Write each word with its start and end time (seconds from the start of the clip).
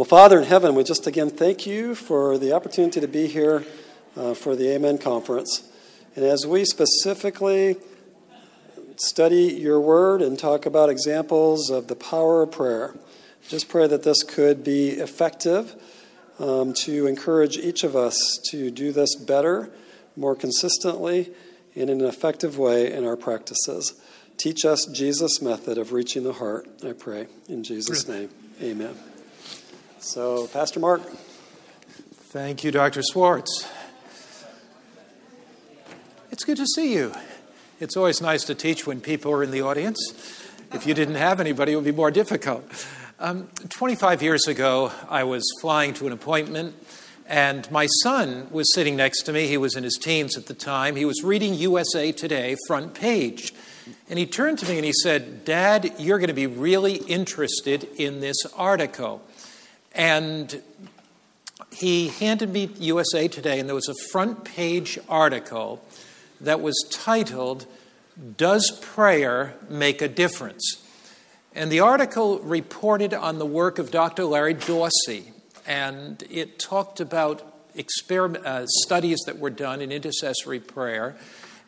Well, 0.00 0.06
Father 0.06 0.38
in 0.38 0.44
heaven, 0.44 0.74
we 0.74 0.82
just 0.82 1.06
again 1.06 1.28
thank 1.28 1.66
you 1.66 1.94
for 1.94 2.38
the 2.38 2.54
opportunity 2.54 3.02
to 3.02 3.06
be 3.06 3.26
here 3.26 3.66
uh, 4.16 4.32
for 4.32 4.56
the 4.56 4.70
Amen 4.70 4.96
Conference. 4.96 5.62
And 6.16 6.24
as 6.24 6.46
we 6.46 6.64
specifically 6.64 7.76
study 8.96 9.52
your 9.52 9.78
word 9.78 10.22
and 10.22 10.38
talk 10.38 10.64
about 10.64 10.88
examples 10.88 11.68
of 11.68 11.88
the 11.88 11.96
power 11.96 12.40
of 12.40 12.50
prayer, 12.50 12.94
just 13.46 13.68
pray 13.68 13.86
that 13.88 14.02
this 14.02 14.22
could 14.22 14.64
be 14.64 14.88
effective 14.92 15.76
um, 16.38 16.72
to 16.72 17.06
encourage 17.06 17.58
each 17.58 17.84
of 17.84 17.94
us 17.94 18.40
to 18.52 18.70
do 18.70 18.92
this 18.92 19.14
better, 19.16 19.68
more 20.16 20.34
consistently, 20.34 21.30
and 21.76 21.90
in 21.90 22.00
an 22.00 22.06
effective 22.06 22.56
way 22.56 22.90
in 22.90 23.04
our 23.04 23.18
practices. 23.18 24.00
Teach 24.38 24.64
us 24.64 24.86
Jesus' 24.86 25.42
method 25.42 25.76
of 25.76 25.92
reaching 25.92 26.22
the 26.22 26.32
heart, 26.32 26.66
I 26.82 26.94
pray. 26.94 27.26
In 27.50 27.62
Jesus' 27.62 28.08
name, 28.08 28.30
amen. 28.62 28.96
So, 30.02 30.46
Pastor 30.46 30.80
Mark. 30.80 31.02
Thank 32.30 32.64
you, 32.64 32.70
Dr. 32.70 33.02
Schwartz. 33.02 33.70
It's 36.30 36.42
good 36.42 36.56
to 36.56 36.64
see 36.74 36.94
you. 36.94 37.12
It's 37.80 37.98
always 37.98 38.22
nice 38.22 38.44
to 38.44 38.54
teach 38.54 38.86
when 38.86 39.02
people 39.02 39.30
are 39.30 39.42
in 39.42 39.50
the 39.50 39.60
audience. 39.60 39.98
If 40.72 40.86
you 40.86 40.94
didn't 40.94 41.16
have 41.16 41.38
anybody, 41.38 41.72
it 41.72 41.76
would 41.76 41.84
be 41.84 41.92
more 41.92 42.10
difficult. 42.10 42.64
Um, 43.18 43.48
25 43.68 44.22
years 44.22 44.48
ago, 44.48 44.90
I 45.10 45.24
was 45.24 45.44
flying 45.60 45.92
to 45.94 46.06
an 46.06 46.14
appointment, 46.14 46.74
and 47.26 47.70
my 47.70 47.84
son 48.02 48.48
was 48.50 48.72
sitting 48.74 48.96
next 48.96 49.24
to 49.24 49.34
me. 49.34 49.48
He 49.48 49.58
was 49.58 49.76
in 49.76 49.84
his 49.84 49.98
teens 50.00 50.34
at 50.38 50.46
the 50.46 50.54
time. 50.54 50.96
He 50.96 51.04
was 51.04 51.22
reading 51.22 51.52
USA 51.52 52.10
Today, 52.10 52.56
front 52.66 52.94
page. 52.94 53.52
And 54.08 54.18
he 54.18 54.24
turned 54.24 54.58
to 54.60 54.66
me 54.66 54.76
and 54.76 54.84
he 54.84 54.94
said, 54.94 55.44
Dad, 55.44 55.92
you're 55.98 56.18
going 56.18 56.28
to 56.28 56.34
be 56.34 56.46
really 56.46 56.94
interested 56.94 57.84
in 57.98 58.20
this 58.20 58.38
article. 58.56 59.22
And 60.00 60.62
he 61.70 62.08
handed 62.08 62.48
me 62.48 62.70
USA 62.78 63.28
Today, 63.28 63.60
and 63.60 63.68
there 63.68 63.74
was 63.74 63.90
a 63.90 64.08
front 64.10 64.44
page 64.44 64.98
article 65.10 65.84
that 66.40 66.62
was 66.62 66.74
titled, 66.90 67.66
Does 68.38 68.70
Prayer 68.80 69.56
Make 69.68 70.00
a 70.00 70.08
Difference? 70.08 70.82
And 71.54 71.70
the 71.70 71.80
article 71.80 72.38
reported 72.38 73.12
on 73.12 73.38
the 73.38 73.44
work 73.44 73.78
of 73.78 73.90
Dr. 73.90 74.24
Larry 74.24 74.54
Dossey, 74.54 75.32
and 75.66 76.24
it 76.30 76.58
talked 76.58 77.00
about 77.00 77.42
experiment, 77.74 78.46
uh, 78.46 78.66
studies 78.68 79.18
that 79.26 79.38
were 79.38 79.50
done 79.50 79.82
in 79.82 79.92
intercessory 79.92 80.60
prayer 80.60 81.14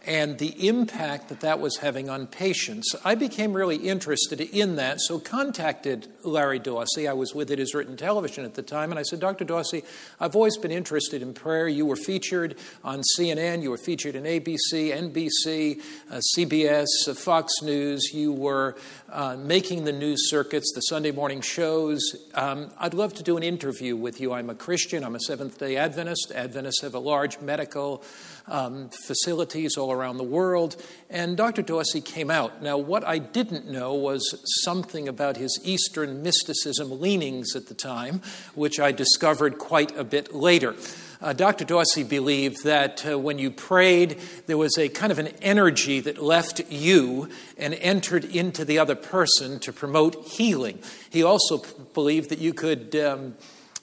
and 0.05 0.39
the 0.39 0.67
impact 0.67 1.29
that 1.29 1.41
that 1.41 1.61
was 1.61 1.79
having 1.79 2.11
on 2.11 2.27
patients. 2.27 2.95
I 3.05 3.15
became 3.15 3.53
really 3.53 3.77
interested 3.77 4.41
in 4.41 4.77
that, 4.77 5.01
so 5.01 5.19
contacted 5.19 6.09
Larry 6.25 6.59
Dossey. 6.59 7.09
I 7.09 7.13
was 7.13 7.35
with 7.35 7.51
It 7.51 7.61
Is 7.61 7.75
Written 7.75 7.97
Television 7.97 8.45
at 8.45 8.55
the 8.55 8.63
time, 8.63 8.91
and 8.91 8.99
I 8.99 9.03
said, 9.03 9.21
Dr. 9.21 9.45
Dossey, 9.45 9.85
I've 10.19 10.35
always 10.35 10.57
been 10.57 10.73
interested 10.73 11.23
in 11.23 11.33
prayer. 11.35 11.69
You 11.69 11.87
were 11.87 11.97
featured 11.97 12.57
on 12.83 13.03
CNN, 13.17 13.63
you 13.63 13.71
were 13.71 13.79
featured 13.79 14.17
in 14.17 14.25
ABC, 14.25 14.93
NBC, 14.93 15.81
uh, 16.11 16.21
CBS, 16.37 16.87
uh, 17.09 17.15
Fox 17.15 17.63
News. 17.63 18.11
You 18.13 18.33
were 18.33 18.77
uh, 19.11 19.37
making 19.37 19.85
the 19.85 19.93
news 19.93 20.31
circuits, 20.31 20.73
the 20.75 20.81
Sunday 20.81 21.13
morning 21.13 21.41
shows. 21.41 22.03
Um, 22.35 22.71
I'd 22.79 22.95
love 22.95 23.15
to 23.15 23.23
do 23.23 23.37
an 23.37 23.43
interview 23.43 23.97
with 23.97 24.21
you. 24.21 24.33
I'm 24.33 24.51
a 24.51 24.55
Christian, 24.55 25.05
I'm 25.05 25.15
a 25.15 25.21
Seventh 25.21 25.59
day 25.59 25.77
Adventist. 25.77 26.33
Adventists 26.35 26.83
have 26.83 26.95
a 26.95 26.99
large 26.99 27.41
medical 27.41 28.03
um, 28.47 28.89
facilities 29.07 29.77
all 29.77 29.93
around 29.93 30.17
the 30.17 30.25
world. 30.25 30.77
And 31.11 31.37
Dr. 31.37 31.63
Dossey 31.63 32.05
came 32.05 32.31
out. 32.31 32.63
Now, 32.63 32.79
what 32.79 33.07
I 33.07 33.19
didn't 33.19 33.71
know 33.71 33.95
was 33.95 34.23
something 34.65 35.09
about 35.09 35.37
his 35.37 35.61
Eastern 35.63 36.23
mysticism 36.23 37.01
leanings 37.01 37.55
at 37.55 37.67
the 37.67 37.75
time, 37.75 38.23
which 38.55 38.81
I 38.81 38.93
discovered 38.93 39.59
quite 39.59 39.97
a 39.97 40.05
bit 40.05 40.35
later. 40.35 40.75
Uh, 41.23 41.33
Dr. 41.33 41.65
Dossey 41.65 42.03
believed 42.03 42.65
that 42.65 43.07
uh, 43.07 43.17
when 43.17 43.39
you 43.39 43.53
prayed, 43.53 44.19
there 44.47 44.59
was 44.59 44.77
a 44.77 44.89
kind 44.89 45.13
of 45.13 45.21
an 45.21 45.29
energy 45.41 46.01
that 46.01 46.19
left 46.21 46.61
you 46.69 47.29
and 47.57 47.75
entered 47.75 48.25
into 48.25 48.65
the 48.65 48.81
other 48.81 48.97
person 48.97 49.61
to 49.61 49.73
promote 49.73 50.27
healing. 50.27 50.81
He 51.11 51.23
also 51.23 51.59
p- 51.59 51.71
believed 51.95 52.31
that 52.31 52.41
you 52.41 52.53
could. 52.53 52.97
Um, 52.97 53.35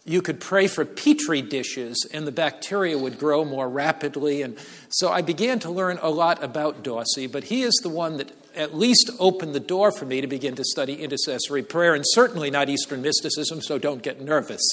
you 0.09 0.23
could 0.23 0.39
pray 0.39 0.65
for 0.65 0.85
petri 0.85 1.39
dishes 1.43 2.07
and 2.11 2.25
the 2.25 2.31
bacteria 2.31 2.97
would 2.97 3.19
grow 3.19 3.45
more 3.45 3.69
rapidly. 3.69 4.41
And 4.41 4.57
so 4.89 5.11
I 5.11 5.21
began 5.21 5.59
to 5.59 5.69
learn 5.69 5.99
a 6.01 6.09
lot 6.09 6.43
about 6.43 6.83
Dossey, 6.83 7.31
but 7.31 7.43
he 7.43 7.61
is 7.61 7.75
the 7.83 7.89
one 7.89 8.17
that 8.17 8.31
at 8.55 8.75
least 8.75 9.11
opened 9.19 9.53
the 9.53 9.59
door 9.59 9.91
for 9.91 10.05
me 10.05 10.19
to 10.19 10.25
begin 10.25 10.55
to 10.55 10.63
study 10.63 10.95
intercessory 10.95 11.61
prayer, 11.61 11.93
and 11.93 12.03
certainly 12.07 12.49
not 12.49 12.69
Eastern 12.69 13.03
mysticism, 13.03 13.61
so 13.61 13.77
don't 13.77 14.01
get 14.01 14.19
nervous. 14.19 14.63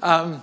Um, 0.00 0.42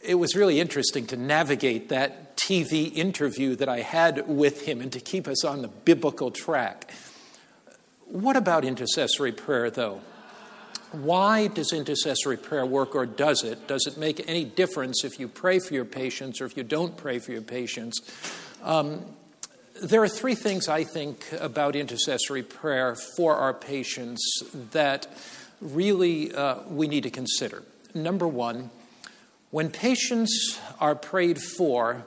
it 0.00 0.16
was 0.16 0.34
really 0.34 0.58
interesting 0.58 1.06
to 1.06 1.16
navigate 1.16 1.88
that 1.90 2.36
TV 2.36 2.92
interview 2.92 3.54
that 3.54 3.68
I 3.68 3.82
had 3.82 4.26
with 4.26 4.66
him 4.66 4.80
and 4.80 4.90
to 4.90 4.98
keep 4.98 5.28
us 5.28 5.44
on 5.44 5.62
the 5.62 5.68
biblical 5.68 6.32
track. 6.32 6.90
What 8.06 8.36
about 8.36 8.64
intercessory 8.64 9.30
prayer, 9.30 9.70
though? 9.70 10.00
Why 10.92 11.46
does 11.46 11.72
intercessory 11.72 12.36
prayer 12.36 12.66
work, 12.66 12.96
or 12.96 13.06
does 13.06 13.44
it? 13.44 13.68
Does 13.68 13.86
it 13.86 13.96
make 13.96 14.28
any 14.28 14.44
difference 14.44 15.04
if 15.04 15.20
you 15.20 15.28
pray 15.28 15.60
for 15.60 15.72
your 15.72 15.84
patients 15.84 16.40
or 16.40 16.46
if 16.46 16.56
you 16.56 16.64
don't 16.64 16.96
pray 16.96 17.20
for 17.20 17.30
your 17.30 17.42
patients? 17.42 18.00
Um, 18.64 19.04
there 19.82 20.02
are 20.02 20.08
three 20.08 20.34
things 20.34 20.68
I 20.68 20.82
think 20.82 21.24
about 21.38 21.76
intercessory 21.76 22.42
prayer 22.42 22.96
for 23.16 23.36
our 23.36 23.54
patients 23.54 24.42
that 24.72 25.06
really 25.60 26.34
uh, 26.34 26.62
we 26.68 26.88
need 26.88 27.04
to 27.04 27.10
consider. 27.10 27.62
Number 27.94 28.26
one, 28.26 28.70
when 29.50 29.70
patients 29.70 30.60
are 30.80 30.96
prayed 30.96 31.38
for, 31.56 32.04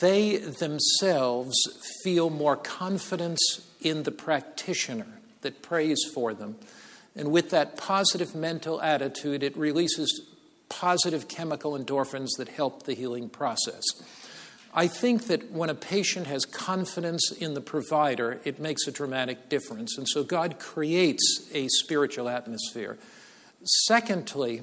they 0.00 0.36
themselves 0.36 1.56
feel 2.04 2.30
more 2.30 2.56
confidence 2.56 3.66
in 3.80 4.02
the 4.02 4.12
practitioner 4.12 5.06
that 5.40 5.62
prays 5.62 5.98
for 6.14 6.34
them 6.34 6.56
and 7.16 7.32
with 7.32 7.50
that 7.50 7.76
positive 7.76 8.34
mental 8.34 8.80
attitude, 8.82 9.42
it 9.42 9.56
releases 9.56 10.22
positive 10.68 11.28
chemical 11.28 11.72
endorphins 11.72 12.28
that 12.38 12.48
help 12.48 12.82
the 12.82 12.94
healing 12.94 13.28
process. 13.28 13.82
I 14.74 14.88
think 14.88 15.28
that 15.28 15.50
when 15.50 15.70
a 15.70 15.74
patient 15.74 16.26
has 16.26 16.44
confidence 16.44 17.32
in 17.32 17.54
the 17.54 17.62
provider, 17.62 18.40
it 18.44 18.60
makes 18.60 18.86
a 18.86 18.92
dramatic 18.92 19.48
difference. 19.48 19.96
And 19.96 20.06
so 20.06 20.22
God 20.22 20.58
creates 20.58 21.48
a 21.54 21.66
spiritual 21.68 22.28
atmosphere. 22.28 22.98
Secondly, 23.86 24.62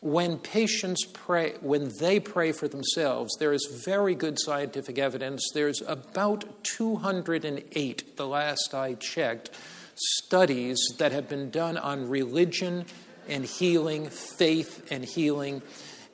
when 0.00 0.36
patients 0.36 1.06
pray, 1.06 1.54
when 1.60 1.90
they 1.98 2.20
pray 2.20 2.52
for 2.52 2.68
themselves, 2.68 3.34
there 3.40 3.54
is 3.54 3.82
very 3.86 4.14
good 4.14 4.38
scientific 4.38 4.98
evidence. 4.98 5.48
There's 5.54 5.80
about 5.80 6.44
208, 6.64 8.16
the 8.16 8.26
last 8.26 8.74
I 8.74 8.94
checked, 8.94 9.50
studies 9.98 10.78
that 10.98 11.12
have 11.12 11.28
been 11.28 11.50
done 11.50 11.76
on 11.76 12.08
religion 12.08 12.86
and 13.28 13.44
healing, 13.44 14.08
faith 14.08 14.90
and 14.90 15.04
healing. 15.04 15.62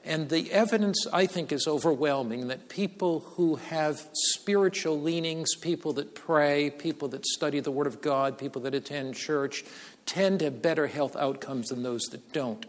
And 0.05 0.28
the 0.28 0.53
evidence, 0.53 1.06
I 1.12 1.27
think, 1.27 1.50
is 1.50 1.67
overwhelming 1.67 2.49
that 2.49 2.69
people 2.69 3.21
who 3.21 3.56
have 3.56 4.06
spiritual 4.12 5.00
leanings, 5.00 5.55
people 5.55 5.95
that 5.95 6.15
pray, 6.15 6.71
people 6.71 7.09
that 7.09 7.25
study 7.25 7.61
the 7.61 7.71
Word 7.71 7.87
of 7.87 8.03
God, 8.03 8.37
people 8.37 8.62
that 8.62 8.75
attend 8.75 9.15
church, 9.15 9.65
tend 10.05 10.41
to 10.41 10.47
have 10.47 10.61
better 10.61 10.87
health 10.87 11.16
outcomes 11.16 11.69
than 11.69 11.83
those 11.83 12.03
that 12.11 12.33
don't. 12.33 12.66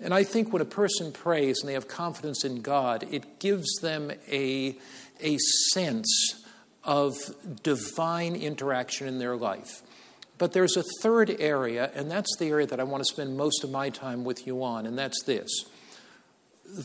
And 0.00 0.12
I 0.12 0.24
think 0.24 0.52
when 0.52 0.60
a 0.60 0.66
person 0.66 1.12
prays 1.12 1.60
and 1.60 1.68
they 1.68 1.74
have 1.74 1.88
confidence 1.88 2.44
in 2.44 2.60
God, 2.60 3.06
it 3.10 3.38
gives 3.38 3.76
them 3.80 4.10
a, 4.30 4.76
a 5.20 5.38
sense 5.72 6.44
of 6.82 7.16
divine 7.62 8.36
interaction 8.36 9.08
in 9.08 9.18
their 9.18 9.36
life. 9.36 9.82
But 10.44 10.52
there's 10.52 10.76
a 10.76 10.84
third 11.00 11.34
area, 11.40 11.90
and 11.94 12.10
that's 12.10 12.36
the 12.36 12.48
area 12.48 12.66
that 12.66 12.78
I 12.78 12.82
want 12.84 13.02
to 13.02 13.10
spend 13.10 13.34
most 13.34 13.64
of 13.64 13.70
my 13.70 13.88
time 13.88 14.24
with 14.24 14.46
you 14.46 14.62
on, 14.62 14.84
and 14.84 14.98
that's 14.98 15.22
this 15.22 15.48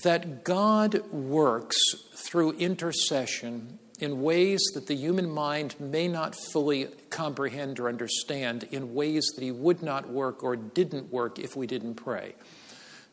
that 0.01 0.45
God 0.45 1.05
works 1.11 1.75
through 2.15 2.53
intercession 2.53 3.77
in 3.99 4.21
ways 4.21 4.61
that 4.75 4.87
the 4.87 4.95
human 4.95 5.29
mind 5.29 5.75
may 5.77 6.07
not 6.07 6.37
fully 6.53 6.87
comprehend 7.09 7.81
or 7.81 7.89
understand, 7.89 8.63
in 8.71 8.93
ways 8.93 9.29
that 9.35 9.43
He 9.43 9.51
would 9.51 9.83
not 9.83 10.09
work 10.09 10.41
or 10.41 10.55
didn't 10.55 11.11
work 11.11 11.37
if 11.37 11.57
we 11.57 11.67
didn't 11.67 11.95
pray. 11.95 12.35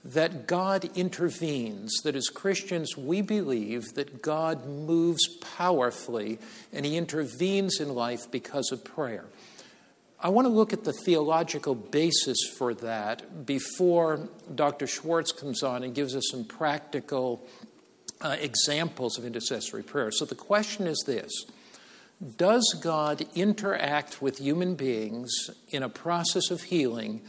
That 0.04 0.46
God 0.46 0.88
intervenes, 0.96 1.92
that 2.04 2.14
as 2.14 2.28
Christians 2.28 2.96
we 2.96 3.20
believe 3.20 3.94
that 3.94 4.22
God 4.22 4.64
moves 4.64 5.26
powerfully 5.56 6.38
and 6.72 6.86
He 6.86 6.96
intervenes 6.96 7.80
in 7.80 7.96
life 7.96 8.30
because 8.30 8.70
of 8.70 8.84
prayer. 8.84 9.24
I 10.18 10.30
want 10.30 10.46
to 10.46 10.52
look 10.52 10.72
at 10.72 10.84
the 10.84 10.92
theological 10.92 11.74
basis 11.74 12.38
for 12.56 12.74
that 12.74 13.44
before 13.44 14.28
Dr. 14.54 14.86
Schwartz 14.86 15.32
comes 15.32 15.62
on 15.62 15.82
and 15.82 15.94
gives 15.94 16.16
us 16.16 16.24
some 16.30 16.44
practical 16.44 17.46
uh, 18.22 18.36
examples 18.40 19.18
of 19.18 19.24
intercessory 19.24 19.82
prayer. 19.82 20.10
So 20.10 20.24
the 20.24 20.34
question 20.34 20.86
is 20.86 21.02
this 21.06 21.32
Does 22.36 22.76
God 22.82 23.26
interact 23.34 24.22
with 24.22 24.38
human 24.38 24.74
beings 24.74 25.50
in 25.68 25.82
a 25.82 25.88
process 25.88 26.50
of 26.50 26.62
healing 26.62 27.20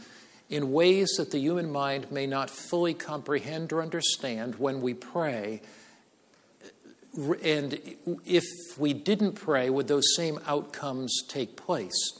in 0.48 0.72
ways 0.72 1.14
that 1.18 1.30
the 1.30 1.38
human 1.38 1.70
mind 1.70 2.10
may 2.10 2.26
not 2.26 2.48
fully 2.48 2.94
comprehend 2.94 3.72
or 3.72 3.82
understand 3.82 4.54
when 4.56 4.80
we 4.80 4.94
pray. 4.94 5.60
And 7.42 7.80
if 8.24 8.44
we 8.78 8.94
didn't 8.94 9.32
pray, 9.32 9.68
would 9.70 9.88
those 9.88 10.14
same 10.14 10.38
outcomes 10.46 11.22
take 11.28 11.56
place? 11.56 12.18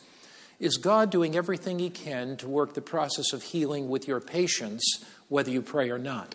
Is 0.61 0.77
God 0.77 1.11
doing 1.11 1.37
everything 1.37 1.79
He 1.79 1.91
can 1.91 2.37
to 2.39 2.49
work 2.49 2.75
the 2.75 2.81
process 2.81 3.33
of 3.33 3.43
healing 3.43 3.89
with 3.89 4.09
your 4.09 4.21
patients, 4.21 5.05
whether 5.29 5.51
you 5.51 5.63
pray 5.63 5.91
or 5.91 5.99
not? 5.99 6.35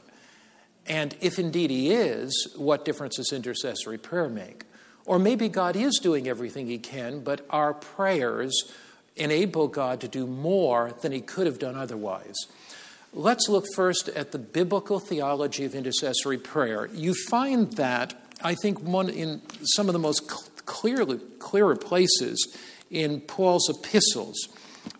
And 0.85 1.15
if 1.19 1.39
indeed 1.39 1.69
He 1.69 1.91
is, 1.91 2.53
what 2.55 2.85
difference 2.85 3.17
does 3.17 3.33
intercessory 3.33 3.97
prayer 3.97 4.29
make? 4.29 4.63
Or 5.05 5.19
maybe 5.19 5.49
God 5.49 5.75
is 5.75 5.99
doing 6.01 6.27
everything 6.27 6.67
He 6.67 6.77
can, 6.77 7.19
but 7.19 7.45
our 7.49 7.73
prayers 7.73 8.71
enable 9.15 9.67
God 9.67 9.99
to 10.01 10.07
do 10.07 10.25
more 10.25 10.93
than 11.01 11.11
He 11.11 11.21
could 11.21 11.45
have 11.45 11.59
done 11.59 11.75
otherwise. 11.75 12.35
Let's 13.11 13.47
look 13.49 13.65
first 13.75 14.09
at 14.09 14.31
the 14.31 14.39
biblical 14.39 14.99
theology 14.99 15.65
of 15.65 15.75
intercessory 15.75 16.37
prayer. 16.37 16.89
You 16.93 17.13
find 17.29 17.71
that, 17.73 18.15
I 18.41 18.55
think, 18.55 18.79
one 18.79 19.09
in 19.09 19.41
some 19.75 19.87
of 19.87 19.93
the 19.93 19.99
most 19.99 20.27
clearly, 20.65 21.19
clearer 21.39 21.75
places 21.75 22.57
in 22.93 23.21
Paul's 23.21 23.69
epistles. 23.69 24.47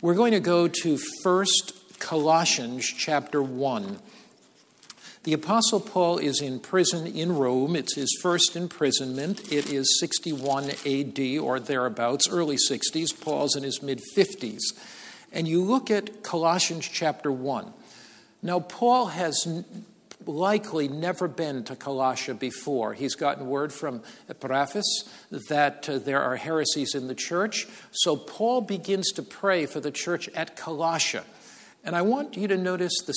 We're 0.02 0.16
going 0.16 0.32
to 0.32 0.40
go 0.40 0.68
to 0.68 0.98
First 1.22 2.00
Colossians 2.00 2.86
chapter 2.86 3.42
1. 3.42 4.00
The 5.24 5.34
Apostle 5.34 5.80
Paul 5.80 6.18
is 6.18 6.42
in 6.42 6.60
prison 6.60 7.08
in 7.08 7.38
Rome. 7.38 7.78
It's 7.78 7.96
his 7.96 8.20
first 8.22 8.58
imprisonment. 8.58 9.54
It 9.54 9.72
is 9.72 10.00
61 10.00 10.72
AD 10.86 11.38
or 11.40 11.62
thereabouts, 11.62 12.28
early 12.28 12.58
60s. 12.58 13.22
Paul's 13.22 13.56
in 13.56 13.64
his 13.64 13.82
mid 13.82 14.02
50s. 14.18 14.60
And 15.32 15.48
you 15.48 15.64
look 15.64 15.90
at 15.90 16.24
Colossians 16.24 16.90
chapter 16.92 17.32
1. 17.32 17.72
Now, 18.42 18.60
Paul 18.60 19.06
has 19.08 19.48
likely 20.26 20.88
never 20.88 21.28
been 21.28 21.64
to 21.66 21.76
Colossia 21.76 22.38
before. 22.38 22.94
He's 22.94 23.16
gotten 23.16 23.48
word 23.48 23.72
from 23.74 24.02
Epaphras 24.30 25.10
that 25.50 25.88
uh, 25.90 26.00
there 26.00 26.22
are 26.22 26.36
heresies 26.36 26.96
in 26.96 27.08
the 27.08 27.16
church. 27.16 27.68
So 27.92 28.16
Paul 28.16 28.62
begins 28.62 29.12
to 29.14 29.24
pray 29.24 29.66
for 29.66 29.80
the 29.80 29.92
church 29.92 30.30
at 30.30 30.56
Colossia. 30.56 31.24
And 31.84 31.96
I 31.96 32.02
want 32.02 32.38
you 32.38 32.48
to 32.48 32.58
notice 32.58 32.94
the 33.06 33.16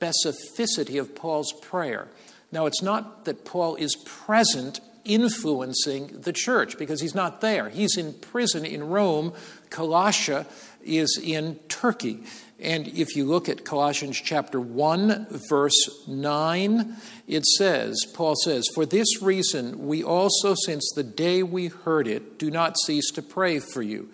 specificity 0.00 1.00
of 1.00 1.14
Paul's 1.14 1.52
prayer. 1.52 2.08
Now, 2.52 2.66
it's 2.66 2.82
not 2.82 3.24
that 3.24 3.44
Paul 3.44 3.74
is 3.76 3.96
present 4.04 4.80
influencing 5.04 6.20
the 6.20 6.32
church 6.32 6.78
because 6.78 7.00
he's 7.00 7.14
not 7.14 7.40
there. 7.40 7.68
He's 7.68 7.96
in 7.96 8.14
prison 8.14 8.64
in 8.64 8.88
Rome. 8.88 9.32
Colossia 9.70 10.46
is 10.82 11.18
in 11.22 11.56
Turkey. 11.68 12.20
And 12.64 12.88
if 12.88 13.14
you 13.14 13.24
look 13.24 13.48
at 13.48 13.64
Colossians 13.64 14.20
chapter 14.20 14.58
1, 14.58 15.26
verse 15.48 16.06
9, 16.08 16.96
it 17.28 17.44
says, 17.44 18.04
Paul 18.14 18.34
says, 18.36 18.66
For 18.74 18.86
this 18.86 19.22
reason, 19.22 19.86
we 19.86 20.02
also, 20.02 20.54
since 20.64 20.90
the 20.94 21.02
day 21.02 21.42
we 21.42 21.68
heard 21.68 22.08
it, 22.08 22.38
do 22.38 22.50
not 22.50 22.78
cease 22.78 23.10
to 23.12 23.22
pray 23.22 23.58
for 23.58 23.82
you, 23.82 24.08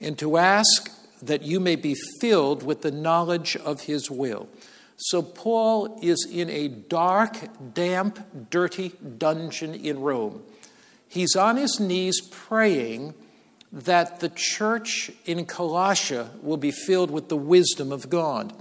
and 0.00 0.18
to 0.18 0.36
ask 0.36 0.90
that 1.22 1.42
you 1.42 1.58
may 1.58 1.76
be 1.76 1.96
filled 2.20 2.62
with 2.62 2.82
the 2.82 2.90
knowledge 2.90 3.56
of 3.56 3.82
his 3.82 4.10
will 4.10 4.48
so 4.96 5.22
Paul 5.22 5.98
is 6.02 6.26
in 6.30 6.48
a 6.50 6.68
dark, 6.68 7.36
damp, 7.74 8.50
dirty 8.50 8.92
dungeon 9.18 9.74
in 9.74 10.00
Rome. 10.00 10.42
He's 11.08 11.36
on 11.36 11.56
his 11.56 11.80
knees 11.80 12.20
praying 12.20 13.14
that 13.74 14.20
the 14.20 14.30
church 14.30 15.10
in 15.26 15.44
Colossia 15.46 16.28
will 16.42 16.56
be 16.56 16.70
filled 16.70 17.10
with 17.10 17.28
the 17.28 17.36
wisdom 17.36 17.90
of 17.90 18.08
God. 18.08 18.52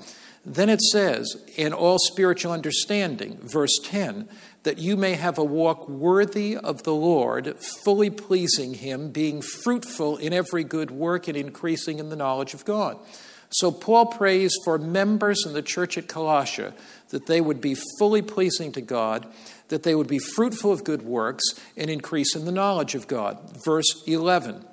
Then 0.43 0.69
it 0.69 0.81
says, 0.81 1.37
in 1.55 1.71
all 1.71 1.99
spiritual 1.99 2.51
understanding, 2.51 3.37
verse 3.43 3.79
10, 3.83 4.27
that 4.63 4.79
you 4.79 4.97
may 4.97 5.13
have 5.13 5.37
a 5.37 5.43
walk 5.43 5.87
worthy 5.87 6.57
of 6.57 6.83
the 6.83 6.95
Lord, 6.95 7.55
fully 7.59 8.09
pleasing 8.09 8.73
Him, 8.73 9.11
being 9.11 9.41
fruitful 9.41 10.17
in 10.17 10.33
every 10.33 10.63
good 10.63 10.89
work 10.89 11.27
and 11.27 11.37
increasing 11.37 11.99
in 11.99 12.09
the 12.09 12.15
knowledge 12.15 12.55
of 12.55 12.65
God. 12.65 12.97
So 13.51 13.71
Paul 13.71 14.07
prays 14.07 14.51
for 14.65 14.79
members 14.79 15.45
in 15.45 15.53
the 15.53 15.61
church 15.61 15.95
at 15.97 16.07
Colossia 16.07 16.73
that 17.09 17.27
they 17.27 17.39
would 17.39 17.61
be 17.61 17.75
fully 17.99 18.23
pleasing 18.23 18.71
to 18.71 18.81
God, 18.81 19.31
that 19.67 19.83
they 19.83 19.93
would 19.93 20.07
be 20.07 20.17
fruitful 20.17 20.71
of 20.71 20.83
good 20.83 21.03
works, 21.03 21.43
and 21.77 21.89
increase 21.89 22.35
in 22.35 22.45
the 22.45 22.51
knowledge 22.51 22.95
of 22.95 23.07
God. 23.07 23.37
Verse 23.63 24.03
11 24.07 24.65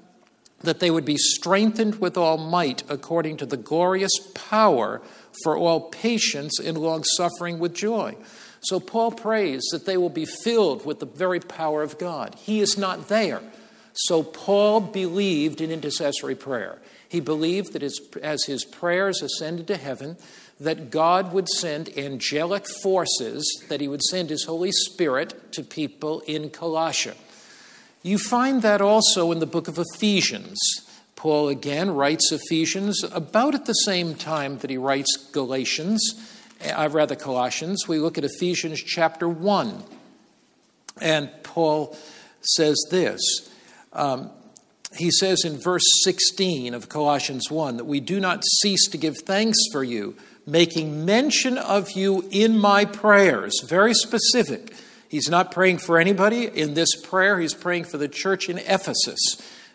that 0.60 0.80
they 0.80 0.90
would 0.90 1.04
be 1.04 1.16
strengthened 1.16 2.00
with 2.00 2.16
all 2.16 2.36
might 2.36 2.82
according 2.88 3.36
to 3.38 3.46
the 3.46 3.56
glorious 3.56 4.12
power 4.34 5.00
for 5.42 5.56
all 5.56 5.88
patience 5.90 6.58
and 6.58 6.76
long 6.76 7.04
suffering 7.04 7.58
with 7.58 7.74
joy. 7.74 8.16
So 8.60 8.78
Paul 8.78 9.12
prays 9.12 9.62
that 9.72 9.86
they 9.86 9.96
will 9.96 10.10
be 10.10 10.26
filled 10.26 10.84
with 10.84 11.00
the 11.00 11.06
very 11.06 11.40
power 11.40 11.82
of 11.82 11.98
God. 11.98 12.34
He 12.34 12.60
is 12.60 12.76
not 12.76 13.08
there. 13.08 13.40
So 13.94 14.22
Paul 14.22 14.80
believed 14.80 15.60
in 15.60 15.70
intercessory 15.70 16.34
prayer. 16.34 16.78
He 17.08 17.20
believed 17.20 17.72
that 17.72 17.82
as 17.82 18.44
his 18.44 18.64
prayers 18.64 19.22
ascended 19.22 19.66
to 19.68 19.76
heaven, 19.76 20.16
that 20.60 20.90
God 20.90 21.32
would 21.32 21.48
send 21.48 21.96
angelic 21.98 22.66
forces, 22.82 23.64
that 23.68 23.80
he 23.80 23.88
would 23.88 24.02
send 24.02 24.28
his 24.28 24.44
Holy 24.44 24.70
Spirit 24.72 25.52
to 25.52 25.62
people 25.62 26.20
in 26.26 26.50
Colossia. 26.50 27.16
You 28.02 28.18
find 28.18 28.62
that 28.62 28.80
also 28.80 29.30
in 29.30 29.40
the 29.40 29.46
book 29.46 29.68
of 29.68 29.78
Ephesians. 29.78 30.58
Paul 31.16 31.48
again 31.48 31.90
writes 31.90 32.32
Ephesians 32.32 33.04
about 33.12 33.54
at 33.54 33.66
the 33.66 33.74
same 33.74 34.14
time 34.14 34.58
that 34.58 34.70
he 34.70 34.78
writes 34.78 35.16
Galatians, 35.32 36.14
uh, 36.64 36.88
rather 36.90 37.14
Colossians. 37.14 37.86
We 37.86 37.98
look 37.98 38.16
at 38.16 38.24
Ephesians 38.24 38.82
chapter 38.82 39.28
1, 39.28 39.82
and 41.02 41.30
Paul 41.42 41.94
says 42.40 42.82
this 42.90 43.20
um, 43.92 44.30
he 44.96 45.10
says 45.10 45.44
in 45.44 45.58
verse 45.58 45.84
16 46.04 46.74
of 46.74 46.88
Colossians 46.88 47.50
1 47.50 47.76
that 47.76 47.84
we 47.84 48.00
do 48.00 48.18
not 48.18 48.44
cease 48.44 48.88
to 48.88 48.98
give 48.98 49.18
thanks 49.18 49.58
for 49.72 49.84
you, 49.84 50.16
making 50.46 51.04
mention 51.04 51.58
of 51.58 51.92
you 51.92 52.26
in 52.30 52.58
my 52.58 52.84
prayers. 52.84 53.52
Very 53.64 53.94
specific. 53.94 54.74
He's 55.10 55.28
not 55.28 55.50
praying 55.50 55.78
for 55.78 55.98
anybody 55.98 56.44
in 56.44 56.74
this 56.74 56.94
prayer, 56.94 57.40
he's 57.40 57.52
praying 57.52 57.84
for 57.84 57.98
the 57.98 58.08
church 58.08 58.48
in 58.48 58.58
Ephesus 58.58 59.18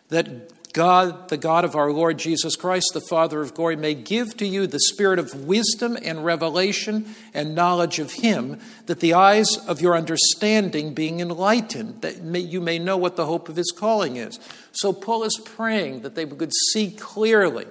that 0.10 0.72
God, 0.72 1.30
the 1.30 1.38
God 1.38 1.64
of 1.64 1.76
our 1.76 1.92
Lord 1.92 2.18
Jesus 2.18 2.56
Christ, 2.56 2.92
the 2.94 3.02
Father 3.02 3.42
of 3.42 3.54
glory, 3.54 3.76
may 3.76 3.94
give 3.94 4.36
to 4.38 4.46
you 4.46 4.68
the 4.68 4.80
spirit 4.80 5.20
of 5.20 5.46
wisdom 5.46 5.98
and 6.02 6.24
revelation 6.24 7.16
and 7.34 7.56
knowledge 7.56 8.00
of 8.00 8.12
Him, 8.12 8.60
that 8.86 9.00
the 9.00 9.14
eyes 9.14 9.58
of 9.68 9.82
your 9.82 9.96
understanding 9.96 10.94
being 10.94 11.22
enlightened, 11.22 12.02
that 12.02 12.24
may, 12.24 12.40
you 12.40 12.60
may 12.60 12.78
know 12.78 12.98
what 12.98 13.16
the 13.16 13.26
hope 13.26 13.48
of 13.48 13.56
His 13.56 13.72
calling 13.72 14.18
is. 14.18 14.38
So 14.74 14.92
Paul 14.92 15.24
is 15.24 15.40
praying 15.44 16.02
that 16.02 16.16
they 16.16 16.26
could 16.26 16.54
see 16.72 16.92
clearly. 16.92 17.68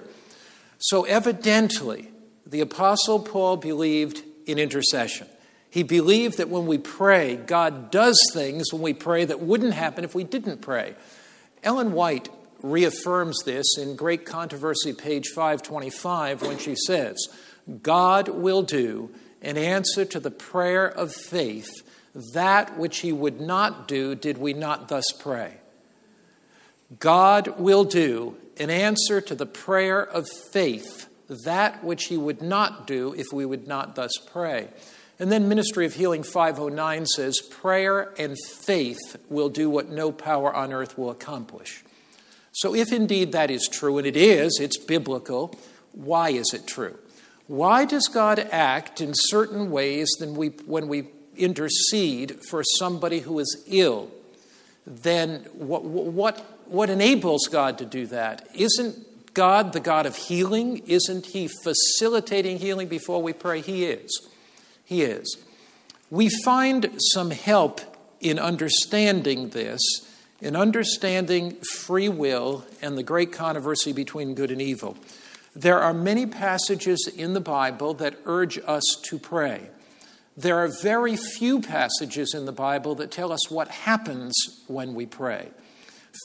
So 0.79 1.03
evidently, 1.03 2.09
the 2.45 2.61
Apostle 2.61 3.19
Paul 3.19 3.57
believed 3.57 4.23
in 4.47 4.57
intercession. 4.57 5.27
He 5.75 5.83
believed 5.83 6.37
that 6.37 6.47
when 6.47 6.67
we 6.67 6.77
pray, 6.77 7.35
God 7.35 7.91
does 7.91 8.17
things 8.31 8.71
when 8.71 8.81
we 8.81 8.93
pray 8.93 9.25
that 9.25 9.41
wouldn't 9.41 9.73
happen 9.73 10.05
if 10.05 10.15
we 10.15 10.23
didn't 10.23 10.61
pray. 10.61 10.95
Ellen 11.63 11.91
White 11.91 12.29
reaffirms 12.63 13.37
this 13.43 13.77
in 13.77 13.97
Great 13.97 14.25
Controversy, 14.25 14.93
page 14.93 15.25
525, 15.35 16.43
when 16.43 16.57
she 16.59 16.77
says, 16.87 17.17
God 17.83 18.29
will 18.29 18.61
do 18.61 19.11
in 19.41 19.57
answer 19.57 20.05
to 20.05 20.17
the 20.21 20.31
prayer 20.31 20.87
of 20.87 21.13
faith 21.13 21.69
that 22.33 22.77
which 22.77 22.99
he 22.99 23.11
would 23.11 23.41
not 23.41 23.85
do 23.85 24.15
did 24.15 24.37
we 24.37 24.53
not 24.53 24.87
thus 24.87 25.11
pray. 25.19 25.55
God 26.99 27.59
will 27.59 27.83
do 27.83 28.37
in 28.55 28.69
answer 28.69 29.19
to 29.19 29.35
the 29.35 29.45
prayer 29.45 30.01
of 30.01 30.25
faith 30.53 31.09
that 31.27 31.83
which 31.83 32.05
he 32.05 32.15
would 32.15 32.41
not 32.41 32.87
do 32.87 33.13
if 33.17 33.25
we 33.33 33.45
would 33.45 33.67
not 33.67 33.95
thus 33.97 34.13
pray. 34.31 34.69
And 35.17 35.31
then 35.31 35.47
Ministry 35.47 35.85
of 35.85 35.93
Healing 35.93 36.23
509 36.23 37.05
says, 37.05 37.39
Prayer 37.39 38.13
and 38.17 38.35
faith 38.39 39.17
will 39.29 39.49
do 39.49 39.69
what 39.69 39.89
no 39.89 40.11
power 40.11 40.53
on 40.53 40.73
earth 40.73 40.97
will 40.97 41.09
accomplish. 41.09 41.83
So, 42.51 42.75
if 42.75 42.91
indeed 42.91 43.31
that 43.31 43.51
is 43.51 43.67
true, 43.67 43.97
and 43.97 44.07
it 44.07 44.17
is, 44.17 44.59
it's 44.61 44.77
biblical, 44.77 45.57
why 45.93 46.29
is 46.29 46.53
it 46.53 46.67
true? 46.67 46.97
Why 47.47 47.85
does 47.85 48.07
God 48.07 48.39
act 48.39 49.01
in 49.01 49.11
certain 49.13 49.71
ways 49.71 50.09
than 50.19 50.35
we, 50.35 50.49
when 50.65 50.87
we 50.87 51.09
intercede 51.37 52.39
for 52.49 52.63
somebody 52.79 53.19
who 53.19 53.39
is 53.39 53.63
ill? 53.67 54.09
Then 54.87 55.45
what, 55.53 55.83
what, 55.83 56.39
what 56.65 56.89
enables 56.89 57.47
God 57.47 57.77
to 57.77 57.85
do 57.85 58.07
that? 58.07 58.47
Isn't 58.53 59.33
God 59.33 59.73
the 59.73 59.79
God 59.79 60.05
of 60.05 60.15
healing? 60.15 60.79
Isn't 60.87 61.27
He 61.27 61.47
facilitating 61.47 62.59
healing 62.59 62.87
before 62.87 63.21
we 63.21 63.33
pray? 63.33 63.61
He 63.61 63.85
is. 63.85 64.27
He 64.85 65.01
is. 65.01 65.37
We 66.09 66.29
find 66.43 66.95
some 67.13 67.31
help 67.31 67.81
in 68.21 68.39
understanding 68.39 69.49
this 69.49 69.81
in 70.41 70.55
understanding 70.55 71.51
free 71.61 72.09
will 72.09 72.65
and 72.81 72.97
the 72.97 73.03
great 73.03 73.31
controversy 73.31 73.93
between 73.93 74.35
good 74.35 74.51
and 74.51 74.61
evil. 74.61 74.97
There 75.55 75.79
are 75.79 75.93
many 75.93 76.25
passages 76.25 77.09
in 77.15 77.33
the 77.33 77.39
Bible 77.39 77.93
that 77.95 78.19
urge 78.25 78.59
us 78.65 78.83
to 79.05 79.17
pray. 79.17 79.69
There 80.35 80.57
are 80.57 80.67
very 80.67 81.15
few 81.15 81.61
passages 81.61 82.33
in 82.33 82.45
the 82.45 82.51
Bible 82.51 82.95
that 82.95 83.09
tell 83.09 83.31
us 83.31 83.49
what 83.49 83.69
happens 83.69 84.35
when 84.67 84.93
we 84.93 85.05
pray. 85.05 85.49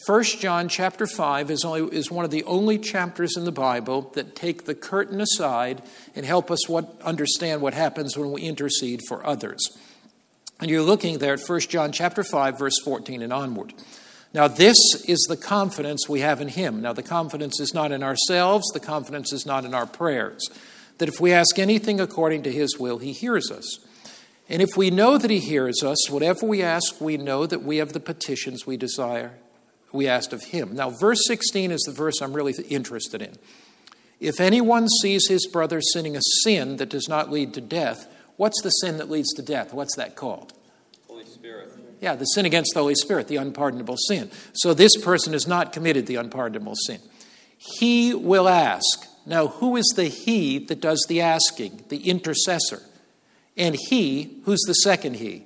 1 0.06 0.22
John 0.22 0.68
chapter 0.68 1.06
5 1.06 1.50
is, 1.50 1.64
only, 1.64 1.96
is 1.96 2.10
one 2.10 2.24
of 2.24 2.30
the 2.30 2.44
only 2.44 2.78
chapters 2.78 3.36
in 3.36 3.44
the 3.44 3.52
Bible 3.52 4.10
that 4.14 4.36
take 4.36 4.64
the 4.64 4.74
curtain 4.74 5.20
aside 5.20 5.82
and 6.14 6.24
help 6.24 6.50
us 6.50 6.68
what, 6.68 7.00
understand 7.02 7.60
what 7.60 7.74
happens 7.74 8.16
when 8.16 8.30
we 8.30 8.42
intercede 8.42 9.00
for 9.08 9.26
others. 9.26 9.58
And 10.60 10.70
you're 10.70 10.82
looking 10.82 11.18
there 11.18 11.34
at 11.34 11.40
1 11.40 11.60
John 11.60 11.90
chapter 11.90 12.22
5 12.22 12.58
verse 12.58 12.78
14 12.84 13.22
and 13.22 13.32
onward. 13.32 13.72
Now 14.32 14.46
this 14.46 14.78
is 15.08 15.26
the 15.28 15.36
confidence 15.36 16.08
we 16.08 16.20
have 16.20 16.40
in 16.40 16.48
him. 16.48 16.82
Now 16.82 16.92
the 16.92 17.02
confidence 17.02 17.58
is 17.58 17.74
not 17.74 17.90
in 17.90 18.02
ourselves, 18.02 18.68
the 18.72 18.80
confidence 18.80 19.32
is 19.32 19.44
not 19.44 19.64
in 19.64 19.74
our 19.74 19.86
prayers. 19.86 20.48
That 20.98 21.08
if 21.08 21.20
we 21.20 21.32
ask 21.32 21.58
anything 21.58 21.98
according 21.98 22.44
to 22.44 22.52
his 22.52 22.78
will, 22.78 22.98
he 22.98 23.12
hears 23.12 23.50
us. 23.50 23.80
And 24.50 24.60
if 24.60 24.76
we 24.76 24.90
know 24.90 25.16
that 25.16 25.30
He 25.30 25.38
hears 25.38 25.84
us, 25.84 26.10
whatever 26.10 26.44
we 26.44 26.60
ask, 26.60 27.00
we 27.00 27.16
know 27.16 27.46
that 27.46 27.62
we 27.62 27.76
have 27.76 27.92
the 27.92 28.00
petitions 28.00 28.66
we 28.66 28.76
desire, 28.76 29.34
we 29.92 30.06
asked 30.06 30.32
of 30.32 30.42
Him. 30.44 30.74
Now, 30.74 30.90
verse 30.90 31.26
16 31.26 31.70
is 31.70 31.82
the 31.82 31.92
verse 31.92 32.20
I'm 32.20 32.32
really 32.32 32.52
interested 32.68 33.22
in. 33.22 33.36
If 34.20 34.38
anyone 34.38 34.88
sees 35.00 35.26
his 35.28 35.46
brother 35.46 35.80
sinning 35.80 36.14
a 36.14 36.20
sin 36.42 36.76
that 36.76 36.90
does 36.90 37.08
not 37.08 37.32
lead 37.32 37.54
to 37.54 37.62
death, 37.62 38.06
what's 38.36 38.60
the 38.62 38.68
sin 38.68 38.98
that 38.98 39.10
leads 39.10 39.32
to 39.34 39.42
death? 39.42 39.72
What's 39.72 39.96
that 39.96 40.14
called? 40.14 40.52
Holy 41.08 41.24
Spirit. 41.24 41.70
Yeah, 42.02 42.16
the 42.16 42.26
sin 42.26 42.44
against 42.44 42.74
the 42.74 42.80
Holy 42.80 42.94
Spirit, 42.94 43.28
the 43.28 43.36
unpardonable 43.36 43.96
sin. 44.08 44.30
So 44.52 44.74
this 44.74 44.96
person 44.96 45.32
has 45.32 45.46
not 45.46 45.72
committed 45.72 46.06
the 46.06 46.16
unpardonable 46.16 46.74
sin. 46.86 47.00
He 47.56 48.14
will 48.14 48.48
ask. 48.48 49.06
Now, 49.26 49.48
who 49.48 49.76
is 49.76 49.86
the 49.96 50.06
he 50.06 50.58
that 50.66 50.80
does 50.80 51.04
the 51.08 51.20
asking? 51.22 51.84
The 51.88 52.08
intercessor. 52.08 52.82
And 53.56 53.76
he, 53.88 54.40
who's 54.44 54.62
the 54.66 54.74
second 54.74 55.16
he? 55.16 55.44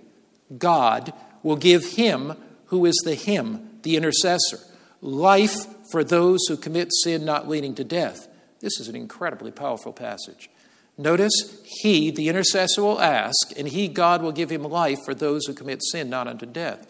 God 0.56 1.12
will 1.42 1.56
give 1.56 1.84
him, 1.84 2.34
who 2.66 2.86
is 2.86 3.00
the 3.04 3.14
him, 3.14 3.68
the 3.84 3.96
intercessor, 3.96 4.58
life 5.00 5.66
for 5.90 6.02
those 6.02 6.40
who 6.48 6.56
commit 6.56 6.92
sin 6.92 7.24
not 7.24 7.48
leading 7.48 7.74
to 7.76 7.84
death. 7.84 8.26
This 8.60 8.80
is 8.80 8.88
an 8.88 8.96
incredibly 8.96 9.52
powerful 9.52 9.92
passage. 9.92 10.50
Notice, 10.98 11.62
he, 11.64 12.10
the 12.10 12.28
intercessor, 12.28 12.82
will 12.82 13.00
ask, 13.00 13.56
and 13.56 13.68
he, 13.68 13.88
God, 13.88 14.22
will 14.22 14.32
give 14.32 14.50
him 14.50 14.64
life 14.64 14.98
for 15.04 15.14
those 15.14 15.46
who 15.46 15.54
commit 15.54 15.82
sin 15.82 16.10
not 16.10 16.26
unto 16.26 16.46
death. 16.46 16.86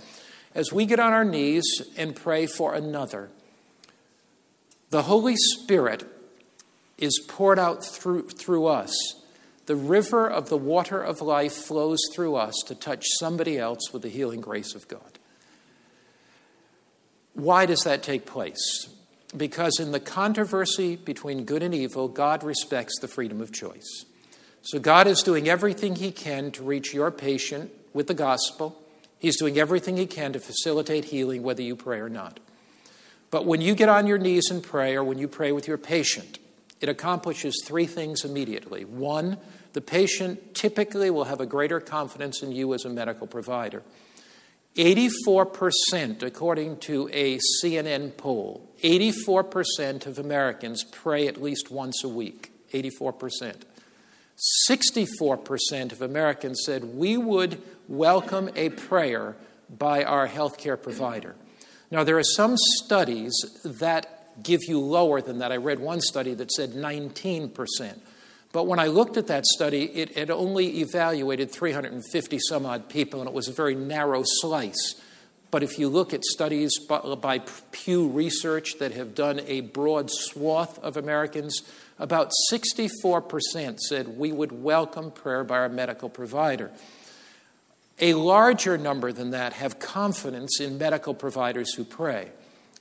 As 0.54 0.72
we 0.72 0.86
get 0.86 1.00
on 1.00 1.12
our 1.12 1.24
knees 1.24 1.64
and 1.96 2.16
pray 2.16 2.46
for 2.46 2.74
another, 2.74 3.30
the 4.90 5.02
Holy 5.02 5.36
Spirit 5.36 6.06
is 6.96 7.22
poured 7.28 7.58
out 7.58 7.84
through, 7.84 8.28
through 8.28 8.66
us 8.66 8.94
the 9.66 9.76
river 9.76 10.28
of 10.28 10.50
the 10.50 10.58
water 10.58 11.00
of 11.00 11.22
life 11.22 11.54
flows 11.54 11.98
through 12.12 12.36
us 12.36 12.54
to 12.66 12.74
touch 12.74 13.04
somebody 13.18 13.58
else 13.58 13.92
with 13.92 14.02
the 14.02 14.10
healing 14.10 14.40
grace 14.40 14.74
of 14.74 14.86
God. 14.88 15.13
Why 17.34 17.66
does 17.66 17.82
that 17.82 18.02
take 18.02 18.26
place? 18.26 18.88
Because 19.36 19.78
in 19.80 19.92
the 19.92 20.00
controversy 20.00 20.96
between 20.96 21.44
good 21.44 21.62
and 21.62 21.74
evil, 21.74 22.08
God 22.08 22.44
respects 22.44 22.98
the 23.00 23.08
freedom 23.08 23.40
of 23.40 23.52
choice. 23.52 24.04
So 24.62 24.78
God 24.78 25.06
is 25.06 25.22
doing 25.22 25.48
everything 25.48 25.96
He 25.96 26.10
can 26.10 26.50
to 26.52 26.62
reach 26.62 26.94
your 26.94 27.10
patient 27.10 27.70
with 27.92 28.06
the 28.06 28.14
gospel. 28.14 28.80
He's 29.18 29.36
doing 29.38 29.58
everything 29.58 29.96
He 29.96 30.06
can 30.06 30.32
to 30.32 30.40
facilitate 30.40 31.06
healing, 31.06 31.42
whether 31.42 31.62
you 31.62 31.76
pray 31.76 31.98
or 31.98 32.08
not. 32.08 32.38
But 33.30 33.46
when 33.46 33.60
you 33.60 33.74
get 33.74 33.88
on 33.88 34.06
your 34.06 34.18
knees 34.18 34.48
and 34.50 34.62
pray, 34.62 34.94
or 34.94 35.02
when 35.02 35.18
you 35.18 35.26
pray 35.26 35.50
with 35.50 35.66
your 35.66 35.78
patient, 35.78 36.38
it 36.80 36.88
accomplishes 36.88 37.60
three 37.64 37.86
things 37.86 38.24
immediately. 38.24 38.84
One, 38.84 39.38
the 39.72 39.80
patient 39.80 40.54
typically 40.54 41.10
will 41.10 41.24
have 41.24 41.40
a 41.40 41.46
greater 41.46 41.80
confidence 41.80 42.42
in 42.42 42.52
you 42.52 42.72
as 42.74 42.84
a 42.84 42.90
medical 42.90 43.26
provider. 43.26 43.82
84%, 44.76 46.22
according 46.22 46.78
to 46.78 47.08
a 47.12 47.38
CNN 47.62 48.16
poll, 48.16 48.68
84% 48.82 50.06
of 50.06 50.18
Americans 50.18 50.82
pray 50.82 51.28
at 51.28 51.40
least 51.40 51.70
once 51.70 52.02
a 52.02 52.08
week. 52.08 52.50
84%. 52.72 53.62
64% 54.68 55.92
of 55.92 56.02
Americans 56.02 56.62
said 56.66 56.96
we 56.96 57.16
would 57.16 57.62
welcome 57.86 58.50
a 58.56 58.70
prayer 58.70 59.36
by 59.70 60.02
our 60.02 60.26
healthcare 60.26 60.80
provider. 60.80 61.36
Now, 61.92 62.02
there 62.02 62.18
are 62.18 62.24
some 62.24 62.56
studies 62.56 63.32
that 63.64 64.42
give 64.42 64.64
you 64.66 64.80
lower 64.80 65.20
than 65.20 65.38
that. 65.38 65.52
I 65.52 65.56
read 65.56 65.78
one 65.78 66.00
study 66.00 66.34
that 66.34 66.50
said 66.50 66.70
19%. 66.70 67.98
But 68.54 68.68
when 68.68 68.78
I 68.78 68.86
looked 68.86 69.16
at 69.16 69.26
that 69.26 69.44
study, 69.46 69.86
it 69.86 70.30
only 70.30 70.78
evaluated 70.78 71.50
350 71.50 72.38
some 72.38 72.64
odd 72.64 72.88
people, 72.88 73.18
and 73.18 73.28
it 73.28 73.34
was 73.34 73.48
a 73.48 73.52
very 73.52 73.74
narrow 73.74 74.22
slice. 74.24 74.94
But 75.50 75.64
if 75.64 75.76
you 75.76 75.88
look 75.88 76.14
at 76.14 76.22
studies 76.22 76.70
by 76.78 77.40
Pew 77.72 78.06
Research 78.06 78.78
that 78.78 78.92
have 78.92 79.16
done 79.16 79.40
a 79.48 79.62
broad 79.62 80.08
swath 80.08 80.78
of 80.84 80.96
Americans, 80.96 81.62
about 81.98 82.30
64% 82.52 83.80
said 83.80 84.16
we 84.16 84.30
would 84.30 84.52
welcome 84.52 85.10
prayer 85.10 85.42
by 85.42 85.56
our 85.58 85.68
medical 85.68 86.08
provider. 86.08 86.70
A 87.98 88.14
larger 88.14 88.78
number 88.78 89.10
than 89.10 89.30
that 89.30 89.54
have 89.54 89.80
confidence 89.80 90.60
in 90.60 90.78
medical 90.78 91.12
providers 91.12 91.74
who 91.74 91.82
pray. 91.82 92.30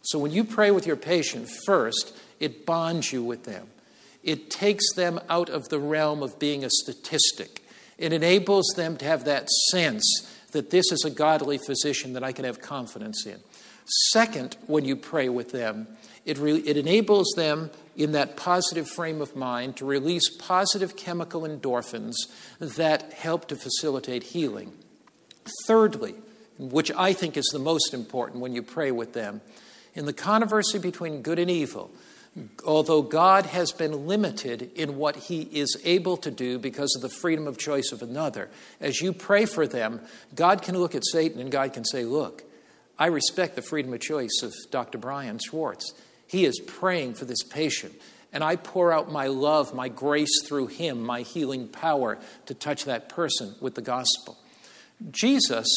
So 0.03 0.19
when 0.19 0.29
you 0.29 0.43
pray 0.43 0.69
with 0.69 0.85
your 0.85 0.97
patient, 0.97 1.49
first, 1.65 2.15
it 2.39 2.67
bonds 2.67 3.11
you 3.11 3.23
with 3.23 3.45
them. 3.45 3.69
It 4.23 4.49
takes 4.49 4.93
them 4.93 5.19
out 5.29 5.49
of 5.49 5.69
the 5.69 5.79
realm 5.79 6.23
of 6.23 6.39
being 6.39 6.63
a 6.63 6.69
statistic. 6.69 7.63
It 7.97 8.13
enables 8.13 8.65
them 8.75 8.97
to 8.97 9.05
have 9.05 9.25
that 9.25 9.49
sense 9.71 10.03
that 10.51 10.69
this 10.69 10.91
is 10.91 11.03
a 11.05 11.09
godly 11.09 11.57
physician 11.57 12.13
that 12.13 12.23
I 12.23 12.31
can 12.31 12.45
have 12.45 12.61
confidence 12.61 13.25
in. 13.25 13.39
Second, 14.11 14.55
when 14.67 14.85
you 14.85 14.95
pray 14.95 15.27
with 15.27 15.51
them, 15.51 15.87
it, 16.25 16.37
re- 16.37 16.63
it 16.65 16.77
enables 16.77 17.27
them 17.35 17.69
in 17.97 18.13
that 18.13 18.37
positive 18.37 18.87
frame 18.87 19.21
of 19.21 19.35
mind 19.35 19.75
to 19.77 19.85
release 19.85 20.29
positive 20.37 20.95
chemical 20.95 21.41
endorphins 21.41 22.15
that 22.59 23.11
help 23.13 23.47
to 23.49 23.55
facilitate 23.55 24.23
healing. 24.23 24.71
Thirdly, 25.67 26.15
which 26.57 26.91
I 26.95 27.13
think 27.13 27.35
is 27.35 27.49
the 27.51 27.59
most 27.59 27.93
important 27.93 28.41
when 28.41 28.53
you 28.53 28.63
pray 28.63 28.91
with 28.91 29.13
them, 29.13 29.41
in 29.93 30.05
the 30.05 30.13
controversy 30.13 30.79
between 30.79 31.21
good 31.21 31.39
and 31.39 31.51
evil, 31.51 31.91
although 32.65 33.01
God 33.01 33.45
has 33.47 33.71
been 33.71 34.07
limited 34.07 34.71
in 34.75 34.97
what 34.97 35.15
he 35.15 35.41
is 35.41 35.77
able 35.83 36.17
to 36.17 36.31
do 36.31 36.57
because 36.57 36.95
of 36.95 37.01
the 37.01 37.09
freedom 37.09 37.47
of 37.47 37.57
choice 37.57 37.91
of 37.91 38.01
another, 38.01 38.49
as 38.79 39.01
you 39.01 39.13
pray 39.13 39.45
for 39.45 39.67
them, 39.67 40.01
God 40.33 40.61
can 40.61 40.77
look 40.77 40.95
at 40.95 41.05
Satan 41.05 41.39
and 41.39 41.51
God 41.51 41.73
can 41.73 41.85
say, 41.85 42.03
Look, 42.03 42.43
I 42.97 43.07
respect 43.07 43.55
the 43.55 43.61
freedom 43.61 43.93
of 43.93 44.01
choice 44.01 44.41
of 44.41 44.53
Dr. 44.71 44.97
Brian 44.97 45.39
Schwartz. 45.39 45.93
He 46.25 46.45
is 46.45 46.59
praying 46.59 47.15
for 47.15 47.25
this 47.25 47.43
patient, 47.43 47.93
and 48.31 48.43
I 48.43 48.55
pour 48.55 48.91
out 48.91 49.11
my 49.11 49.27
love, 49.27 49.75
my 49.75 49.89
grace 49.89 50.43
through 50.45 50.67
him, 50.67 51.03
my 51.03 51.21
healing 51.21 51.67
power 51.67 52.17
to 52.47 52.53
touch 52.53 52.85
that 52.85 53.09
person 53.09 53.55
with 53.61 53.75
the 53.75 53.81
gospel. 53.81 54.37
Jesus 55.11 55.67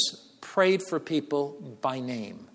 prayed 0.41 0.83
for 0.89 0.99
people 0.99 1.79
by 1.83 2.01
name. 2.01 2.49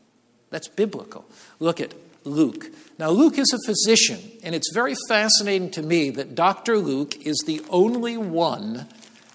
That's 0.50 0.68
biblical. 0.68 1.26
Look 1.60 1.80
at 1.80 1.94
Luke. 2.24 2.68
Now, 3.00 3.10
Luke 3.10 3.38
is 3.38 3.52
a 3.54 3.68
physician, 3.68 4.20
and 4.44 4.54
it's 4.54 4.72
very 4.74 4.96
fascinating 5.08 5.72
to 5.72 5.82
me 5.82 6.12
that 6.12 6.36
Dr. 6.36 6.78
Luke 6.78 7.16
is 7.26 7.38
the 7.46 7.62
only 7.70 8.18
one 8.18 8.88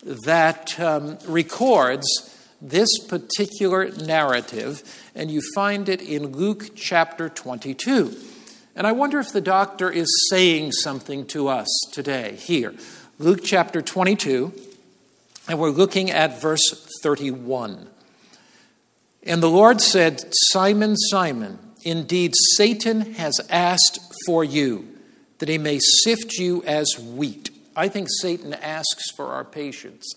that 0.03 0.79
um, 0.79 1.19
records 1.27 2.07
this 2.61 2.89
particular 3.09 3.91
narrative, 3.91 4.83
and 5.15 5.31
you 5.31 5.43
find 5.55 5.89
it 5.89 6.01
in 6.01 6.33
Luke 6.33 6.71
chapter 6.75 7.29
22. 7.29 8.17
And 8.75 8.87
I 8.87 8.93
wonder 8.93 9.19
if 9.19 9.33
the 9.33 9.41
doctor 9.41 9.91
is 9.91 10.29
saying 10.31 10.73
something 10.73 11.27
to 11.29 11.49
us 11.49 11.67
today 11.93 12.37
here. 12.37 12.75
Luke 13.19 13.41
chapter 13.43 13.83
22, 13.83 14.53
and 15.49 15.59
we're 15.59 15.71
looking 15.71 16.11
at 16.11 16.41
verse 16.41 16.63
31. 17.03 17.89
And 19.23 19.43
the 19.43 19.51
Lord 19.51 19.81
said, 19.81 20.25
Simon, 20.31 20.97
Simon, 20.97 21.59
Indeed, 21.87 22.33
Satan 22.57 23.15
has 23.15 23.41
asked 23.49 24.01
for 24.27 24.43
you 24.43 24.89
that 25.39 25.49
he 25.49 25.57
may 25.57 25.79
sift 25.79 26.33
you 26.33 26.65
as 26.65 26.99
wheat. 26.99 27.51
I 27.77 27.87
think 27.87 28.09
Satan 28.21 28.55
asks 28.55 29.13
for 29.17 29.27
our 29.27 29.45
patients. 29.45 30.13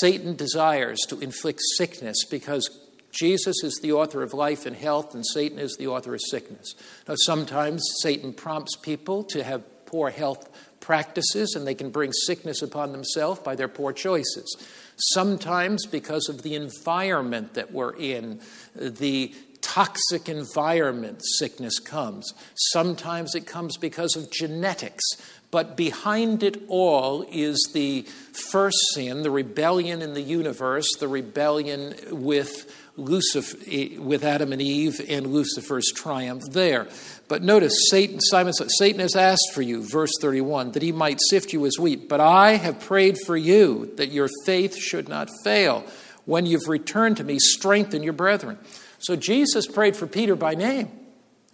Satan 0.00 0.34
desires 0.34 0.98
to 1.08 1.20
inflict 1.20 1.60
sickness 1.76 2.24
because 2.28 2.68
Jesus 3.12 3.62
is 3.62 3.78
the 3.80 3.92
author 3.92 4.24
of 4.24 4.34
life 4.34 4.66
and 4.66 4.74
health, 4.74 5.14
and 5.14 5.24
Satan 5.24 5.60
is 5.60 5.76
the 5.78 5.86
author 5.86 6.12
of 6.12 6.20
sickness. 6.28 6.74
Now, 7.06 7.14
sometimes 7.18 7.84
Satan 8.00 8.32
prompts 8.32 8.74
people 8.74 9.22
to 9.24 9.44
have 9.44 9.62
poor 9.86 10.10
health 10.10 10.50
practices, 10.80 11.54
and 11.54 11.64
they 11.66 11.74
can 11.74 11.90
bring 11.90 12.12
sickness 12.12 12.62
upon 12.62 12.90
themselves 12.90 13.40
by 13.40 13.54
their 13.54 13.68
poor 13.68 13.92
choices. 13.92 14.56
Sometimes, 14.96 15.86
because 15.86 16.28
of 16.28 16.42
the 16.42 16.56
environment 16.56 17.54
that 17.54 17.72
we're 17.72 17.94
in, 17.94 18.40
the 18.74 19.32
toxic 19.66 20.28
environment 20.28 21.20
sickness 21.38 21.80
comes. 21.80 22.32
Sometimes 22.54 23.34
it 23.34 23.46
comes 23.46 23.76
because 23.76 24.14
of 24.14 24.30
genetics, 24.30 25.02
But 25.50 25.76
behind 25.76 26.42
it 26.42 26.62
all 26.68 27.24
is 27.30 27.70
the 27.72 28.02
first 28.02 28.76
sin, 28.94 29.22
the 29.22 29.30
rebellion 29.30 30.02
in 30.02 30.14
the 30.14 30.22
universe, 30.22 30.86
the 30.98 31.08
rebellion 31.08 31.94
with 32.10 32.70
Lucifer, 32.96 33.56
with 34.00 34.24
Adam 34.24 34.52
and 34.52 34.60
Eve, 34.60 35.00
and 35.08 35.28
Lucifer's 35.28 35.92
triumph 35.94 36.42
there. 36.50 36.88
But 37.28 37.42
notice, 37.42 37.74
Satan, 37.90 38.20
Simon 38.20 38.52
Satan 38.52 39.00
has 39.00 39.14
asked 39.14 39.52
for 39.54 39.62
you, 39.62 39.88
verse 39.88 40.12
31, 40.20 40.72
that 40.72 40.82
he 40.82 40.92
might 40.92 41.20
sift 41.30 41.52
you 41.52 41.64
as 41.66 41.78
wheat. 41.78 42.08
But 42.08 42.20
I 42.20 42.56
have 42.56 42.80
prayed 42.80 43.16
for 43.24 43.36
you 43.36 43.92
that 43.96 44.12
your 44.12 44.28
faith 44.44 44.76
should 44.76 45.08
not 45.08 45.30
fail. 45.44 45.84
When 46.24 46.44
you've 46.44 46.68
returned 46.68 47.18
to 47.18 47.24
me, 47.24 47.38
strengthen 47.38 48.02
your 48.02 48.12
brethren. 48.12 48.58
So 48.98 49.16
Jesus 49.16 49.66
prayed 49.66 49.96
for 49.96 50.06
Peter 50.06 50.36
by 50.36 50.54
name. 50.54 50.90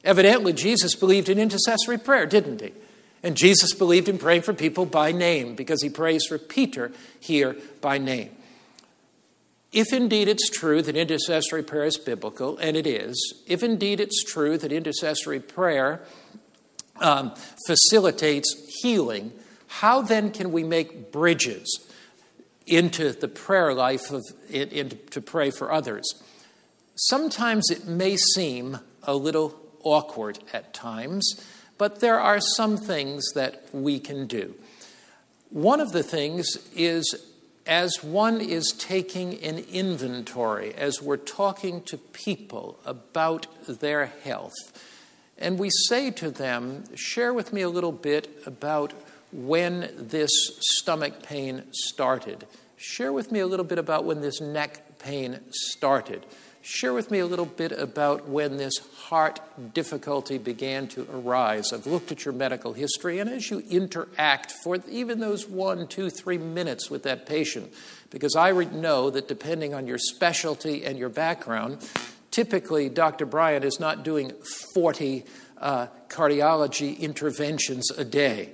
Evidently, 0.04 0.52
Jesus 0.52 0.94
believed 0.94 1.28
in 1.28 1.38
intercessory 1.38 1.98
prayer, 1.98 2.26
didn't 2.26 2.60
he? 2.60 2.72
And 3.22 3.36
Jesus 3.36 3.72
believed 3.72 4.08
in 4.08 4.18
praying 4.18 4.42
for 4.42 4.52
people 4.52 4.84
by 4.84 5.12
name 5.12 5.54
because 5.54 5.82
he 5.82 5.88
prays 5.88 6.24
for 6.26 6.38
Peter 6.38 6.90
here 7.20 7.56
by 7.80 7.98
name. 7.98 8.30
If 9.70 9.92
indeed 9.92 10.28
it's 10.28 10.50
true 10.50 10.82
that 10.82 10.96
intercessory 10.96 11.62
prayer 11.62 11.84
is 11.84 11.96
biblical, 11.96 12.58
and 12.58 12.76
it 12.76 12.86
is, 12.86 13.42
if 13.46 13.62
indeed 13.62 14.00
it's 14.00 14.22
true 14.22 14.58
that 14.58 14.70
intercessory 14.70 15.40
prayer 15.40 16.02
um, 17.00 17.32
facilitates 17.66 18.54
healing, 18.82 19.32
how 19.66 20.02
then 20.02 20.30
can 20.30 20.52
we 20.52 20.62
make 20.62 21.10
bridges 21.10 21.88
into 22.66 23.12
the 23.12 23.28
prayer 23.28 23.72
life 23.72 24.10
of 24.10 24.22
in, 24.50 24.98
to 25.10 25.20
pray 25.22 25.50
for 25.50 25.72
others? 25.72 26.04
Sometimes 26.94 27.70
it 27.70 27.86
may 27.86 28.16
seem 28.16 28.78
a 29.02 29.14
little 29.14 29.58
awkward 29.82 30.38
at 30.52 30.74
times, 30.74 31.34
but 31.78 32.00
there 32.00 32.20
are 32.20 32.40
some 32.40 32.76
things 32.76 33.24
that 33.34 33.64
we 33.72 33.98
can 33.98 34.26
do. 34.26 34.54
One 35.50 35.80
of 35.80 35.92
the 35.92 36.02
things 36.02 36.56
is 36.74 37.14
as 37.66 38.02
one 38.02 38.40
is 38.40 38.72
taking 38.72 39.42
an 39.42 39.58
inventory, 39.70 40.74
as 40.74 41.00
we're 41.00 41.16
talking 41.16 41.82
to 41.82 41.96
people 41.96 42.78
about 42.84 43.46
their 43.66 44.06
health, 44.06 44.52
and 45.38 45.58
we 45.58 45.70
say 45.88 46.10
to 46.12 46.30
them, 46.30 46.84
Share 46.94 47.32
with 47.32 47.52
me 47.52 47.62
a 47.62 47.68
little 47.68 47.92
bit 47.92 48.28
about 48.46 48.92
when 49.32 49.90
this 49.96 50.30
stomach 50.60 51.22
pain 51.22 51.64
started. 51.72 52.46
Share 52.76 53.12
with 53.12 53.32
me 53.32 53.40
a 53.40 53.46
little 53.46 53.64
bit 53.64 53.78
about 53.78 54.04
when 54.04 54.20
this 54.20 54.40
neck 54.40 54.98
pain 54.98 55.40
started. 55.50 56.26
Share 56.64 56.92
with 56.92 57.10
me 57.10 57.18
a 57.18 57.26
little 57.26 57.44
bit 57.46 57.72
about 57.72 58.28
when 58.28 58.56
this 58.56 58.74
heart 58.94 59.40
difficulty 59.74 60.38
began 60.38 60.86
to 60.88 61.08
arise. 61.12 61.72
I've 61.72 61.88
looked 61.88 62.12
at 62.12 62.24
your 62.24 62.32
medical 62.32 62.72
history, 62.72 63.18
and 63.18 63.28
as 63.28 63.50
you 63.50 63.64
interact 63.68 64.52
for 64.62 64.78
even 64.88 65.18
those 65.18 65.48
one, 65.48 65.88
two, 65.88 66.08
three 66.08 66.38
minutes 66.38 66.88
with 66.88 67.02
that 67.02 67.26
patient, 67.26 67.74
because 68.10 68.36
I 68.36 68.52
know 68.52 69.10
that 69.10 69.26
depending 69.26 69.74
on 69.74 69.88
your 69.88 69.98
specialty 69.98 70.84
and 70.84 70.96
your 70.96 71.08
background, 71.08 71.84
typically 72.30 72.88
Dr. 72.88 73.26
Brian 73.26 73.64
is 73.64 73.80
not 73.80 74.04
doing 74.04 74.30
40 74.72 75.24
uh, 75.58 75.88
cardiology 76.06 76.96
interventions 76.96 77.90
a 77.90 78.04
day. 78.04 78.50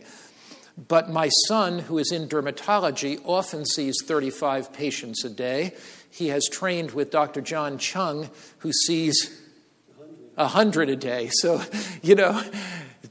But 0.87 1.11
my 1.11 1.29
son, 1.47 1.81
who 1.81 1.99
is 1.99 2.11
in 2.13 2.29
dermatology, 2.29 3.21
often 3.25 3.67
sees 3.67 3.97
35 4.05 4.73
patients 4.73 5.25
a 5.25 5.31
day 5.31 5.75
he 6.11 6.29
has 6.29 6.49
trained 6.49 6.93
with 6.93 7.11
Dr. 7.11 7.41
John 7.41 7.79
Chung, 7.79 8.31
who 8.59 8.73
sees 8.73 9.41
a 10.37 10.49
hundred 10.49 10.89
a 10.89 10.97
day. 10.97 11.29
So, 11.33 11.63
you 12.03 12.15
know, 12.15 12.43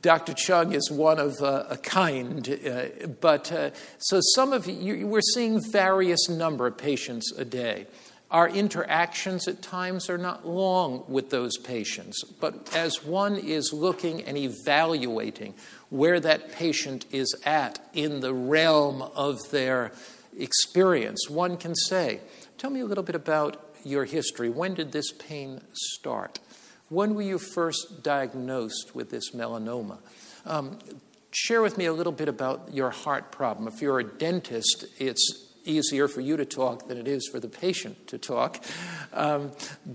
Dr. 0.01 0.33
Chung 0.33 0.73
is 0.73 0.89
one 0.89 1.19
of 1.19 1.41
uh, 1.41 1.65
a 1.69 1.77
kind. 1.77 2.47
Uh, 2.49 3.07
but 3.19 3.51
uh, 3.51 3.71
so 3.97 4.19
some 4.35 4.53
of 4.53 4.67
you, 4.67 5.07
we're 5.07 5.21
seeing 5.21 5.61
various 5.71 6.29
number 6.29 6.67
of 6.67 6.77
patients 6.77 7.31
a 7.37 7.45
day. 7.45 7.87
Our 8.29 8.49
interactions 8.49 9.47
at 9.47 9.61
times 9.61 10.09
are 10.09 10.17
not 10.17 10.45
long 10.45 11.05
with 11.07 11.29
those 11.29 11.57
patients, 11.57 12.23
but 12.25 12.75
as 12.75 13.03
one 13.03 13.38
is 13.38 13.71
looking 13.71 14.21
and 14.23 14.38
evaluating 14.38 15.53
where 15.89 16.19
that 16.19 16.51
patient 16.51 17.05
is 17.10 17.33
at 17.45 17.79
in 17.93 18.19
the 18.19 18.33
realm 18.33 19.01
of 19.01 19.38
their 19.51 19.93
experience, 20.38 21.29
one 21.29 21.55
can 21.55 21.73
say, 21.73 22.19
Tell 22.58 22.72
me 22.72 22.80
a 22.80 22.86
little 22.86 23.04
bit 23.04 23.13
about 23.13 23.76
your 23.84 24.06
history. 24.06 24.50
When 24.50 24.74
did 24.74 24.91
this 24.91 25.12
pain 25.12 25.62
start? 25.74 26.39
When 26.89 27.13
were 27.13 27.22
you 27.22 27.38
first 27.38 28.02
diagnosed 28.02 28.96
with 28.96 29.12
this 29.12 29.30
melanoma? 29.32 30.00
Um, 30.43 30.80
share 31.30 31.62
with 31.62 31.78
me 31.78 31.86
a 31.86 31.93
little 31.93 32.12
bit 32.12 32.28
about 32.28 32.74
your 32.74 32.89
heart 32.89 33.32
problem. 33.32 33.67
If 33.67 33.80
you're 33.80 34.00
a 34.00 34.04
dentist, 34.04 34.86
it's 34.98 35.54
easier 35.65 36.08
for 36.08 36.22
you 36.22 36.36
to 36.36 36.46
talk 36.46 36.88
than 36.88 36.98
it 36.98 37.08
is 37.08 37.30
for 37.32 37.39
the 37.39 37.48
patient 37.48 38.08
to 38.08 38.17
talk. 38.17 38.63
Um, 39.13 39.52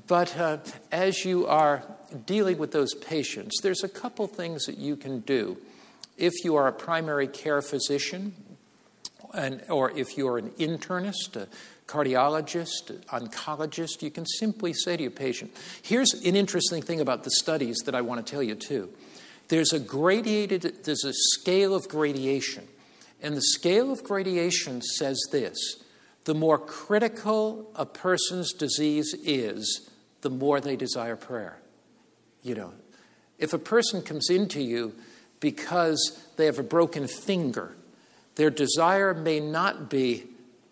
but 0.07 0.37
uh, 0.39 0.59
as 0.93 1.25
you 1.25 1.49
are 1.49 1.83
dealing 2.27 2.59
with 2.59 2.71
those 2.71 2.95
patients, 2.95 3.61
there's 3.61 3.83
a 3.83 3.89
couple 3.89 4.29
things 4.29 4.67
that 4.67 4.79
you 4.79 4.95
can 4.95 5.19
do. 5.21 5.59
If 6.17 6.33
you 6.45 6.55
are 6.55 6.69
a 6.69 6.73
primary 6.73 7.27
care 7.27 7.61
physician, 7.61 8.35
and, 9.35 9.63
or 9.69 9.91
if 9.99 10.17
you're 10.17 10.39
an 10.39 10.51
internist, 10.51 11.49
cardiologist, 11.93 13.05
oncologist, 13.07 14.01
you 14.01 14.11
can 14.11 14.25
simply 14.25 14.73
say 14.73 14.97
to 14.97 15.03
your 15.03 15.11
patient, 15.11 15.55
here's 15.83 16.15
an 16.15 16.35
interesting 16.37 16.81
thing 16.81 17.01
about 17.01 17.23
the 17.23 17.31
studies 17.31 17.77
that 17.85 17.95
I 17.95 18.01
want 18.01 18.25
to 18.25 18.31
tell 18.31 18.43
you 18.43 18.55
too. 18.55 18.89
There's 19.49 19.75
a 19.75 19.81
gradated, 19.81 20.85
there's 20.85 21.05
a 21.05 21.13
scale 21.13 21.75
of 21.75 21.89
gradation. 21.89 22.67
And 23.21 23.37
the 23.37 23.43
scale 23.43 23.93
of 23.93 24.03
gradation 24.03 24.81
says 24.81 25.21
this 25.31 25.59
the 26.25 26.35
more 26.35 26.59
critical 26.59 27.71
a 27.75 27.85
person's 27.85 28.53
disease 28.53 29.15
is, 29.23 29.91
the 30.23 30.31
more 30.31 30.61
they 30.61 30.77
desire 30.77 31.17
prayer. 31.17 31.59
You 32.43 32.55
know, 32.55 32.73
if 33.39 33.53
a 33.53 33.59
person 33.59 34.03
comes 34.03 34.31
into 34.31 34.63
you 34.63 34.95
because 35.41 36.25
they 36.37 36.47
have 36.47 36.59
a 36.59 36.65
broken 36.65 37.07
finger, 37.07 37.75
their 38.37 38.51
desire 38.51 39.13
may 39.13 39.41
not 39.41 39.91
be 39.91 40.25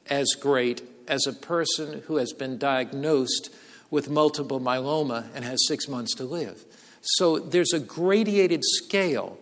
as 0.08 0.34
great 0.40 0.82
as 1.10 1.26
a 1.26 1.32
person 1.32 2.02
who 2.06 2.16
has 2.16 2.32
been 2.32 2.56
diagnosed 2.56 3.52
with 3.90 4.08
multiple 4.08 4.60
myeloma 4.60 5.26
and 5.34 5.44
has 5.44 5.58
six 5.66 5.88
months 5.88 6.14
to 6.14 6.24
live. 6.24 6.64
So 7.02 7.40
there's 7.40 7.72
a 7.72 7.80
gradated 7.80 8.60
scale. 8.62 9.36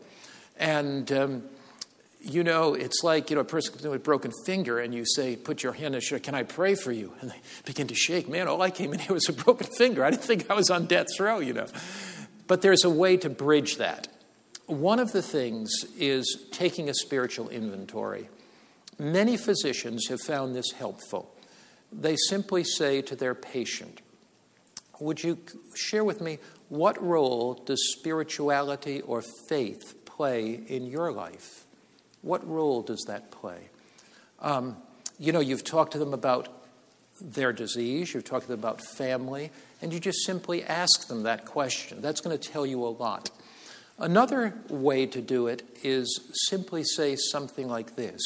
And, 0.58 1.12
um, 1.12 1.42
you 2.22 2.42
know, 2.42 2.72
it's 2.72 3.04
like, 3.04 3.28
you 3.28 3.36
know, 3.36 3.42
a 3.42 3.44
person 3.44 3.74
with 3.74 3.84
a 3.84 3.98
broken 3.98 4.32
finger 4.46 4.80
and 4.80 4.94
you 4.94 5.04
say, 5.04 5.36
put 5.36 5.62
your 5.62 5.74
hand 5.74 5.94
in, 5.94 6.00
shoulder, 6.00 6.24
can 6.24 6.34
I 6.34 6.42
pray 6.42 6.74
for 6.74 6.90
you? 6.90 7.12
And 7.20 7.30
they 7.30 7.40
begin 7.66 7.86
to 7.88 7.94
shake. 7.94 8.28
Man, 8.28 8.48
all 8.48 8.62
I 8.62 8.70
came 8.70 8.94
in 8.94 8.98
here 8.98 9.12
was 9.12 9.28
a 9.28 9.34
broken 9.34 9.66
finger. 9.66 10.02
I 10.02 10.10
didn't 10.10 10.24
think 10.24 10.50
I 10.50 10.54
was 10.54 10.70
on 10.70 10.86
death's 10.86 11.20
row, 11.20 11.38
you 11.38 11.52
know. 11.52 11.66
But 12.46 12.62
there's 12.62 12.84
a 12.84 12.90
way 12.90 13.18
to 13.18 13.28
bridge 13.28 13.76
that. 13.76 14.08
One 14.66 14.98
of 14.98 15.12
the 15.12 15.22
things 15.22 15.70
is 15.98 16.46
taking 16.50 16.88
a 16.88 16.94
spiritual 16.94 17.50
inventory. 17.50 18.30
Many 18.98 19.36
physicians 19.36 20.08
have 20.08 20.20
found 20.22 20.54
this 20.54 20.72
helpful 20.72 21.34
they 21.92 22.16
simply 22.16 22.64
say 22.64 23.02
to 23.02 23.16
their 23.16 23.34
patient, 23.34 24.00
Would 25.00 25.22
you 25.22 25.38
share 25.74 26.04
with 26.04 26.20
me 26.20 26.38
what 26.68 27.02
role 27.02 27.54
does 27.54 27.92
spirituality 27.98 29.00
or 29.00 29.22
faith 29.48 30.04
play 30.04 30.60
in 30.66 30.86
your 30.86 31.12
life? 31.12 31.64
What 32.22 32.46
role 32.48 32.82
does 32.82 33.04
that 33.06 33.30
play? 33.30 33.70
Um, 34.40 34.76
you 35.18 35.32
know, 35.32 35.40
you've 35.40 35.64
talked 35.64 35.92
to 35.92 35.98
them 35.98 36.12
about 36.12 36.48
their 37.20 37.52
disease, 37.52 38.14
you've 38.14 38.24
talked 38.24 38.42
to 38.44 38.48
them 38.48 38.60
about 38.60 38.80
family, 38.80 39.50
and 39.82 39.92
you 39.92 39.98
just 39.98 40.24
simply 40.24 40.62
ask 40.64 41.08
them 41.08 41.24
that 41.24 41.44
question. 41.44 42.00
That's 42.00 42.20
going 42.20 42.38
to 42.38 42.48
tell 42.48 42.66
you 42.66 42.84
a 42.84 42.88
lot. 42.88 43.30
Another 43.98 44.54
way 44.68 45.06
to 45.06 45.20
do 45.20 45.48
it 45.48 45.62
is 45.82 46.20
simply 46.48 46.84
say 46.84 47.16
something 47.16 47.68
like 47.68 47.96
this 47.96 48.20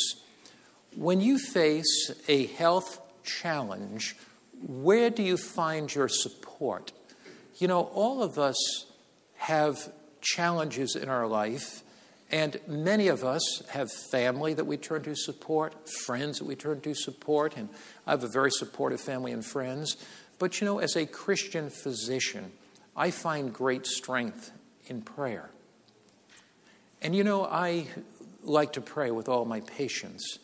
When 0.96 1.20
you 1.20 1.38
face 1.38 2.10
a 2.28 2.46
health 2.46 3.00
challenge, 3.24 4.16
where 4.66 5.10
do 5.10 5.22
you 5.22 5.36
find 5.36 5.92
your 5.94 6.08
support? 6.08 6.92
You 7.56 7.68
know, 7.68 7.82
all 7.82 8.22
of 8.22 8.38
us 8.38 8.86
have 9.36 9.92
challenges 10.20 10.96
in 10.96 11.08
our 11.08 11.26
life, 11.26 11.82
and 12.30 12.58
many 12.66 13.08
of 13.08 13.24
us 13.24 13.62
have 13.70 13.90
family 13.92 14.54
that 14.54 14.64
we 14.64 14.76
turn 14.76 15.02
to 15.02 15.14
support, 15.14 15.88
friends 15.88 16.38
that 16.38 16.46
we 16.46 16.54
turn 16.54 16.80
to 16.80 16.94
support, 16.94 17.56
and 17.56 17.68
I 18.06 18.12
have 18.12 18.24
a 18.24 18.28
very 18.28 18.50
supportive 18.50 19.00
family 19.00 19.32
and 19.32 19.44
friends. 19.44 19.96
But 20.38 20.60
you 20.60 20.64
know, 20.64 20.78
as 20.78 20.96
a 20.96 21.06
Christian 21.06 21.70
physician, 21.70 22.52
I 22.96 23.10
find 23.10 23.52
great 23.52 23.86
strength 23.86 24.50
in 24.86 25.02
prayer. 25.02 25.50
And 27.00 27.14
you 27.14 27.24
know, 27.24 27.44
I 27.44 27.86
like 28.42 28.72
to 28.74 28.80
pray 28.80 29.10
with 29.10 29.28
all 29.28 29.44
my 29.44 29.60
patients. 29.60 30.38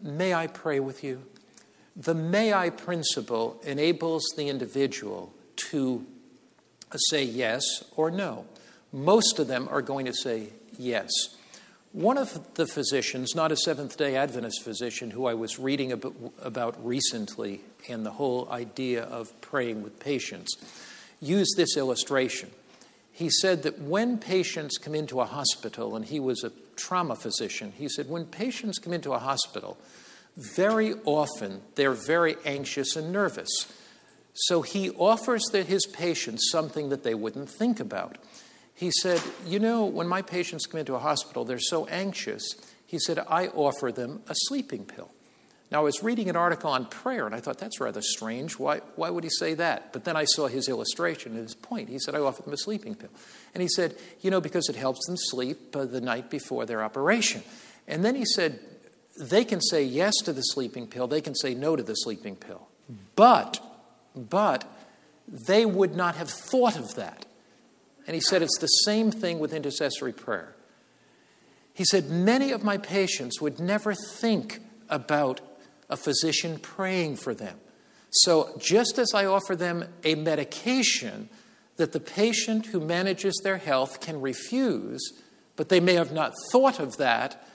May 0.00 0.34
I 0.34 0.46
pray 0.46 0.80
with 0.80 1.02
you? 1.02 1.22
The 1.96 2.14
may 2.14 2.52
I 2.52 2.70
principle 2.70 3.60
enables 3.64 4.22
the 4.36 4.48
individual 4.48 5.32
to 5.70 6.04
say 7.08 7.24
yes 7.24 7.62
or 7.96 8.10
no. 8.10 8.44
Most 8.92 9.38
of 9.38 9.48
them 9.48 9.68
are 9.70 9.82
going 9.82 10.06
to 10.06 10.12
say 10.12 10.48
yes. 10.78 11.10
One 11.92 12.18
of 12.18 12.54
the 12.54 12.66
physicians, 12.66 13.34
not 13.34 13.52
a 13.52 13.56
Seventh 13.56 13.96
day 13.96 14.16
Adventist 14.16 14.62
physician, 14.62 15.10
who 15.10 15.26
I 15.26 15.32
was 15.32 15.58
reading 15.58 15.92
about 16.42 16.84
recently 16.84 17.62
and 17.88 18.04
the 18.04 18.10
whole 18.10 18.50
idea 18.50 19.04
of 19.04 19.40
praying 19.40 19.82
with 19.82 19.98
patients, 19.98 20.54
used 21.20 21.56
this 21.56 21.78
illustration. 21.78 22.50
He 23.10 23.30
said 23.30 23.62
that 23.62 23.80
when 23.80 24.18
patients 24.18 24.76
come 24.76 24.94
into 24.94 25.20
a 25.22 25.24
hospital, 25.24 25.96
and 25.96 26.04
he 26.04 26.20
was 26.20 26.44
a 26.44 26.52
trauma 26.76 27.16
physician, 27.16 27.72
he 27.74 27.88
said, 27.88 28.10
when 28.10 28.26
patients 28.26 28.78
come 28.78 28.92
into 28.92 29.14
a 29.14 29.18
hospital, 29.18 29.78
very 30.36 30.94
often 31.04 31.62
they're 31.74 31.92
very 31.92 32.36
anxious 32.44 32.96
and 32.96 33.12
nervous. 33.12 33.48
So 34.34 34.62
he 34.62 34.90
offers 34.90 35.50
his 35.50 35.86
patients 35.86 36.50
something 36.50 36.90
that 36.90 37.02
they 37.02 37.14
wouldn't 37.14 37.48
think 37.48 37.80
about. 37.80 38.18
He 38.74 38.90
said, 39.02 39.22
You 39.46 39.58
know, 39.58 39.86
when 39.86 40.06
my 40.06 40.20
patients 40.20 40.66
come 40.66 40.80
into 40.80 40.94
a 40.94 40.98
hospital, 40.98 41.44
they're 41.44 41.58
so 41.58 41.86
anxious. 41.86 42.54
He 42.86 42.98
said, 42.98 43.18
I 43.18 43.48
offer 43.48 43.90
them 43.90 44.22
a 44.28 44.34
sleeping 44.34 44.84
pill. 44.84 45.10
Now, 45.72 45.80
I 45.80 45.82
was 45.82 46.02
reading 46.02 46.28
an 46.30 46.36
article 46.36 46.70
on 46.70 46.86
prayer, 46.86 47.26
and 47.26 47.34
I 47.34 47.40
thought, 47.40 47.58
that's 47.58 47.80
rather 47.80 48.00
strange. 48.00 48.56
Why, 48.56 48.78
why 48.94 49.10
would 49.10 49.24
he 49.24 49.30
say 49.30 49.54
that? 49.54 49.92
But 49.92 50.04
then 50.04 50.14
I 50.14 50.24
saw 50.24 50.46
his 50.46 50.68
illustration 50.68 51.32
and 51.32 51.42
his 51.42 51.56
point. 51.56 51.88
He 51.88 51.98
said, 51.98 52.14
I 52.14 52.20
offer 52.20 52.42
them 52.42 52.52
a 52.52 52.56
sleeping 52.56 52.94
pill. 52.94 53.10
And 53.52 53.62
he 53.62 53.68
said, 53.68 53.96
you 54.20 54.30
know, 54.30 54.40
because 54.40 54.68
it 54.68 54.76
helps 54.76 55.04
them 55.06 55.16
sleep 55.16 55.74
uh, 55.74 55.86
the 55.86 56.00
night 56.00 56.30
before 56.30 56.66
their 56.66 56.84
operation. 56.84 57.42
And 57.88 58.04
then 58.04 58.14
he 58.14 58.24
said, 58.24 58.60
they 59.18 59.44
can 59.44 59.60
say 59.60 59.82
yes 59.82 60.14
to 60.24 60.32
the 60.32 60.42
sleeping 60.42 60.86
pill, 60.86 61.06
they 61.06 61.20
can 61.20 61.34
say 61.34 61.54
no 61.54 61.76
to 61.76 61.82
the 61.82 61.94
sleeping 61.94 62.36
pill. 62.36 62.68
But, 63.14 63.60
but, 64.14 64.64
they 65.26 65.66
would 65.66 65.96
not 65.96 66.16
have 66.16 66.30
thought 66.30 66.76
of 66.76 66.94
that. 66.94 67.26
And 68.06 68.14
he 68.14 68.20
said, 68.20 68.42
it's 68.42 68.58
the 68.58 68.66
same 68.66 69.10
thing 69.10 69.38
with 69.38 69.52
intercessory 69.52 70.12
prayer. 70.12 70.54
He 71.74 71.84
said, 71.84 72.08
many 72.08 72.52
of 72.52 72.62
my 72.62 72.78
patients 72.78 73.40
would 73.40 73.58
never 73.58 73.94
think 73.94 74.60
about 74.88 75.40
a 75.90 75.96
physician 75.96 76.58
praying 76.58 77.16
for 77.16 77.34
them. 77.34 77.58
So, 78.10 78.56
just 78.58 78.98
as 78.98 79.12
I 79.12 79.26
offer 79.26 79.56
them 79.56 79.84
a 80.04 80.14
medication 80.14 81.28
that 81.76 81.92
the 81.92 82.00
patient 82.00 82.66
who 82.66 82.80
manages 82.80 83.38
their 83.42 83.58
health 83.58 84.00
can 84.00 84.20
refuse, 84.20 85.02
but 85.56 85.68
they 85.68 85.80
may 85.80 85.94
have 85.94 86.12
not 86.12 86.32
thought 86.52 86.80
of 86.80 86.96
that, 86.96 87.46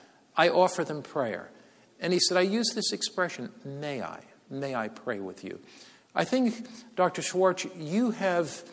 I 0.41 0.49
offer 0.49 0.83
them 0.83 1.03
prayer. 1.03 1.51
And 1.99 2.11
he 2.11 2.19
said, 2.19 2.35
I 2.35 2.41
use 2.41 2.71
this 2.73 2.91
expression, 2.91 3.51
may 3.63 4.01
I? 4.01 4.21
May 4.49 4.73
I 4.73 4.87
pray 4.87 5.19
with 5.19 5.43
you? 5.43 5.59
I 6.15 6.23
think, 6.23 6.65
Dr. 6.95 7.21
Schwartz, 7.21 7.67
you 7.77 8.09
have 8.09 8.63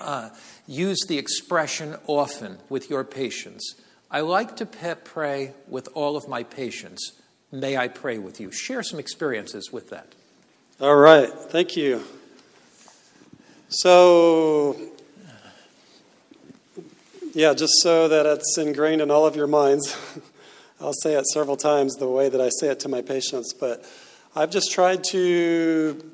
uh, 0.00 0.30
used 0.66 1.06
the 1.06 1.18
expression 1.18 1.94
often 2.08 2.58
with 2.68 2.90
your 2.90 3.04
patients. 3.04 3.76
I 4.10 4.22
like 4.22 4.56
to 4.56 4.66
pray 4.66 5.52
with 5.68 5.88
all 5.94 6.16
of 6.16 6.26
my 6.26 6.42
patients. 6.42 7.12
May 7.52 7.76
I 7.76 7.86
pray 7.86 8.18
with 8.18 8.40
you? 8.40 8.50
Share 8.50 8.82
some 8.82 8.98
experiences 8.98 9.70
with 9.70 9.90
that. 9.90 10.16
All 10.80 10.96
right, 10.96 11.32
thank 11.32 11.76
you. 11.76 12.02
So, 13.68 14.76
yeah, 17.34 17.54
just 17.54 17.74
so 17.82 18.08
that 18.08 18.26
it's 18.26 18.58
ingrained 18.58 19.00
in 19.00 19.12
all 19.12 19.26
of 19.26 19.36
your 19.36 19.46
minds, 19.46 19.94
I'll 20.86 20.92
say 20.92 21.14
it 21.14 21.26
several 21.26 21.56
times 21.56 21.96
the 21.96 22.06
way 22.06 22.28
that 22.28 22.40
I 22.40 22.48
say 22.48 22.68
it 22.68 22.78
to 22.80 22.88
my 22.88 23.02
patients, 23.02 23.52
but 23.52 23.84
I've 24.36 24.52
just 24.52 24.70
tried 24.70 25.02
to 25.10 26.12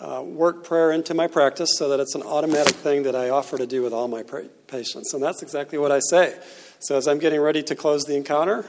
uh, 0.00 0.22
work 0.24 0.62
prayer 0.62 0.92
into 0.92 1.12
my 1.12 1.26
practice 1.26 1.70
so 1.76 1.88
that 1.88 1.98
it's 1.98 2.14
an 2.14 2.22
automatic 2.22 2.76
thing 2.76 3.02
that 3.02 3.16
I 3.16 3.30
offer 3.30 3.58
to 3.58 3.66
do 3.66 3.82
with 3.82 3.92
all 3.92 4.06
my 4.06 4.22
patients. 4.68 5.12
And 5.12 5.20
that's 5.20 5.42
exactly 5.42 5.76
what 5.76 5.90
I 5.90 5.98
say. 5.98 6.38
So 6.78 6.96
as 6.96 7.08
I'm 7.08 7.18
getting 7.18 7.40
ready 7.40 7.64
to 7.64 7.74
close 7.74 8.04
the 8.04 8.14
encounter, 8.14 8.64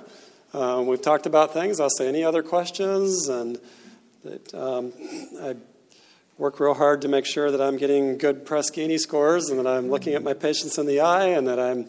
um, 0.55 0.87
we've 0.87 1.03
talked 1.03 1.27
about 1.27 1.53
things. 1.53 1.79
I'll 1.79 1.91
say, 1.91 2.07
any 2.07 2.23
other 2.23 2.41
questions? 2.41 3.29
And 3.29 3.59
that, 4.23 4.55
um, 4.55 4.91
I 5.39 5.55
work 6.39 6.59
real 6.59 6.73
hard 6.73 7.03
to 7.03 7.07
make 7.07 7.27
sure 7.27 7.51
that 7.51 7.61
I'm 7.61 7.77
getting 7.77 8.17
good 8.17 8.43
Press-Ganey 8.43 8.99
scores 8.99 9.49
and 9.49 9.59
that 9.59 9.67
I'm 9.67 9.91
looking 9.91 10.15
at 10.15 10.23
my 10.23 10.33
patients 10.33 10.79
in 10.79 10.87
the 10.87 11.01
eye 11.01 11.27
and 11.27 11.47
that 11.47 11.59
I'm 11.59 11.85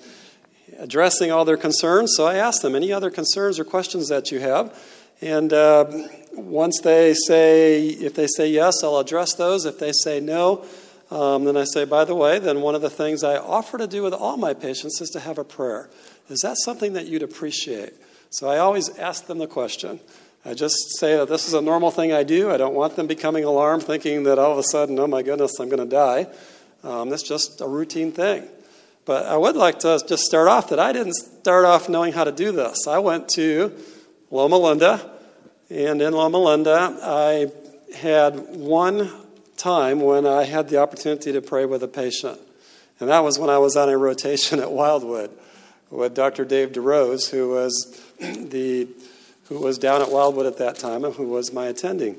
addressing 0.78 1.30
all 1.30 1.44
their 1.44 1.56
concerns. 1.56 2.14
So 2.16 2.26
I 2.26 2.34
ask 2.36 2.62
them, 2.62 2.74
any 2.74 2.92
other 2.92 3.10
concerns 3.10 3.58
or 3.58 3.64
questions 3.64 4.08
that 4.08 4.30
you 4.30 4.40
have? 4.40 4.78
And 5.20 5.52
uh, 5.52 5.86
once 6.32 6.80
they 6.82 7.14
say, 7.14 7.86
if 7.86 8.14
they 8.14 8.26
say 8.26 8.48
yes, 8.48 8.82
I'll 8.82 8.98
address 8.98 9.34
those. 9.34 9.64
If 9.64 9.78
they 9.78 9.92
say 9.92 10.20
no, 10.20 10.64
um, 11.10 11.44
then 11.44 11.56
I 11.56 11.64
say, 11.64 11.84
by 11.84 12.04
the 12.04 12.14
way, 12.14 12.38
then 12.38 12.60
one 12.60 12.74
of 12.74 12.82
the 12.82 12.90
things 12.90 13.22
I 13.22 13.36
offer 13.36 13.78
to 13.78 13.86
do 13.86 14.02
with 14.02 14.12
all 14.12 14.36
my 14.36 14.54
patients 14.54 15.00
is 15.00 15.10
to 15.10 15.20
have 15.20 15.38
a 15.38 15.44
prayer. 15.44 15.88
Is 16.28 16.40
that 16.40 16.56
something 16.58 16.94
that 16.94 17.06
you'd 17.06 17.22
appreciate? 17.22 17.94
So 18.30 18.48
I 18.48 18.58
always 18.58 18.88
ask 18.98 19.26
them 19.26 19.38
the 19.38 19.46
question. 19.46 20.00
I 20.44 20.54
just 20.54 20.98
say 20.98 21.16
that 21.16 21.28
this 21.28 21.48
is 21.48 21.54
a 21.54 21.62
normal 21.62 21.90
thing 21.90 22.12
I 22.12 22.22
do. 22.22 22.50
I 22.50 22.56
don't 22.56 22.74
want 22.74 22.96
them 22.96 23.06
becoming 23.06 23.44
alarmed, 23.44 23.84
thinking 23.84 24.24
that 24.24 24.38
all 24.38 24.52
of 24.52 24.58
a 24.58 24.62
sudden, 24.62 24.98
oh 24.98 25.06
my 25.06 25.22
goodness, 25.22 25.58
I'm 25.58 25.68
going 25.68 25.88
to 25.88 25.90
die. 25.90 26.26
Um, 26.82 27.12
it's 27.12 27.22
just 27.22 27.60
a 27.60 27.68
routine 27.68 28.12
thing. 28.12 28.46
But 29.04 29.26
I 29.26 29.36
would 29.36 29.56
like 29.56 29.80
to 29.80 30.02
just 30.06 30.24
start 30.24 30.48
off 30.48 30.70
that 30.70 30.78
I 30.78 30.92
didn't 30.92 31.14
start 31.14 31.64
off 31.64 31.88
knowing 31.88 32.12
how 32.12 32.24
to 32.24 32.32
do 32.32 32.52
this. 32.52 32.86
I 32.86 32.98
went 32.98 33.28
to 33.30 33.72
Loma 34.30 34.56
Linda, 34.56 35.10
and 35.68 36.00
in 36.00 36.12
Loma 36.12 36.38
Linda, 36.38 36.98
I 37.02 37.52
had 37.94 38.56
one 38.56 39.10
time 39.56 40.00
when 40.00 40.26
I 40.26 40.44
had 40.44 40.68
the 40.68 40.78
opportunity 40.78 41.32
to 41.32 41.40
pray 41.40 41.66
with 41.66 41.82
a 41.82 41.88
patient. 41.88 42.40
And 43.00 43.10
that 43.10 43.20
was 43.20 43.38
when 43.38 43.50
I 43.50 43.58
was 43.58 43.76
on 43.76 43.88
a 43.88 43.98
rotation 43.98 44.60
at 44.60 44.72
Wildwood 44.72 45.30
with 45.90 46.14
Dr. 46.14 46.44
Dave 46.44 46.72
DeRose, 46.72 47.30
who 47.30 47.50
was 47.50 48.00
the 48.18 48.88
who 49.48 49.58
was 49.58 49.78
down 49.78 50.00
at 50.00 50.10
Wildwood 50.10 50.46
at 50.46 50.58
that 50.58 50.76
time 50.76 51.04
and 51.04 51.14
who 51.14 51.28
was 51.28 51.52
my 51.52 51.66
attending. 51.66 52.16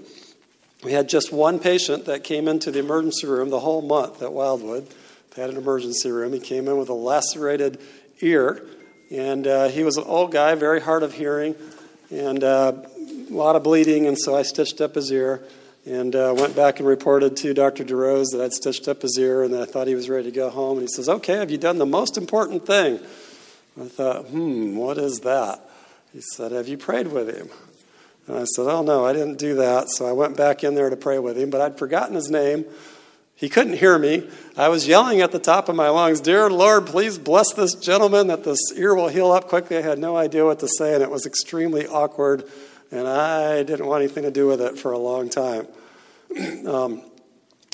We 0.83 0.91
had 0.91 1.09
just 1.09 1.31
one 1.31 1.59
patient 1.59 2.05
that 2.05 2.23
came 2.23 2.47
into 2.47 2.69
the 2.69 2.79
emergency 2.79 3.25
room 3.25 3.49
the 3.49 3.61
whole 3.61 3.81
month 3.81 4.21
at 4.21 4.31
Wildwood. 4.31 4.87
Had 5.35 5.49
an 5.49 5.57
emergency 5.57 6.11
room. 6.11 6.31
He 6.31 6.39
came 6.39 6.67
in 6.69 6.77
with 6.77 6.87
a 6.87 6.93
lacerated 6.93 7.81
ear, 8.21 8.65
and 9.11 9.45
uh, 9.45 9.67
he 9.67 9.83
was 9.83 9.97
an 9.97 10.05
old 10.05 10.31
guy, 10.31 10.55
very 10.55 10.79
hard 10.79 11.03
of 11.03 11.13
hearing, 11.13 11.55
and 12.09 12.41
uh, 12.41 12.71
a 13.29 13.33
lot 13.33 13.57
of 13.57 13.63
bleeding. 13.63 14.07
And 14.07 14.17
so 14.17 14.33
I 14.35 14.43
stitched 14.43 14.79
up 14.79 14.95
his 14.95 15.11
ear 15.11 15.43
and 15.85 16.15
uh, 16.15 16.33
went 16.37 16.55
back 16.55 16.79
and 16.79 16.87
reported 16.87 17.35
to 17.37 17.53
Dr. 17.53 17.83
DeRose 17.83 18.31
that 18.31 18.41
I'd 18.41 18.53
stitched 18.53 18.87
up 18.87 19.01
his 19.01 19.17
ear 19.19 19.43
and 19.43 19.53
that 19.53 19.61
I 19.61 19.65
thought 19.65 19.87
he 19.87 19.95
was 19.95 20.09
ready 20.09 20.31
to 20.31 20.31
go 20.31 20.49
home. 20.49 20.77
And 20.77 20.87
he 20.87 20.93
says, 20.93 21.09
Okay, 21.09 21.35
have 21.35 21.51
you 21.51 21.57
done 21.57 21.79
the 21.79 21.85
most 21.85 22.17
important 22.17 22.65
thing? 22.65 22.99
I 23.79 23.87
thought, 23.87 24.27
hmm, 24.27 24.77
what 24.77 24.97
is 24.97 25.19
that? 25.19 25.59
He 26.13 26.21
said, 26.21 26.53
Have 26.53 26.69
you 26.69 26.77
prayed 26.77 27.07
with 27.07 27.35
him? 27.35 27.49
And 28.27 28.37
I 28.37 28.45
said, 28.45 28.67
Oh, 28.67 28.81
no, 28.83 29.05
I 29.05 29.11
didn't 29.11 29.37
do 29.37 29.55
that. 29.55 29.89
So 29.89 30.07
I 30.07 30.13
went 30.13 30.37
back 30.37 30.63
in 30.63 30.75
there 30.75 30.89
to 30.89 30.95
pray 30.95 31.19
with 31.19 31.37
him, 31.37 31.49
but 31.49 31.59
I'd 31.59 31.77
forgotten 31.77 32.15
his 32.15 32.29
name. 32.29 32.65
He 33.37 33.49
couldn't 33.49 33.73
hear 33.73 33.99
me. 33.99 34.29
I 34.55 34.69
was 34.69 34.87
yelling 34.87 35.19
at 35.19 35.33
the 35.33 35.39
top 35.39 35.67
of 35.67 35.75
my 35.75 35.89
lungs, 35.89 36.21
Dear 36.21 36.49
Lord, 36.49 36.85
please 36.85 37.17
bless 37.17 37.51
this 37.53 37.75
gentleman 37.75 38.27
that 38.27 38.45
this 38.45 38.71
ear 38.75 38.95
will 38.95 39.09
heal 39.09 39.31
up 39.31 39.49
quickly. 39.49 39.77
I 39.77 39.81
had 39.81 39.99
no 39.99 40.15
idea 40.15 40.45
what 40.45 40.59
to 40.59 40.69
say, 40.69 40.93
and 40.93 41.03
it 41.03 41.11
was 41.11 41.25
extremely 41.25 41.85
awkward, 41.85 42.45
and 42.91 43.05
I 43.05 43.63
didn't 43.63 43.87
want 43.87 44.03
anything 44.03 44.23
to 44.23 44.31
do 44.31 44.47
with 44.47 44.61
it 44.61 44.79
for 44.79 44.93
a 44.93 44.97
long 44.97 45.29
time. 45.29 45.67
um, 46.65 47.01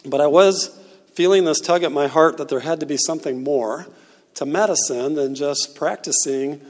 but 0.03 0.19
I 0.19 0.25
was 0.25 0.75
feeling 1.13 1.45
this 1.45 1.59
tug 1.59 1.83
at 1.83 1.91
my 1.91 2.07
heart 2.07 2.37
that 2.37 2.49
there 2.49 2.61
had 2.61 2.79
to 2.79 2.87
be 2.87 2.97
something 2.97 3.43
more 3.43 3.85
to 4.35 4.45
medicine 4.47 5.13
than 5.13 5.35
just 5.35 5.75
practicing 5.75 6.61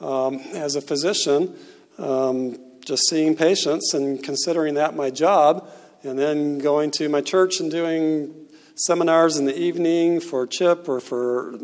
um, 0.00 0.36
as 0.54 0.74
a 0.74 0.80
physician, 0.80 1.54
um, 1.98 2.58
just 2.82 3.02
seeing 3.10 3.36
patients 3.36 3.92
and 3.92 4.22
considering 4.22 4.74
that 4.74 4.96
my 4.96 5.10
job, 5.10 5.68
and 6.02 6.18
then 6.18 6.58
going 6.58 6.90
to 6.92 7.08
my 7.08 7.20
church 7.20 7.60
and 7.60 7.70
doing 7.70 8.37
seminars 8.78 9.36
in 9.36 9.44
the 9.44 9.58
evening 9.58 10.20
for 10.20 10.46
CHIP 10.46 10.88
or 10.88 11.00
for 11.00 11.58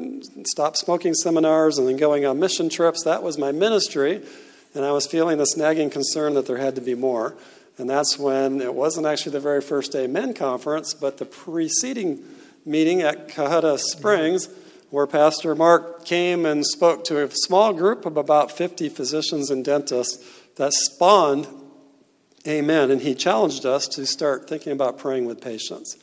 stop 0.47 0.77
smoking 0.77 1.15
seminars, 1.15 1.79
and 1.79 1.89
then 1.89 1.97
going 1.97 2.27
on 2.27 2.39
mission 2.39 2.69
trips. 2.69 3.05
That 3.05 3.23
was 3.23 3.39
my 3.39 3.53
ministry, 3.53 4.23
and 4.75 4.85
I 4.85 4.93
was 4.93 5.07
feeling 5.07 5.39
this 5.39 5.57
nagging 5.57 5.91
concern 5.91 6.35
that 6.35 6.47
there 6.47 6.59
had 6.59 6.75
to 6.75 6.81
be 6.81 6.95
more. 6.95 7.37
And 7.79 7.91
that's 7.91 8.19
when 8.19 8.61
it 8.61 8.75
wasn't 8.75 9.07
actually 9.07 9.33
the 9.33 9.41
very 9.41 9.61
first 9.61 9.95
Amen 9.97 10.35
conference, 10.35 10.95
but 10.95 11.19
the 11.19 11.25
preceding 11.25 12.23
meeting 12.65 13.03
at 13.03 13.29
Cohutta 13.29 13.79
Springs 13.79 14.49
where 14.91 15.09
Pastor 15.09 15.57
Mark 15.57 16.05
came 16.05 16.47
and 16.47 16.65
spoke 16.65 17.03
to 17.05 17.25
a 17.25 17.29
small 17.29 17.73
group 17.73 18.07
of 18.07 18.17
about 18.17 18.53
50 18.53 18.89
physicians 18.91 19.51
and 19.51 19.65
dentists 19.65 20.25
that 20.55 20.73
spawned 20.73 21.49
Amen. 22.47 22.91
And 22.91 23.01
he 23.01 23.15
challenged 23.15 23.65
us 23.65 23.89
to 23.89 24.05
start 24.07 24.49
thinking 24.49 24.73
about 24.73 24.99
praying 24.99 25.25
with 25.25 25.41
patients. 25.41 25.97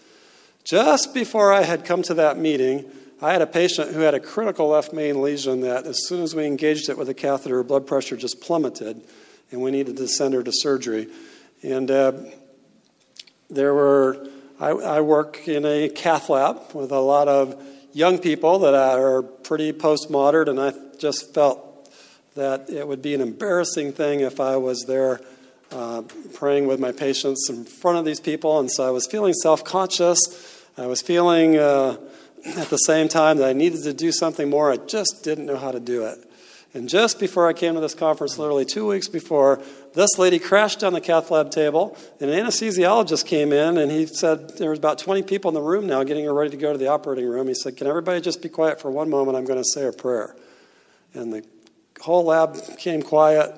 Just 0.64 1.14
before 1.14 1.52
I 1.52 1.64
had 1.64 1.86
come 1.86 2.02
to 2.04 2.14
that 2.16 2.38
meeting, 2.38 2.86
I 3.22 3.34
had 3.34 3.42
a 3.42 3.48
patient 3.48 3.94
who 3.94 4.02
had 4.02 4.14
a 4.14 4.20
critical 4.20 4.70
left 4.70 4.94
main 4.94 5.22
lesion 5.22 5.62
that, 5.62 5.86
as 5.86 6.08
soon 6.08 6.24
as 6.24 6.36
we 6.36 6.46
engaged 6.46 6.90
it 6.90 6.98
with 6.98 7.10
a 7.10 7.14
catheter, 7.14 7.58
her 7.58 7.64
blood 7.64 7.86
pressure 7.86 8.16
just 8.16 8.42
plummeted, 8.42 9.02
and 9.52 9.62
we 9.62 9.72
needed 9.72 9.98
to 9.98 10.08
send 10.08 10.34
her 10.34 10.44
to 10.44 10.52
surgery. 10.52 11.08
And 11.62 11.92
uh, 11.92 12.14
there 13.50 13.74
were, 13.74 14.28
I, 14.60 14.70
I 14.70 15.02
work 15.02 15.48
in 15.48 15.66
a 15.66 15.90
cath 15.90 16.30
lab 16.30 16.74
with 16.74 16.92
a 16.92 17.00
lot 17.00 17.28
of 17.28 17.62
young 17.94 18.18
people 18.18 18.60
that 18.60 18.74
are 18.74 19.22
pretty 19.22 19.74
postmodern, 19.74 20.48
and 20.48 20.60
I 20.60 20.74
just 20.98 21.34
felt 21.34 21.92
that 22.36 22.70
it 22.70 22.88
would 22.88 23.02
be 23.02 23.14
an 23.14 23.22
embarrassing 23.22 23.94
thing 23.94 24.22
if 24.22 24.40
I 24.40 24.56
was 24.56 24.86
there 24.88 25.20
uh, 25.72 26.04
praying 26.34 26.68
with 26.68 26.80
my 26.80 26.92
patients 26.92 27.50
in 27.50 27.66
front 27.66 27.98
of 27.98 28.06
these 28.06 28.20
people. 28.20 28.60
And 28.60 28.70
so 28.72 28.88
I 28.88 28.92
was 28.92 29.08
feeling 29.08 29.34
self 29.34 29.64
conscious. 29.64 30.66
I 30.78 30.86
was 30.88 31.02
feeling 31.02 31.58
uh, 31.58 31.98
at 32.46 32.70
the 32.70 32.78
same 32.78 33.08
time 33.08 33.38
that 33.38 33.48
I 33.48 33.54
needed 33.54 33.84
to 33.84 33.94
do 33.94 34.12
something 34.12 34.50
more. 34.50 34.72
I 34.72 34.78
just 34.78 35.24
didn't 35.24 35.46
know 35.46 35.58
how 35.58 35.72
to 35.72 35.80
do 35.80 36.06
it. 36.06 36.18
And 36.74 36.88
just 36.88 37.20
before 37.20 37.50
I 37.50 37.54
came 37.54 37.74
to 37.74 37.82
this 37.82 37.94
conference, 37.94 38.38
literally 38.38 38.64
two 38.64 38.88
weeks 38.88 39.10
before, 39.10 39.62
this 39.94 40.18
lady 40.18 40.40
crashed 40.40 40.86
on 40.86 40.94
the 40.94 41.02
cath 41.02 41.30
lab 41.30 41.52
table, 41.52 41.98
and 42.22 42.30
an 42.30 42.46
anesthesiologist 42.46 43.26
came 43.26 43.52
in, 43.52 43.78
and 43.78 43.92
he 43.92 44.06
said 44.06 44.58
there 44.58 44.70
was 44.70 44.80
about 44.80 44.98
20 44.98 45.24
people 45.24 45.50
in 45.50 45.56
the 45.56 45.62
room 45.62 45.86
now 45.86 46.04
getting 46.04 46.24
her 46.24 46.34
ready 46.34 46.52
to 46.52 46.58
go 46.58 46.72
to 46.72 46.78
the 46.78 46.88
operating 46.88 47.28
room. 47.28 47.50
He 47.50 47.54
said, 47.54 47.76
Can 47.76 47.88
everybody 47.88 48.22
just 48.22 48.42
be 48.42 48.48
quiet 48.48 48.80
for 48.80 48.90
one 48.90 49.10
moment? 49.10 49.38
I'm 49.38 49.44
going 49.44 49.62
to 49.62 49.68
say 49.68 49.86
a 49.86 49.92
prayer. 49.92 50.34
And 51.14 51.34
the 51.34 51.46
whole 52.00 52.24
lab 52.24 52.56
became 52.68 53.02
quiet. 53.02 53.54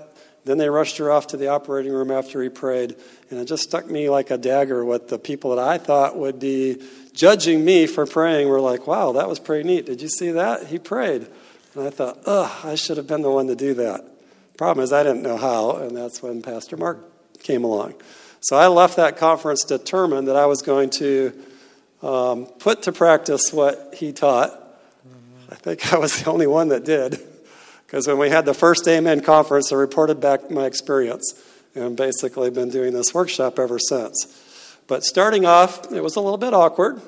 Then 0.45 0.57
they 0.57 0.69
rushed 0.69 0.97
her 0.97 1.11
off 1.11 1.27
to 1.27 1.37
the 1.37 1.47
operating 1.47 1.93
room 1.93 2.11
after 2.11 2.41
he 2.43 2.49
prayed. 2.49 2.95
And 3.29 3.39
it 3.39 3.45
just 3.45 3.63
stuck 3.63 3.89
me 3.89 4.09
like 4.09 4.29
a 4.29 4.37
dagger 4.37 4.83
what 4.83 5.07
the 5.07 5.17
people 5.17 5.55
that 5.55 5.63
I 5.63 5.77
thought 5.77 6.17
would 6.17 6.39
be 6.39 6.81
judging 7.13 7.63
me 7.63 7.87
for 7.87 8.05
praying 8.05 8.49
were 8.49 8.59
like, 8.59 8.85
wow, 8.85 9.13
that 9.13 9.29
was 9.29 9.39
pretty 9.39 9.67
neat. 9.67 9.85
Did 9.85 10.01
you 10.01 10.09
see 10.09 10.31
that? 10.31 10.67
He 10.67 10.79
prayed. 10.79 11.27
And 11.75 11.87
I 11.87 11.89
thought, 11.89 12.19
ugh, 12.25 12.51
I 12.65 12.75
should 12.75 12.97
have 12.97 13.07
been 13.07 13.21
the 13.21 13.31
one 13.31 13.47
to 13.47 13.55
do 13.55 13.73
that. 13.75 14.05
Problem 14.57 14.83
is, 14.83 14.93
I 14.93 15.01
didn't 15.01 15.23
know 15.23 15.37
how, 15.37 15.77
and 15.77 15.95
that's 15.95 16.21
when 16.21 16.41
Pastor 16.41 16.77
Mark 16.77 16.99
came 17.41 17.63
along. 17.63 17.95
So 18.41 18.57
I 18.57 18.67
left 18.67 18.97
that 18.97 19.17
conference 19.17 19.63
determined 19.63 20.27
that 20.27 20.35
I 20.35 20.45
was 20.45 20.61
going 20.61 20.89
to 20.91 21.33
um, 22.03 22.45
put 22.45 22.83
to 22.83 22.91
practice 22.91 23.51
what 23.51 23.95
he 23.97 24.11
taught. 24.11 24.59
I 25.49 25.55
think 25.55 25.93
I 25.93 25.97
was 25.97 26.21
the 26.21 26.29
only 26.29 26.47
one 26.47 26.67
that 26.69 26.83
did. 26.83 27.19
Because 27.93 28.07
when 28.07 28.17
we 28.17 28.29
had 28.29 28.45
the 28.45 28.55
first 28.55 28.87
Amen 28.87 29.21
conference, 29.21 29.71
I 29.71 29.75
reported 29.75 30.19
back 30.19 30.49
my 30.49 30.65
experience 30.65 31.39
and 31.75 31.95
basically 31.95 32.49
been 32.49 32.71
doing 32.71 32.91
this 32.91 33.13
workshop 33.13 33.59
ever 33.59 33.77
since. 33.77 34.81
But 34.87 35.03
starting 35.03 35.45
off, 35.45 35.91
it 35.91 36.01
was 36.01 36.15
a 36.15 36.19
little 36.19 36.39
bit 36.39 36.55
awkward, 36.55 36.99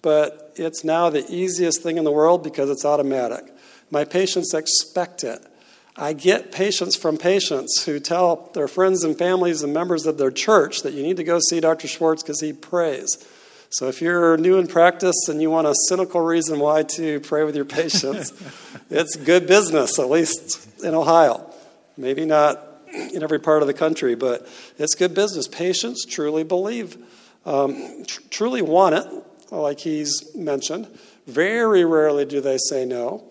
but 0.00 0.54
it's 0.56 0.84
now 0.84 1.10
the 1.10 1.30
easiest 1.30 1.82
thing 1.82 1.98
in 1.98 2.04
the 2.04 2.10
world 2.10 2.42
because 2.42 2.70
it's 2.70 2.82
automatic. 2.82 3.44
My 3.90 4.06
patients 4.06 4.54
expect 4.54 5.22
it. 5.22 5.44
I 5.98 6.14
get 6.14 6.50
patients 6.50 6.96
from 6.96 7.18
patients 7.18 7.84
who 7.84 8.00
tell 8.00 8.50
their 8.54 8.68
friends 8.68 9.04
and 9.04 9.18
families 9.18 9.62
and 9.62 9.74
members 9.74 10.06
of 10.06 10.16
their 10.16 10.30
church 10.30 10.80
that 10.80 10.94
you 10.94 11.02
need 11.02 11.18
to 11.18 11.24
go 11.24 11.40
see 11.40 11.60
Dr. 11.60 11.88
Schwartz 11.88 12.22
because 12.22 12.40
he 12.40 12.54
prays. 12.54 13.18
So 13.76 13.88
if 13.88 14.00
you're 14.00 14.38
new 14.38 14.56
in 14.56 14.68
practice 14.68 15.28
and 15.28 15.42
you 15.42 15.50
want 15.50 15.66
a 15.66 15.74
cynical 15.86 16.22
reason 16.22 16.60
why 16.60 16.84
to 16.94 17.20
pray 17.20 17.44
with 17.44 17.54
your 17.54 17.66
patients, 17.66 18.32
it's 18.90 19.16
good 19.16 19.46
business, 19.46 19.98
at 19.98 20.08
least 20.08 20.66
in 20.82 20.94
Ohio. 20.94 21.52
Maybe 21.98 22.24
not 22.24 22.58
in 23.12 23.22
every 23.22 23.38
part 23.38 23.60
of 23.60 23.68
the 23.68 23.74
country, 23.74 24.14
but 24.14 24.48
it's 24.78 24.94
good 24.94 25.12
business. 25.12 25.46
Patients 25.46 26.06
truly 26.06 26.42
believe, 26.42 26.96
um, 27.44 28.04
tr- 28.06 28.22
truly 28.30 28.62
want 28.62 28.94
it, 28.94 29.06
like 29.50 29.80
he's 29.80 30.34
mentioned. 30.34 30.88
Very 31.26 31.84
rarely 31.84 32.24
do 32.24 32.40
they 32.40 32.56
say 32.56 32.86
no. 32.86 33.24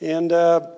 And 0.00 0.32
uh, 0.32 0.68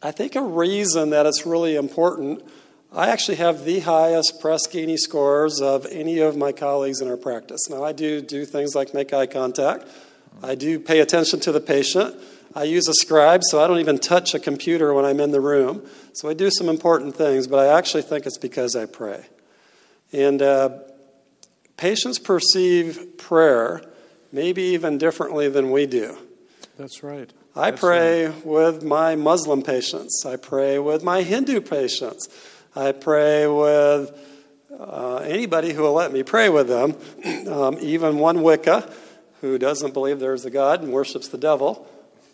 I 0.00 0.12
think 0.12 0.36
a 0.36 0.42
reason 0.42 1.10
that 1.10 1.26
it's 1.26 1.44
really 1.44 1.74
important, 1.74 2.44
I 2.92 3.10
actually 3.10 3.36
have 3.36 3.64
the 3.64 3.80
highest 3.80 4.40
Press 4.40 4.66
Ganey 4.66 4.98
scores 4.98 5.60
of 5.60 5.86
any 5.90 6.18
of 6.18 6.36
my 6.36 6.52
colleagues 6.52 7.00
in 7.00 7.08
our 7.08 7.16
practice. 7.16 7.68
Now, 7.68 7.84
I 7.84 7.92
do 7.92 8.20
do 8.20 8.44
things 8.44 8.74
like 8.74 8.94
make 8.94 9.12
eye 9.12 9.26
contact, 9.26 9.86
I 10.42 10.54
do 10.54 10.78
pay 10.78 11.00
attention 11.00 11.40
to 11.40 11.52
the 11.52 11.60
patient. 11.60 12.14
I 12.54 12.64
use 12.64 12.88
a 12.88 12.94
scribe, 12.94 13.42
so 13.44 13.62
I 13.62 13.66
don't 13.66 13.80
even 13.80 13.98
touch 13.98 14.34
a 14.34 14.38
computer 14.38 14.94
when 14.94 15.04
I'm 15.04 15.20
in 15.20 15.30
the 15.30 15.40
room. 15.40 15.86
So 16.14 16.28
I 16.30 16.34
do 16.34 16.50
some 16.50 16.70
important 16.70 17.14
things, 17.14 17.46
but 17.46 17.58
I 17.58 17.76
actually 17.76 18.02
think 18.02 18.24
it's 18.24 18.38
because 18.38 18.74
I 18.74 18.86
pray. 18.86 19.26
And 20.10 20.40
uh, 20.40 20.70
patients 21.76 22.18
perceive 22.18 23.18
prayer 23.18 23.82
maybe 24.32 24.62
even 24.62 24.96
differently 24.96 25.50
than 25.50 25.70
we 25.70 25.86
do. 25.86 26.16
That's 26.78 27.02
right. 27.02 27.30
I 27.54 27.70
pray 27.70 28.28
with 28.44 28.82
my 28.82 29.16
Muslim 29.16 29.62
patients. 29.62 30.24
I 30.26 30.36
pray 30.36 30.78
with 30.78 31.02
my 31.02 31.22
Hindu 31.22 31.60
patients. 31.60 32.28
I 32.76 32.92
pray 32.92 33.46
with 33.46 34.12
uh, 34.78 35.16
anybody 35.16 35.72
who 35.72 35.82
will 35.82 35.94
let 35.94 36.12
me 36.12 36.22
pray 36.22 36.50
with 36.50 36.68
them, 36.68 36.94
um, 37.48 37.78
even 37.80 38.18
one 38.18 38.42
Wicca 38.42 38.92
who 39.40 39.56
doesn't 39.58 39.94
believe 39.94 40.20
there's 40.20 40.44
a 40.44 40.50
God 40.50 40.82
and 40.82 40.92
worships 40.92 41.28
the 41.28 41.38
devil, 41.38 41.88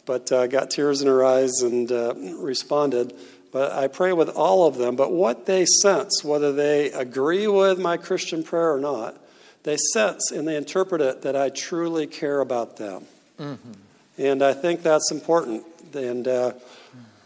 but 0.04 0.32
uh, 0.32 0.48
got 0.48 0.70
tears 0.70 1.00
in 1.00 1.06
her 1.06 1.24
eyes 1.24 1.60
and 1.62 1.92
uh, 1.92 2.14
responded. 2.38 3.14
But 3.52 3.70
I 3.70 3.86
pray 3.86 4.12
with 4.12 4.30
all 4.30 4.66
of 4.66 4.78
them. 4.78 4.96
But 4.96 5.12
what 5.12 5.46
they 5.46 5.64
sense, 5.64 6.24
whether 6.24 6.52
they 6.52 6.90
agree 6.90 7.46
with 7.46 7.78
my 7.78 7.96
Christian 7.96 8.42
prayer 8.42 8.74
or 8.74 8.80
not, 8.80 9.16
they 9.62 9.76
sense 9.92 10.32
and 10.32 10.48
they 10.48 10.56
interpret 10.56 11.00
it 11.00 11.22
that 11.22 11.36
I 11.36 11.50
truly 11.50 12.08
care 12.08 12.40
about 12.40 12.78
them. 12.78 13.04
Mm-hmm. 13.38 13.72
And 14.18 14.42
I 14.42 14.54
think 14.54 14.82
that's 14.82 15.12
important. 15.12 15.64
And 15.94 16.26
uh, 16.26 16.52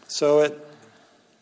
so 0.07 0.41
it, 0.41 0.66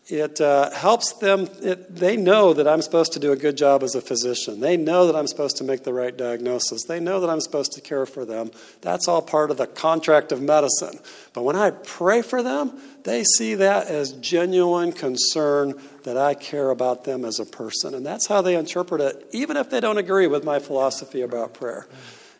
it 0.08 0.40
uh, 0.40 0.70
helps 0.70 1.14
them, 1.14 1.48
it, 1.62 1.94
they 1.94 2.16
know 2.16 2.52
that 2.52 2.68
I'm 2.68 2.80
supposed 2.80 3.14
to 3.14 3.18
do 3.18 3.32
a 3.32 3.36
good 3.36 3.56
job 3.56 3.82
as 3.82 3.96
a 3.96 4.00
physician. 4.00 4.60
They 4.60 4.76
know 4.76 5.06
that 5.06 5.16
I'm 5.16 5.26
supposed 5.26 5.56
to 5.56 5.64
make 5.64 5.82
the 5.82 5.92
right 5.92 6.16
diagnosis. 6.16 6.84
They 6.84 7.00
know 7.00 7.20
that 7.20 7.28
I'm 7.28 7.40
supposed 7.40 7.72
to 7.72 7.80
care 7.80 8.06
for 8.06 8.24
them. 8.24 8.52
That's 8.82 9.08
all 9.08 9.20
part 9.20 9.50
of 9.50 9.56
the 9.56 9.66
contract 9.66 10.30
of 10.30 10.40
medicine. 10.40 11.00
But 11.32 11.42
when 11.42 11.56
I 11.56 11.70
pray 11.70 12.22
for 12.22 12.42
them, 12.42 12.78
they 13.02 13.24
see 13.24 13.56
that 13.56 13.88
as 13.88 14.12
genuine 14.12 14.92
concern 14.92 15.74
that 16.04 16.16
I 16.16 16.34
care 16.34 16.70
about 16.70 17.02
them 17.02 17.24
as 17.24 17.40
a 17.40 17.46
person. 17.46 17.92
And 17.92 18.06
that's 18.06 18.28
how 18.28 18.42
they 18.42 18.54
interpret 18.54 19.00
it, 19.00 19.26
even 19.32 19.56
if 19.56 19.70
they 19.70 19.80
don't 19.80 19.98
agree 19.98 20.28
with 20.28 20.44
my 20.44 20.60
philosophy 20.60 21.22
about 21.22 21.54
prayer. 21.54 21.88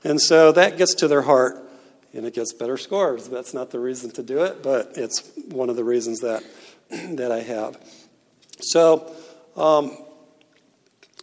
And 0.05 0.21
so 0.21 0.53
that 0.53 0.79
gets 0.79 0.95
to 0.97 1.09
their 1.09 1.23
heart 1.23 1.69
and 2.15 2.25
it 2.25 2.35
gets 2.35 2.53
better 2.53 2.77
scores. 2.77 3.29
That's 3.29 3.53
not 3.53 3.71
the 3.71 3.81
reason 3.81 4.11
to 4.13 4.23
do 4.23 4.45
it, 4.45 4.63
but 4.63 4.93
it's 4.95 5.29
one 5.49 5.69
of 5.69 5.77
the 5.77 5.85
reasons 5.85 6.21
that, 6.21 6.45
that 6.91 7.33
I 7.33 7.41
have. 7.41 7.79
So, 8.61 9.13
um, 9.57 9.97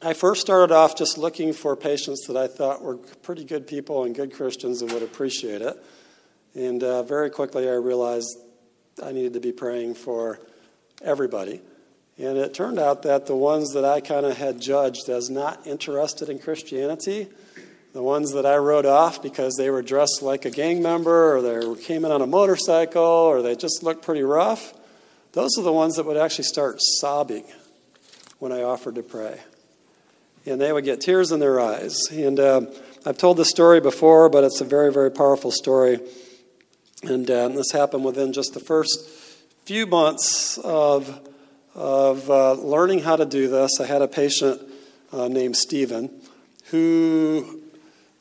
I 0.01 0.13
first 0.13 0.41
started 0.41 0.73
off 0.73 0.97
just 0.97 1.17
looking 1.17 1.53
for 1.53 1.77
patients 1.77 2.27
that 2.27 2.35
I 2.35 2.47
thought 2.47 2.81
were 2.81 2.97
pretty 2.97 3.45
good 3.45 3.67
people 3.67 4.03
and 4.03 4.13
good 4.13 4.33
Christians 4.33 4.81
and 4.81 4.91
would 4.91 5.03
appreciate 5.03 5.61
it. 5.61 5.81
And 6.55 6.83
uh, 6.83 7.03
very 7.03 7.29
quickly 7.29 7.69
I 7.69 7.73
realized 7.73 8.37
I 9.01 9.13
needed 9.13 9.33
to 9.33 9.39
be 9.39 9.53
praying 9.53 9.95
for 9.95 10.39
everybody. 11.01 11.61
And 12.17 12.37
it 12.37 12.53
turned 12.53 12.79
out 12.79 13.03
that 13.03 13.27
the 13.27 13.35
ones 13.35 13.73
that 13.73 13.85
I 13.85 14.01
kind 14.01 14.25
of 14.25 14.37
had 14.37 14.61
judged 14.61 15.07
as 15.07 15.29
not 15.29 15.65
interested 15.65 16.27
in 16.27 16.37
Christianity 16.37 17.29
the 17.93 18.01
ones 18.01 18.33
that 18.33 18.45
I 18.45 18.57
wrote 18.57 18.87
off 18.87 19.21
because 19.21 19.53
they 19.55 19.69
were 19.69 19.83
dressed 19.83 20.23
like 20.23 20.45
a 20.45 20.49
gang 20.49 20.81
member 20.81 21.37
or 21.37 21.41
they 21.41 21.81
came 21.83 22.03
in 22.03 22.11
on 22.11 22.23
a 22.23 22.27
motorcycle 22.27 23.03
or 23.03 23.43
they 23.43 23.55
just 23.55 23.83
looked 23.83 24.03
pretty 24.03 24.23
rough, 24.23 24.73
those 25.33 25.57
are 25.57 25.63
the 25.63 25.73
ones 25.73 25.95
that 25.95 26.05
would 26.05 26.17
actually 26.17 26.45
start 26.45 26.77
sobbing 26.79 27.43
when 28.39 28.51
I 28.51 28.63
offered 28.63 28.95
to 28.95 29.03
pray. 29.03 29.39
And 30.45 30.59
they 30.59 30.71
would 30.71 30.85
get 30.85 31.01
tears 31.01 31.31
in 31.31 31.39
their 31.39 31.59
eyes. 31.59 31.97
And 32.11 32.39
uh, 32.39 32.61
I've 33.05 33.17
told 33.17 33.37
this 33.37 33.49
story 33.49 33.81
before, 33.81 34.29
but 34.29 34.43
it's 34.43 34.61
a 34.61 34.65
very, 34.65 34.91
very 34.91 35.11
powerful 35.11 35.51
story. 35.51 35.99
And 37.03 37.29
uh, 37.29 37.49
this 37.49 37.71
happened 37.71 38.05
within 38.05 38.33
just 38.33 38.53
the 38.53 38.59
first 38.59 39.09
few 39.65 39.87
months 39.87 40.57
of, 40.57 41.27
of 41.73 42.29
uh, 42.29 42.53
learning 42.53 42.99
how 42.99 43.15
to 43.15 43.25
do 43.25 43.47
this. 43.49 43.79
I 43.79 43.85
had 43.85 44.01
a 44.01 44.07
patient 44.07 44.61
uh, 45.11 45.27
named 45.27 45.55
Stephen 45.55 46.09
who 46.65 47.61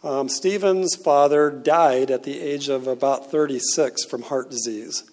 um, 0.02 0.28
Stephen's 0.28 0.94
father 0.94 1.50
died 1.50 2.10
at 2.10 2.22
the 2.22 2.40
age 2.40 2.68
of 2.68 2.86
about 2.86 3.30
36 3.30 4.04
from 4.04 4.22
heart 4.22 4.50
disease. 4.50 5.04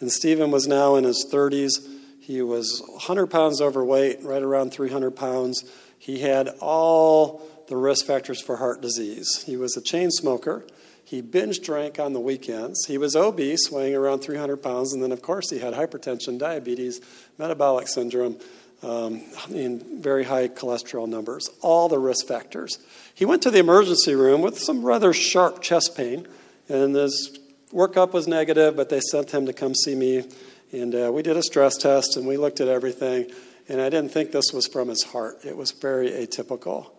And 0.00 0.12
Stephen 0.12 0.50
was 0.50 0.66
now 0.66 0.96
in 0.96 1.04
his 1.04 1.26
30s. 1.30 1.86
He 2.20 2.42
was 2.42 2.82
100 2.86 3.28
pounds 3.28 3.60
overweight, 3.60 4.22
right 4.22 4.42
around 4.42 4.72
300 4.72 5.12
pounds. 5.12 5.64
He 5.98 6.20
had 6.20 6.48
all 6.60 7.42
the 7.68 7.76
risk 7.76 8.04
factors 8.04 8.40
for 8.40 8.56
heart 8.56 8.80
disease. 8.80 9.42
He 9.44 9.56
was 9.56 9.76
a 9.76 9.80
chain 9.80 10.10
smoker. 10.10 10.64
He 11.04 11.20
binge 11.20 11.60
drank 11.60 11.98
on 11.98 12.12
the 12.12 12.20
weekends. 12.20 12.86
He 12.86 12.98
was 12.98 13.14
obese, 13.14 13.70
weighing 13.70 13.94
around 13.94 14.20
300 14.20 14.56
pounds. 14.56 14.92
And 14.92 15.02
then, 15.02 15.12
of 15.12 15.22
course, 15.22 15.50
he 15.50 15.60
had 15.60 15.72
hypertension, 15.72 16.38
diabetes, 16.38 17.00
metabolic 17.38 17.88
syndrome, 17.88 18.38
um, 18.82 19.22
in 19.50 20.02
very 20.02 20.24
high 20.24 20.48
cholesterol 20.48 21.08
numbers, 21.08 21.48
all 21.60 21.88
the 21.88 21.98
risk 21.98 22.26
factors. 22.26 22.78
He 23.14 23.24
went 23.24 23.42
to 23.42 23.50
the 23.50 23.58
emergency 23.58 24.14
room 24.14 24.42
with 24.42 24.58
some 24.58 24.84
rather 24.84 25.12
sharp 25.12 25.62
chest 25.62 25.96
pain, 25.96 26.26
and 26.68 26.94
his 26.94 27.38
workup 27.72 28.12
was 28.12 28.26
negative, 28.28 28.76
but 28.76 28.88
they 28.88 29.00
sent 29.00 29.30
him 29.30 29.46
to 29.46 29.52
come 29.52 29.74
see 29.74 29.94
me. 29.94 30.24
And 30.72 30.94
uh, 30.94 31.10
we 31.12 31.22
did 31.22 31.36
a 31.36 31.42
stress 31.42 31.76
test 31.76 32.16
and 32.16 32.26
we 32.26 32.36
looked 32.36 32.60
at 32.60 32.68
everything, 32.68 33.30
and 33.68 33.80
I 33.80 33.88
didn't 33.88 34.10
think 34.10 34.32
this 34.32 34.52
was 34.52 34.66
from 34.66 34.88
his 34.88 35.02
heart. 35.02 35.44
It 35.44 35.56
was 35.56 35.70
very 35.70 36.10
atypical. 36.10 36.90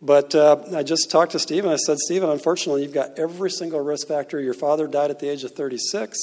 But 0.00 0.34
uh, 0.34 0.56
I 0.74 0.82
just 0.82 1.10
talked 1.10 1.32
to 1.32 1.38
Stephen. 1.38 1.70
I 1.70 1.76
said, 1.76 1.96
Stephen, 1.98 2.28
unfortunately, 2.28 2.82
you've 2.82 2.92
got 2.92 3.18
every 3.18 3.50
single 3.50 3.80
risk 3.80 4.08
factor. 4.08 4.40
Your 4.40 4.54
father 4.54 4.88
died 4.88 5.10
at 5.10 5.20
the 5.20 5.28
age 5.28 5.44
of 5.44 5.52
36. 5.52 6.16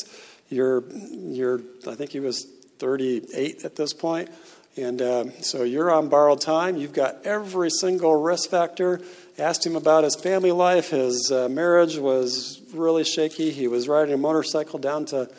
You're, 0.49 0.83
you're 0.91 1.61
I 1.87 1.95
think 1.95 2.11
he 2.11 2.19
was 2.19 2.45
38 2.79 3.63
at 3.63 3.77
this 3.77 3.93
point. 3.93 4.29
And 4.75 5.01
uh, 5.01 5.31
so 5.41 5.63
you're 5.63 5.91
on 5.91 6.09
borrowed 6.09 6.41
time. 6.41 6.77
You've 6.77 6.93
got 6.93 7.25
every 7.25 7.69
single 7.69 8.15
risk 8.21 8.49
factor. 8.49 9.01
Asked 9.39 9.65
him 9.65 9.77
about 9.77 10.03
his 10.03 10.17
family 10.17 10.51
life. 10.51 10.89
His 10.89 11.31
uh, 11.31 11.47
marriage 11.47 11.97
was 11.97 12.61
really 12.73 13.05
shaky. 13.05 13.51
He 13.51 13.69
was 13.69 13.87
riding 13.87 14.13
a 14.13 14.17
motorcycle 14.17 14.79
down 14.79 15.05
to, 15.05 15.29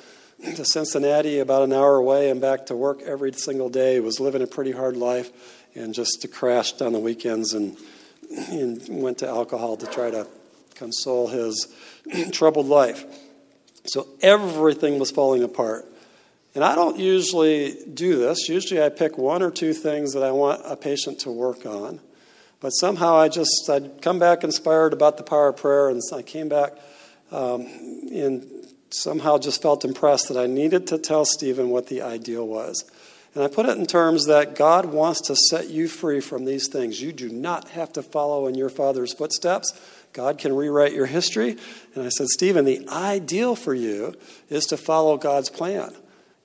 to 0.57 0.65
Cincinnati, 0.65 1.41
about 1.41 1.65
an 1.65 1.75
hour 1.75 1.97
away, 1.97 2.31
and 2.31 2.41
back 2.41 2.67
to 2.67 2.77
work 2.77 3.03
every 3.03 3.33
single 3.35 3.69
day. 3.69 3.95
He 3.95 4.01
was 4.01 4.19
living 4.19 4.41
a 4.41 4.47
pretty 4.47 4.73
hard 4.73 4.97
life 4.97 5.31
and 5.75 5.93
just 5.93 6.27
crashed 6.33 6.81
on 6.81 6.95
the 6.95 6.99
weekends 6.99 7.53
and, 7.53 7.77
and 8.49 8.81
went 8.89 9.19
to 9.19 9.29
alcohol 9.29 9.77
to 9.77 9.87
try 9.87 10.11
to 10.11 10.27
console 10.77 11.29
his 11.29 11.69
troubled 12.33 12.67
life. 12.67 13.05
So 13.85 14.09
everything 14.23 14.99
was 14.99 15.11
falling 15.11 15.43
apart. 15.43 15.85
And 16.55 16.65
I 16.65 16.75
don't 16.75 16.99
usually 16.99 17.77
do 17.93 18.17
this. 18.17 18.49
Usually 18.49 18.83
I 18.83 18.89
pick 18.89 19.19
one 19.19 19.43
or 19.43 19.51
two 19.51 19.75
things 19.75 20.15
that 20.15 20.23
I 20.23 20.31
want 20.31 20.63
a 20.65 20.75
patient 20.75 21.21
to 21.21 21.31
work 21.31 21.67
on. 21.67 22.01
But 22.61 22.70
somehow 22.70 23.16
I 23.16 23.29
just, 23.29 23.68
I'd 23.70 24.03
come 24.03 24.18
back 24.18 24.44
inspired 24.44 24.92
about 24.92 25.16
the 25.16 25.23
power 25.23 25.49
of 25.49 25.57
prayer, 25.57 25.88
and 25.88 26.01
I 26.14 26.23
came 26.23 26.49
back 26.49 26.73
um, 27.33 27.62
and 28.12 28.46
somehow 28.90 29.38
just 29.38 29.62
felt 29.62 29.85
impressed 29.85 30.29
that 30.29 30.37
I 30.37 30.46
needed 30.46 30.88
to 30.88 30.99
tell 30.99 31.25
Stephen 31.25 31.70
what 31.70 31.87
the 31.87 32.03
ideal 32.03 32.46
was. 32.46 32.85
And 33.35 33.44
I 33.44 33.49
put 33.49 33.66
it 33.66 33.79
in 33.79 33.87
terms 33.87 34.27
that 34.27 34.57
God 34.57 34.87
wants 34.87 35.20
to 35.23 35.37
set 35.37 35.70
you 35.70 35.87
free 35.87 36.20
from 36.20 36.44
these 36.44 36.68
things. 36.68 37.01
You 37.01 37.12
do 37.12 37.29
not 37.29 37.68
have 37.70 37.92
to 37.92 38.03
follow 38.03 38.49
in 38.49 38.57
your 38.57 38.68
father's 38.68 39.14
footsteps. 39.14 39.73
God 40.12 40.38
can 40.38 40.55
rewrite 40.55 40.92
your 40.92 41.07
history. 41.07 41.57
And 41.94 42.05
I 42.05 42.09
said, 42.09 42.27
Stephen, 42.27 42.64
the 42.64 42.88
ideal 42.88 43.55
for 43.55 43.73
you 43.73 44.16
is 44.49 44.64
to 44.66 44.77
follow 44.77 45.16
God's 45.16 45.49
plan. 45.49 45.94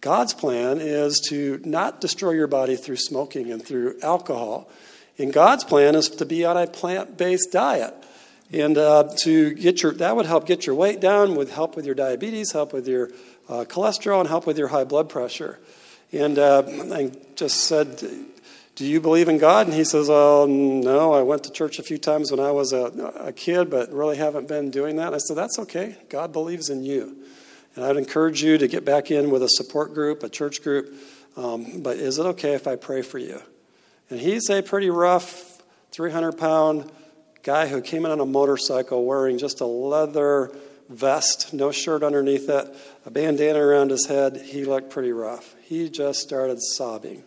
God's 0.01 0.35
plan 0.35 0.77
is 0.79 1.19
to 1.29 1.59
not 1.65 1.99
destroy 1.99 2.31
your 2.31 2.45
body 2.45 2.75
through 2.75 2.97
smoking 2.97 3.51
and 3.51 3.65
through 3.65 3.97
alcohol. 4.03 4.69
And 5.17 5.31
God's 5.31 5.63
plan 5.63 5.95
is 5.95 6.09
to 6.09 6.25
be 6.25 6.45
on 6.45 6.57
a 6.57 6.67
plant 6.67 7.17
based 7.17 7.51
diet. 7.51 7.93
And 8.51 8.77
uh, 8.77 9.09
to 9.23 9.53
get 9.53 9.81
your, 9.81 9.93
that 9.93 10.15
would 10.15 10.25
help 10.25 10.45
get 10.45 10.65
your 10.65 10.75
weight 10.75 10.99
down, 10.99 11.35
would 11.35 11.49
help 11.49 11.75
with 11.75 11.85
your 11.85 11.95
diabetes, 11.95 12.51
help 12.51 12.73
with 12.73 12.87
your 12.87 13.09
uh, 13.49 13.65
cholesterol, 13.67 14.19
and 14.19 14.29
help 14.29 14.45
with 14.45 14.57
your 14.57 14.67
high 14.67 14.83
blood 14.83 15.09
pressure. 15.09 15.59
And 16.11 16.37
uh, 16.37 16.63
I 16.93 17.11
just 17.35 17.61
said, 17.61 18.03
Do 18.75 18.85
you 18.85 19.01
believe 19.01 19.29
in 19.29 19.39
God? 19.39 19.67
And 19.67 19.75
he 19.75 19.83
says, 19.83 20.09
Oh, 20.09 20.45
no, 20.45 21.13
I 21.13 21.23
went 21.23 21.43
to 21.45 21.51
church 21.51 21.79
a 21.79 21.83
few 21.83 21.97
times 21.97 22.29
when 22.29 22.39
I 22.39 22.51
was 22.51 22.71
a, 22.71 22.85
a 23.19 23.33
kid, 23.33 23.69
but 23.69 23.91
really 23.91 24.17
haven't 24.17 24.47
been 24.47 24.69
doing 24.69 24.97
that. 24.97 25.07
And 25.07 25.15
I 25.15 25.19
said, 25.19 25.37
That's 25.37 25.57
okay. 25.59 25.97
God 26.09 26.31
believes 26.31 26.69
in 26.69 26.83
you. 26.83 27.17
And 27.75 27.83
I'd 27.83 27.97
encourage 27.97 28.43
you 28.43 28.57
to 28.57 28.67
get 28.67 28.85
back 28.85 29.11
in 29.11 29.31
with 29.31 29.43
a 29.43 29.49
support 29.49 29.93
group, 29.93 30.23
a 30.23 30.29
church 30.29 30.61
group. 30.61 30.93
Um, 31.35 31.81
but 31.81 31.97
is 31.97 32.19
it 32.19 32.25
okay 32.25 32.53
if 32.53 32.67
I 32.67 32.75
pray 32.75 33.01
for 33.01 33.17
you? 33.17 33.41
And 34.09 34.19
he's 34.19 34.49
a 34.49 34.61
pretty 34.61 34.89
rough, 34.89 35.61
300 35.91 36.37
pound 36.37 36.91
guy 37.43 37.67
who 37.67 37.81
came 37.81 38.05
in 38.05 38.11
on 38.11 38.19
a 38.19 38.25
motorcycle 38.25 39.05
wearing 39.05 39.37
just 39.37 39.61
a 39.61 39.65
leather 39.65 40.51
vest, 40.89 41.53
no 41.53 41.71
shirt 41.71 42.03
underneath 42.03 42.49
it, 42.49 42.75
a 43.05 43.11
bandana 43.11 43.59
around 43.59 43.91
his 43.91 44.05
head. 44.07 44.37
He 44.37 44.65
looked 44.65 44.89
pretty 44.89 45.11
rough. 45.11 45.55
He 45.63 45.89
just 45.89 46.19
started 46.19 46.61
sobbing. 46.61 47.23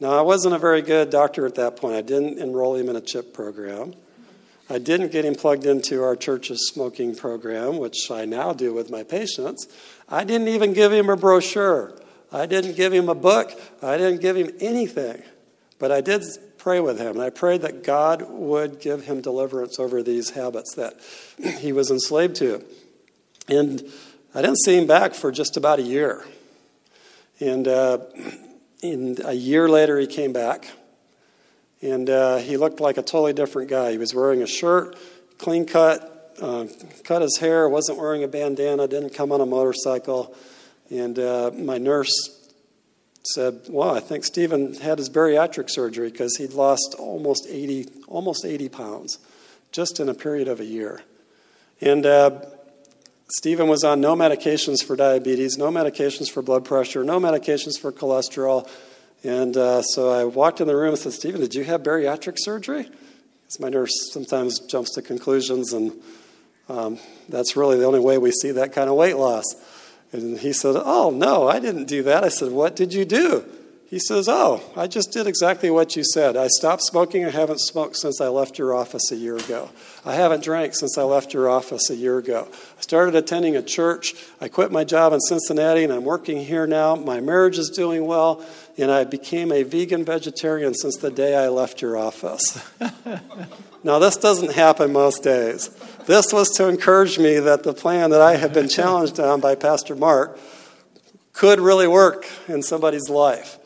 Now, 0.00 0.10
I 0.10 0.20
wasn't 0.20 0.54
a 0.54 0.58
very 0.58 0.82
good 0.82 1.10
doctor 1.10 1.44
at 1.46 1.56
that 1.56 1.76
point. 1.76 1.96
I 1.96 2.02
didn't 2.02 2.38
enroll 2.38 2.76
him 2.76 2.88
in 2.88 2.94
a 2.94 3.00
CHIP 3.00 3.34
program. 3.34 3.94
I 4.70 4.78
didn't 4.78 5.10
get 5.10 5.24
him 5.24 5.34
plugged 5.34 5.64
into 5.64 6.04
our 6.04 6.14
church's 6.14 6.68
smoking 6.68 7.16
program, 7.16 7.78
which 7.78 8.10
I 8.10 8.24
now 8.26 8.52
do 8.52 8.72
with 8.74 8.90
my 8.90 9.02
patients. 9.02 9.66
I 10.08 10.24
didn't 10.24 10.48
even 10.48 10.72
give 10.72 10.92
him 10.92 11.08
a 11.08 11.16
brochure. 11.16 11.98
I 12.30 12.46
didn't 12.46 12.76
give 12.76 12.92
him 12.92 13.08
a 13.08 13.14
book. 13.14 13.50
I 13.82 13.96
didn't 13.96 14.20
give 14.20 14.36
him 14.36 14.50
anything. 14.60 15.22
But 15.78 15.92
I 15.92 16.00
did 16.00 16.24
pray 16.58 16.80
with 16.80 16.98
him. 16.98 17.12
And 17.12 17.22
I 17.22 17.30
prayed 17.30 17.62
that 17.62 17.82
God 17.82 18.28
would 18.28 18.80
give 18.80 19.04
him 19.04 19.20
deliverance 19.20 19.78
over 19.78 20.02
these 20.02 20.30
habits 20.30 20.74
that 20.74 20.94
he 21.60 21.72
was 21.72 21.90
enslaved 21.90 22.36
to. 22.36 22.64
And 23.48 23.82
I 24.34 24.42
didn't 24.42 24.58
see 24.58 24.76
him 24.76 24.86
back 24.86 25.14
for 25.14 25.32
just 25.32 25.56
about 25.56 25.78
a 25.78 25.82
year. 25.82 26.24
And 27.40 27.66
uh, 27.66 27.98
in 28.82 29.18
a 29.24 29.32
year 29.32 29.68
later, 29.68 29.98
he 29.98 30.06
came 30.06 30.32
back. 30.32 30.68
And 31.80 32.10
uh, 32.10 32.38
he 32.38 32.56
looked 32.56 32.80
like 32.80 32.98
a 32.98 33.02
totally 33.02 33.32
different 33.32 33.70
guy. 33.70 33.92
He 33.92 33.98
was 33.98 34.12
wearing 34.12 34.42
a 34.42 34.46
shirt, 34.48 34.96
clean 35.38 35.64
cut, 35.64 36.34
uh, 36.42 36.66
cut 37.04 37.22
his 37.22 37.38
hair, 37.38 37.68
wasn't 37.68 37.98
wearing 37.98 38.24
a 38.24 38.28
bandana, 38.28 38.88
didn't 38.88 39.14
come 39.14 39.30
on 39.30 39.40
a 39.40 39.46
motorcycle. 39.46 40.34
And 40.90 41.18
uh, 41.18 41.52
my 41.54 41.78
nurse 41.78 42.37
said, 43.34 43.62
"Well, 43.68 43.90
I 43.90 44.00
think 44.00 44.24
Stephen 44.24 44.74
had 44.74 44.98
his 44.98 45.10
bariatric 45.10 45.70
surgery 45.70 46.10
because 46.10 46.36
he'd 46.36 46.52
lost 46.52 46.94
almost 46.98 47.46
80, 47.48 47.86
almost 48.06 48.44
80 48.44 48.68
pounds 48.68 49.18
just 49.72 50.00
in 50.00 50.08
a 50.08 50.14
period 50.14 50.48
of 50.48 50.60
a 50.60 50.64
year." 50.64 51.02
And 51.80 52.04
uh, 52.06 52.42
Stephen 53.30 53.68
was 53.68 53.84
on 53.84 54.00
no 54.00 54.16
medications 54.16 54.82
for 54.82 54.96
diabetes, 54.96 55.58
no 55.58 55.68
medications 55.70 56.30
for 56.30 56.42
blood 56.42 56.64
pressure, 56.64 57.04
no 57.04 57.20
medications 57.20 57.78
for 57.78 57.92
cholesterol, 57.92 58.68
and 59.24 59.56
uh, 59.56 59.82
so 59.82 60.10
I 60.10 60.24
walked 60.24 60.60
in 60.60 60.68
the 60.68 60.76
room 60.76 60.90
and 60.90 60.98
said, 60.98 61.12
Stephen, 61.12 61.40
did 61.40 61.54
you 61.54 61.64
have 61.64 61.82
bariatric 61.82 62.36
surgery? 62.38 62.84
Because 62.84 63.60
my 63.60 63.68
nurse 63.68 63.90
sometimes 64.12 64.60
jumps 64.60 64.94
to 64.94 65.02
conclusions, 65.02 65.72
and 65.72 65.92
um, 66.68 66.98
that's 67.28 67.56
really 67.56 67.78
the 67.78 67.84
only 67.84 67.98
way 67.98 68.18
we 68.18 68.30
see 68.30 68.52
that 68.52 68.72
kind 68.72 68.88
of 68.88 68.94
weight 68.94 69.16
loss. 69.16 69.44
And 70.12 70.38
he 70.38 70.52
said, 70.52 70.74
Oh, 70.76 71.10
no, 71.10 71.48
I 71.48 71.60
didn't 71.60 71.84
do 71.86 72.02
that. 72.04 72.24
I 72.24 72.28
said, 72.28 72.52
What 72.52 72.76
did 72.76 72.94
you 72.94 73.04
do? 73.04 73.44
He 73.88 73.98
says, 73.98 74.28
Oh, 74.28 74.60
I 74.76 74.86
just 74.86 75.12
did 75.12 75.26
exactly 75.26 75.70
what 75.70 75.96
you 75.96 76.04
said. 76.04 76.36
I 76.36 76.48
stopped 76.48 76.82
smoking. 76.82 77.24
I 77.24 77.30
haven't 77.30 77.60
smoked 77.60 77.96
since 77.96 78.20
I 78.20 78.28
left 78.28 78.58
your 78.58 78.74
office 78.74 79.10
a 79.10 79.16
year 79.16 79.36
ago. 79.36 79.70
I 80.04 80.14
haven't 80.14 80.44
drank 80.44 80.74
since 80.74 80.98
I 80.98 81.04
left 81.04 81.32
your 81.32 81.48
office 81.48 81.88
a 81.88 81.96
year 81.96 82.18
ago. 82.18 82.48
I 82.76 82.80
started 82.82 83.14
attending 83.14 83.56
a 83.56 83.62
church. 83.62 84.14
I 84.42 84.48
quit 84.48 84.70
my 84.70 84.84
job 84.84 85.14
in 85.14 85.20
Cincinnati 85.20 85.84
and 85.84 85.92
I'm 85.92 86.04
working 86.04 86.44
here 86.44 86.66
now. 86.66 86.96
My 86.96 87.20
marriage 87.20 87.58
is 87.58 87.70
doing 87.70 88.06
well. 88.06 88.44
And 88.76 88.90
I 88.90 89.04
became 89.04 89.50
a 89.52 89.62
vegan 89.62 90.04
vegetarian 90.04 90.74
since 90.74 90.96
the 90.98 91.10
day 91.10 91.34
I 91.34 91.48
left 91.48 91.80
your 91.80 91.96
office. 91.96 92.62
now, 93.88 93.98
this 93.98 94.18
doesn't 94.18 94.52
happen 94.52 94.92
most 94.92 95.22
days. 95.22 95.70
This 96.04 96.30
was 96.30 96.50
to 96.58 96.68
encourage 96.68 97.18
me 97.18 97.38
that 97.38 97.62
the 97.62 97.72
plan 97.72 98.10
that 98.10 98.20
I 98.20 98.36
had 98.36 98.52
been 98.52 98.68
challenged 98.68 99.18
on 99.18 99.40
by 99.40 99.54
Pastor 99.54 99.96
Mark 99.96 100.38
could 101.32 101.58
really 101.58 101.88
work 101.88 102.26
in 102.48 102.62
somebody's 102.62 103.08
life. 103.08 103.56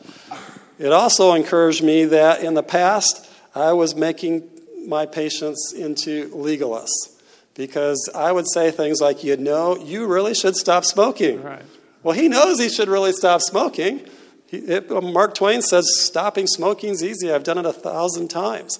It 0.79 0.93
also 0.93 1.33
encouraged 1.33 1.83
me 1.83 2.05
that 2.05 2.41
in 2.41 2.53
the 2.53 2.63
past, 2.63 3.29
I 3.53 3.73
was 3.73 3.95
making 3.95 4.49
my 4.87 5.05
patients 5.05 5.73
into 5.73 6.29
legalists 6.29 7.21
because 7.53 8.09
I 8.15 8.31
would 8.31 8.49
say 8.49 8.71
things 8.71 9.01
like, 9.01 9.25
you 9.25 9.35
know, 9.35 9.75
you 9.75 10.07
really 10.07 10.33
should 10.33 10.55
stop 10.55 10.85
smoking. 10.85 11.43
Right. 11.43 11.63
Well, 12.01 12.15
he 12.15 12.29
knows 12.29 12.61
he 12.61 12.69
should 12.69 12.87
really 12.87 13.11
stop 13.11 13.41
smoking. 13.41 14.07
He, 14.47 14.59
it, 14.59 14.89
Mark 14.89 15.35
Twain 15.35 15.61
says, 15.61 15.85
stopping 15.99 16.47
smoking 16.47 16.91
is 16.91 17.03
easy. 17.03 17.29
I've 17.29 17.43
done 17.43 17.57
it 17.57 17.65
a 17.65 17.73
thousand 17.73 18.29
times. 18.29 18.79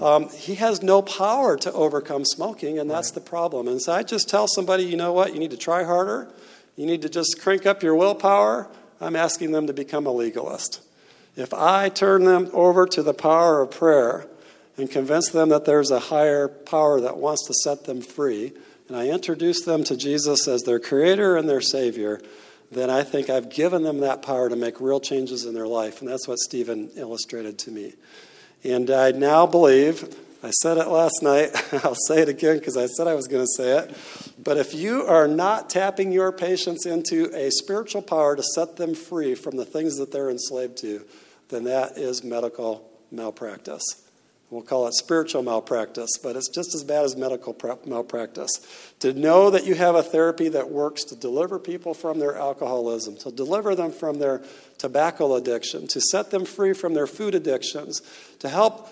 Um, 0.00 0.28
he 0.30 0.56
has 0.56 0.82
no 0.82 1.02
power 1.02 1.56
to 1.58 1.72
overcome 1.72 2.24
smoking, 2.24 2.78
and 2.78 2.90
that's 2.90 3.10
right. 3.10 3.14
the 3.14 3.28
problem. 3.28 3.68
And 3.68 3.80
so 3.80 3.92
I 3.92 4.02
just 4.02 4.28
tell 4.28 4.48
somebody, 4.48 4.84
you 4.84 4.96
know 4.96 5.12
what, 5.12 5.32
you 5.32 5.38
need 5.38 5.50
to 5.52 5.56
try 5.56 5.84
harder. 5.84 6.28
You 6.76 6.86
need 6.86 7.02
to 7.02 7.08
just 7.08 7.40
crank 7.40 7.66
up 7.66 7.82
your 7.82 7.94
willpower. 7.94 8.68
I'm 9.00 9.16
asking 9.16 9.52
them 9.52 9.66
to 9.66 9.72
become 9.72 10.06
a 10.06 10.12
legalist. 10.12 10.80
If 11.36 11.52
I 11.52 11.88
turn 11.88 12.24
them 12.24 12.50
over 12.52 12.86
to 12.86 13.02
the 13.02 13.14
power 13.14 13.60
of 13.60 13.70
prayer 13.70 14.26
and 14.76 14.90
convince 14.90 15.30
them 15.30 15.48
that 15.50 15.64
there's 15.64 15.90
a 15.90 16.00
higher 16.00 16.48
power 16.48 17.00
that 17.00 17.16
wants 17.16 17.46
to 17.46 17.54
set 17.54 17.84
them 17.84 18.00
free, 18.00 18.52
and 18.88 18.96
I 18.96 19.08
introduce 19.08 19.62
them 19.64 19.84
to 19.84 19.96
Jesus 19.96 20.46
as 20.46 20.62
their 20.62 20.78
creator 20.78 21.36
and 21.36 21.48
their 21.48 21.60
savior, 21.60 22.20
then 22.70 22.90
I 22.90 23.02
think 23.02 23.30
I've 23.30 23.50
given 23.50 23.82
them 23.82 24.00
that 24.00 24.22
power 24.22 24.48
to 24.48 24.56
make 24.56 24.80
real 24.80 25.00
changes 25.00 25.44
in 25.44 25.54
their 25.54 25.66
life. 25.66 26.00
And 26.00 26.10
that's 26.10 26.26
what 26.26 26.38
Stephen 26.38 26.90
illustrated 26.96 27.58
to 27.60 27.70
me. 27.70 27.94
And 28.64 28.90
I 28.90 29.10
now 29.10 29.46
believe 29.46 30.16
I 30.42 30.50
said 30.50 30.78
it 30.78 30.88
last 30.88 31.22
night. 31.22 31.50
I'll 31.84 31.94
say 31.94 32.20
it 32.20 32.28
again 32.28 32.58
because 32.58 32.76
I 32.76 32.86
said 32.86 33.06
I 33.06 33.14
was 33.14 33.28
going 33.28 33.42
to 33.42 33.62
say 33.62 33.78
it. 33.78 33.96
But 34.42 34.56
if 34.56 34.74
you 34.74 35.02
are 35.02 35.28
not 35.28 35.70
tapping 35.70 36.12
your 36.12 36.32
patients 36.32 36.86
into 36.86 37.30
a 37.34 37.50
spiritual 37.50 38.02
power 38.02 38.36
to 38.36 38.42
set 38.42 38.76
them 38.76 38.94
free 38.94 39.34
from 39.34 39.56
the 39.56 39.64
things 39.64 39.96
that 39.96 40.12
they're 40.12 40.30
enslaved 40.30 40.78
to, 40.78 41.04
then 41.48 41.64
that 41.64 41.98
is 41.98 42.24
medical 42.24 42.90
malpractice. 43.10 44.03
We'll 44.50 44.62
call 44.62 44.86
it 44.86 44.94
spiritual 44.94 45.42
malpractice, 45.42 46.10
but 46.22 46.36
it's 46.36 46.48
just 46.48 46.74
as 46.74 46.84
bad 46.84 47.04
as 47.04 47.16
medical 47.16 47.56
malpractice. 47.86 48.50
To 49.00 49.12
know 49.12 49.50
that 49.50 49.64
you 49.64 49.74
have 49.74 49.94
a 49.94 50.02
therapy 50.02 50.48
that 50.50 50.70
works 50.70 51.02
to 51.04 51.16
deliver 51.16 51.58
people 51.58 51.92
from 51.92 52.20
their 52.20 52.36
alcoholism, 52.36 53.16
to 53.18 53.32
deliver 53.32 53.74
them 53.74 53.90
from 53.90 54.18
their 54.18 54.42
tobacco 54.78 55.34
addiction, 55.34 55.88
to 55.88 56.00
set 56.00 56.30
them 56.30 56.44
free 56.44 56.72
from 56.72 56.94
their 56.94 57.06
food 57.06 57.34
addictions, 57.34 58.00
to 58.40 58.48
help 58.48 58.88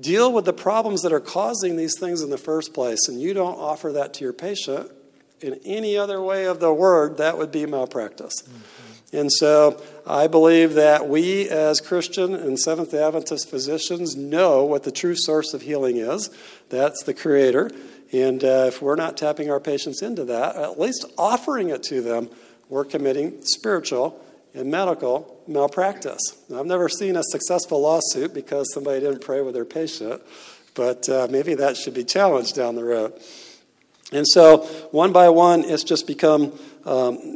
deal 0.00 0.32
with 0.32 0.44
the 0.44 0.52
problems 0.52 1.02
that 1.02 1.12
are 1.12 1.20
causing 1.20 1.76
these 1.76 1.98
things 1.98 2.20
in 2.20 2.30
the 2.30 2.38
first 2.38 2.74
place, 2.74 3.08
and 3.08 3.20
you 3.20 3.34
don't 3.34 3.58
offer 3.58 3.92
that 3.92 4.14
to 4.14 4.24
your 4.24 4.32
patient 4.32 4.90
in 5.40 5.60
any 5.64 5.96
other 5.96 6.20
way 6.20 6.46
of 6.46 6.60
the 6.60 6.72
word, 6.72 7.18
that 7.18 7.38
would 7.38 7.52
be 7.52 7.66
malpractice. 7.66 8.42
Mm-hmm. 8.42 8.85
And 9.12 9.30
so 9.32 9.80
I 10.06 10.26
believe 10.26 10.74
that 10.74 11.08
we, 11.08 11.48
as 11.48 11.80
Christian 11.80 12.34
and 12.34 12.58
Seventh 12.58 12.92
Adventist 12.92 13.48
physicians, 13.48 14.16
know 14.16 14.64
what 14.64 14.82
the 14.82 14.90
true 14.90 15.14
source 15.16 15.54
of 15.54 15.62
healing 15.62 15.96
is. 15.96 16.30
That's 16.68 17.02
the 17.04 17.14
Creator. 17.14 17.70
And 18.12 18.42
uh, 18.42 18.66
if 18.68 18.82
we're 18.82 18.96
not 18.96 19.16
tapping 19.16 19.50
our 19.50 19.60
patients 19.60 20.02
into 20.02 20.24
that, 20.24 20.56
at 20.56 20.78
least 20.78 21.04
offering 21.18 21.70
it 21.70 21.82
to 21.84 22.00
them, 22.00 22.30
we're 22.68 22.84
committing 22.84 23.42
spiritual 23.42 24.20
and 24.54 24.70
medical 24.70 25.42
malpractice. 25.46 26.20
Now, 26.48 26.60
I've 26.60 26.66
never 26.66 26.88
seen 26.88 27.16
a 27.16 27.22
successful 27.22 27.80
lawsuit 27.80 28.32
because 28.32 28.72
somebody 28.72 29.00
didn't 29.00 29.20
pray 29.20 29.40
with 29.40 29.54
their 29.54 29.64
patient, 29.64 30.22
but 30.74 31.08
uh, 31.08 31.28
maybe 31.30 31.54
that 31.54 31.76
should 31.76 31.94
be 31.94 32.04
challenged 32.04 32.54
down 32.56 32.74
the 32.74 32.84
road. 32.84 33.12
And 34.12 34.26
so, 34.26 34.58
one 34.92 35.12
by 35.12 35.28
one, 35.28 35.64
it's 35.64 35.84
just 35.84 36.06
become 36.06 36.56
um, 36.84 37.35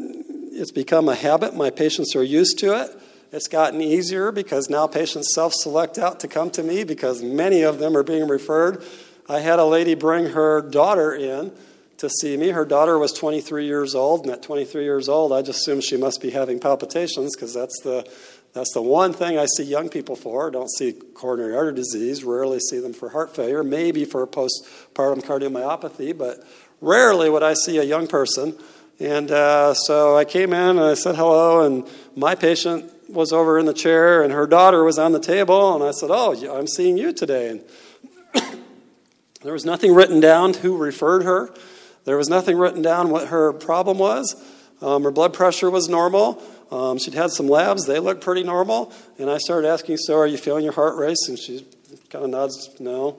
it's 0.60 0.70
become 0.70 1.08
a 1.08 1.14
habit. 1.14 1.56
My 1.56 1.70
patients 1.70 2.14
are 2.14 2.22
used 2.22 2.58
to 2.58 2.80
it. 2.80 2.90
It's 3.32 3.48
gotten 3.48 3.80
easier 3.80 4.30
because 4.30 4.68
now 4.68 4.86
patients 4.86 5.34
self 5.34 5.54
select 5.54 5.98
out 5.98 6.20
to 6.20 6.28
come 6.28 6.50
to 6.50 6.62
me 6.62 6.84
because 6.84 7.22
many 7.22 7.62
of 7.62 7.78
them 7.78 7.96
are 7.96 8.02
being 8.02 8.28
referred. 8.28 8.84
I 9.28 9.40
had 9.40 9.58
a 9.58 9.64
lady 9.64 9.94
bring 9.94 10.26
her 10.26 10.60
daughter 10.60 11.14
in 11.14 11.52
to 11.98 12.10
see 12.10 12.36
me. 12.36 12.48
Her 12.48 12.64
daughter 12.64 12.98
was 12.98 13.12
23 13.12 13.66
years 13.66 13.94
old, 13.94 14.22
and 14.22 14.30
at 14.30 14.42
23 14.42 14.82
years 14.82 15.08
old, 15.08 15.32
I 15.32 15.42
just 15.42 15.60
assumed 15.60 15.84
she 15.84 15.96
must 15.96 16.20
be 16.20 16.30
having 16.30 16.58
palpitations 16.58 17.36
because 17.36 17.54
that's 17.54 17.80
the 17.82 18.10
that's 18.52 18.74
the 18.74 18.82
one 18.82 19.12
thing 19.12 19.38
I 19.38 19.46
see 19.56 19.62
young 19.62 19.88
people 19.88 20.16
for. 20.16 20.50
Don't 20.50 20.70
see 20.70 20.92
coronary 20.92 21.54
artery 21.54 21.74
disease, 21.74 22.24
rarely 22.24 22.58
see 22.58 22.80
them 22.80 22.92
for 22.92 23.08
heart 23.08 23.34
failure, 23.34 23.62
maybe 23.62 24.04
for 24.04 24.26
postpartum 24.26 25.22
cardiomyopathy, 25.22 26.18
but 26.18 26.44
rarely 26.80 27.30
would 27.30 27.44
I 27.44 27.54
see 27.54 27.78
a 27.78 27.84
young 27.84 28.08
person. 28.08 28.58
And 29.00 29.30
uh, 29.30 29.72
so 29.72 30.14
I 30.14 30.26
came 30.26 30.52
in 30.52 30.76
and 30.76 30.80
I 30.80 30.92
said 30.92 31.16
hello, 31.16 31.64
and 31.64 31.88
my 32.14 32.34
patient 32.34 32.92
was 33.08 33.32
over 33.32 33.58
in 33.58 33.64
the 33.64 33.72
chair, 33.72 34.22
and 34.22 34.30
her 34.30 34.46
daughter 34.46 34.84
was 34.84 34.98
on 34.98 35.12
the 35.12 35.20
table, 35.20 35.74
and 35.74 35.82
I 35.82 35.90
said, 35.90 36.10
Oh, 36.12 36.34
I'm 36.54 36.66
seeing 36.66 36.98
you 36.98 37.12
today. 37.14 37.48
And 37.48 37.64
there 39.42 39.54
was 39.54 39.64
nothing 39.64 39.94
written 39.94 40.20
down 40.20 40.52
who 40.52 40.76
referred 40.76 41.22
her. 41.22 41.48
There 42.04 42.18
was 42.18 42.28
nothing 42.28 42.58
written 42.58 42.82
down 42.82 43.08
what 43.08 43.28
her 43.28 43.54
problem 43.54 43.98
was. 43.98 44.36
Um, 44.82 45.02
her 45.04 45.10
blood 45.10 45.32
pressure 45.32 45.70
was 45.70 45.88
normal. 45.88 46.42
Um, 46.70 46.98
she'd 46.98 47.14
had 47.14 47.30
some 47.30 47.48
labs, 47.48 47.86
they 47.86 47.98
looked 47.98 48.22
pretty 48.22 48.42
normal. 48.42 48.92
And 49.18 49.30
I 49.30 49.38
started 49.38 49.66
asking, 49.66 49.96
So, 49.96 50.18
are 50.18 50.26
you 50.26 50.36
feeling 50.36 50.64
your 50.64 50.74
heart 50.74 50.96
race? 50.96 51.26
And 51.26 51.38
she 51.38 51.66
kind 52.10 52.24
of 52.24 52.30
nods, 52.30 52.68
No. 52.78 53.18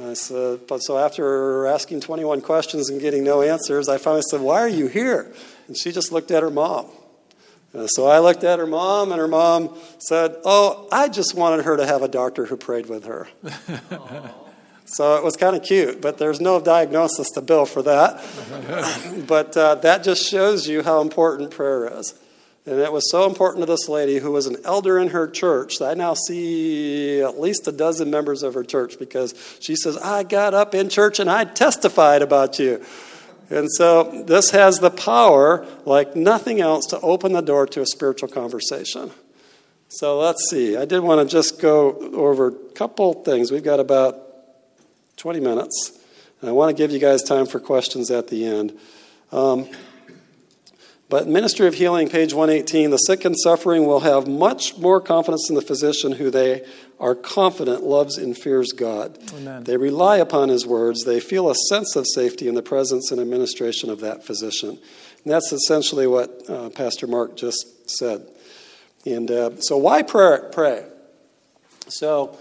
I 0.00 0.14
said, 0.14 0.66
But 0.66 0.78
so 0.78 0.96
after 0.98 1.66
asking 1.66 2.00
21 2.00 2.40
questions 2.40 2.88
and 2.88 3.00
getting 3.00 3.24
no 3.24 3.42
answers, 3.42 3.88
I 3.88 3.98
finally 3.98 4.22
said, 4.30 4.40
Why 4.40 4.60
are 4.60 4.68
you 4.68 4.86
here? 4.86 5.32
And 5.66 5.76
she 5.76 5.92
just 5.92 6.12
looked 6.12 6.30
at 6.30 6.42
her 6.42 6.50
mom. 6.50 6.86
And 7.72 7.88
so 7.90 8.06
I 8.06 8.18
looked 8.20 8.44
at 8.44 8.58
her 8.58 8.66
mom, 8.66 9.12
and 9.12 9.20
her 9.20 9.28
mom 9.28 9.76
said, 9.98 10.36
Oh, 10.44 10.88
I 10.90 11.08
just 11.08 11.34
wanted 11.34 11.64
her 11.64 11.76
to 11.76 11.86
have 11.86 12.02
a 12.02 12.08
doctor 12.08 12.46
who 12.46 12.56
prayed 12.56 12.86
with 12.86 13.04
her. 13.04 13.28
so 14.84 15.16
it 15.16 15.24
was 15.24 15.36
kind 15.36 15.54
of 15.54 15.62
cute, 15.62 16.00
but 16.00 16.18
there's 16.18 16.40
no 16.40 16.60
diagnosis 16.60 17.30
to 17.30 17.40
bill 17.40 17.66
for 17.66 17.82
that. 17.82 18.24
but 19.26 19.56
uh, 19.56 19.74
that 19.76 20.04
just 20.04 20.28
shows 20.28 20.66
you 20.68 20.82
how 20.82 21.00
important 21.00 21.50
prayer 21.50 21.98
is. 21.98 22.14
And 22.68 22.80
it 22.80 22.92
was 22.92 23.10
so 23.10 23.24
important 23.24 23.62
to 23.62 23.66
this 23.66 23.88
lady 23.88 24.18
who 24.18 24.30
was 24.30 24.46
an 24.46 24.58
elder 24.62 24.98
in 24.98 25.08
her 25.08 25.26
church. 25.26 25.78
That 25.78 25.92
I 25.92 25.94
now 25.94 26.12
see 26.12 27.22
at 27.22 27.40
least 27.40 27.66
a 27.66 27.72
dozen 27.72 28.10
members 28.10 28.42
of 28.42 28.52
her 28.52 28.62
church 28.62 28.98
because 28.98 29.34
she 29.58 29.74
says, 29.74 29.96
I 29.96 30.22
got 30.22 30.52
up 30.52 30.74
in 30.74 30.90
church 30.90 31.18
and 31.18 31.30
I 31.30 31.44
testified 31.44 32.20
about 32.20 32.58
you. 32.58 32.84
And 33.48 33.72
so 33.72 34.22
this 34.26 34.50
has 34.50 34.80
the 34.80 34.90
power, 34.90 35.66
like 35.86 36.14
nothing 36.14 36.60
else, 36.60 36.84
to 36.88 37.00
open 37.00 37.32
the 37.32 37.40
door 37.40 37.66
to 37.68 37.80
a 37.80 37.86
spiritual 37.86 38.28
conversation. 38.28 39.12
So 39.88 40.18
let's 40.18 40.50
see. 40.50 40.76
I 40.76 40.84
did 40.84 41.00
want 41.00 41.26
to 41.26 41.32
just 41.32 41.62
go 41.62 41.92
over 42.12 42.48
a 42.48 42.72
couple 42.74 43.14
things. 43.14 43.50
We've 43.50 43.64
got 43.64 43.80
about 43.80 44.18
20 45.16 45.40
minutes. 45.40 45.98
And 46.42 46.50
I 46.50 46.52
want 46.52 46.76
to 46.76 46.80
give 46.80 46.90
you 46.90 46.98
guys 46.98 47.22
time 47.22 47.46
for 47.46 47.60
questions 47.60 48.10
at 48.10 48.28
the 48.28 48.44
end. 48.44 48.78
Um, 49.32 49.70
but 51.10 51.26
Ministry 51.26 51.66
of 51.66 51.74
Healing, 51.74 52.10
page 52.10 52.34
118, 52.34 52.90
the 52.90 52.98
sick 52.98 53.24
and 53.24 53.34
suffering 53.38 53.86
will 53.86 54.00
have 54.00 54.28
much 54.28 54.76
more 54.76 55.00
confidence 55.00 55.48
in 55.48 55.54
the 55.54 55.62
physician 55.62 56.12
who 56.12 56.30
they 56.30 56.66
are 57.00 57.14
confident 57.14 57.82
loves 57.82 58.18
and 58.18 58.36
fears 58.36 58.72
God. 58.72 59.18
Amen. 59.34 59.64
They 59.64 59.78
rely 59.78 60.18
upon 60.18 60.50
his 60.50 60.66
words. 60.66 61.04
They 61.04 61.18
feel 61.18 61.50
a 61.50 61.54
sense 61.54 61.96
of 61.96 62.04
safety 62.06 62.46
in 62.46 62.54
the 62.54 62.62
presence 62.62 63.10
and 63.10 63.20
administration 63.20 63.88
of 63.88 64.00
that 64.00 64.22
physician. 64.22 64.70
And 64.70 65.32
that's 65.32 65.50
essentially 65.50 66.06
what 66.06 66.42
uh, 66.46 66.68
Pastor 66.70 67.06
Mark 67.06 67.36
just 67.36 67.88
said. 67.88 68.26
And 69.06 69.30
uh, 69.30 69.60
so, 69.60 69.78
why 69.78 70.02
pray? 70.02 70.40
pray? 70.52 70.84
So, 71.88 72.36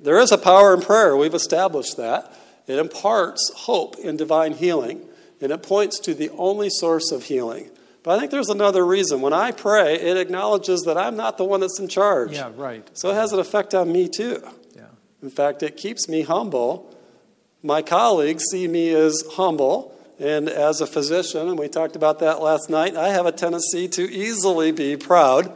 there 0.00 0.18
is 0.18 0.32
a 0.32 0.38
power 0.38 0.74
in 0.74 0.80
prayer. 0.80 1.16
We've 1.16 1.34
established 1.34 1.98
that. 1.98 2.36
It 2.66 2.80
imparts 2.80 3.52
hope 3.54 3.96
in 3.96 4.16
divine 4.16 4.54
healing 4.54 5.02
and 5.44 5.52
it 5.52 5.62
points 5.62 6.00
to 6.00 6.14
the 6.14 6.30
only 6.30 6.70
source 6.70 7.12
of 7.12 7.24
healing. 7.24 7.70
But 8.02 8.16
I 8.16 8.18
think 8.18 8.30
there's 8.30 8.48
another 8.48 8.84
reason. 8.84 9.20
When 9.20 9.34
I 9.34 9.52
pray, 9.52 9.94
it 9.94 10.16
acknowledges 10.16 10.80
that 10.82 10.96
I'm 10.96 11.16
not 11.16 11.36
the 11.36 11.44
one 11.44 11.60
that's 11.60 11.78
in 11.78 11.86
charge. 11.86 12.32
Yeah, 12.32 12.50
right. 12.56 12.88
So 12.96 13.10
it 13.10 13.14
has 13.14 13.32
an 13.32 13.38
effect 13.38 13.74
on 13.74 13.92
me 13.92 14.08
too. 14.08 14.42
Yeah. 14.74 14.86
In 15.22 15.28
fact, 15.28 15.62
it 15.62 15.76
keeps 15.76 16.08
me 16.08 16.22
humble. 16.22 16.94
My 17.62 17.82
colleagues 17.82 18.44
see 18.50 18.66
me 18.66 18.88
as 18.94 19.22
humble. 19.32 19.94
And 20.18 20.48
as 20.48 20.80
a 20.80 20.86
physician, 20.86 21.48
and 21.48 21.58
we 21.58 21.68
talked 21.68 21.94
about 21.94 22.20
that 22.20 22.40
last 22.40 22.70
night, 22.70 22.96
I 22.96 23.08
have 23.08 23.26
a 23.26 23.32
tendency 23.32 23.86
to 23.88 24.02
easily 24.02 24.72
be 24.72 24.96
proud. 24.96 25.52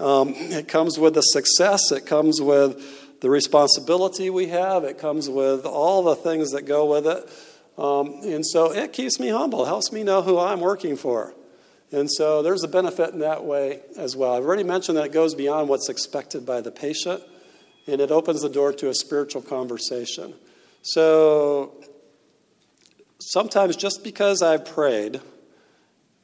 Um, 0.00 0.34
it 0.36 0.66
comes 0.66 0.98
with 0.98 1.14
the 1.14 1.20
success, 1.20 1.92
it 1.92 2.06
comes 2.06 2.40
with 2.40 3.20
the 3.20 3.30
responsibility 3.30 4.30
we 4.30 4.46
have, 4.46 4.84
it 4.84 4.98
comes 4.98 5.28
with 5.28 5.66
all 5.66 6.02
the 6.02 6.16
things 6.16 6.52
that 6.52 6.62
go 6.62 6.86
with 6.86 7.06
it. 7.06 7.28
Um, 7.76 8.20
and 8.22 8.46
so 8.46 8.72
it 8.72 8.92
keeps 8.92 9.18
me 9.18 9.28
humble, 9.28 9.64
helps 9.64 9.90
me 9.90 10.04
know 10.04 10.22
who 10.22 10.38
I'm 10.38 10.60
working 10.60 10.96
for. 10.96 11.34
And 11.90 12.10
so 12.10 12.42
there's 12.42 12.64
a 12.64 12.68
benefit 12.68 13.12
in 13.12 13.20
that 13.20 13.44
way 13.44 13.80
as 13.96 14.16
well. 14.16 14.34
I've 14.34 14.44
already 14.44 14.64
mentioned 14.64 14.96
that 14.98 15.06
it 15.06 15.12
goes 15.12 15.34
beyond 15.34 15.68
what's 15.68 15.88
expected 15.88 16.44
by 16.44 16.60
the 16.60 16.70
patient, 16.70 17.22
and 17.86 18.00
it 18.00 18.10
opens 18.10 18.42
the 18.42 18.48
door 18.48 18.72
to 18.72 18.88
a 18.88 18.94
spiritual 18.94 19.42
conversation. 19.42 20.34
So 20.82 21.72
sometimes 23.20 23.76
just 23.76 24.02
because 24.02 24.42
I've 24.42 24.64
prayed, 24.64 25.20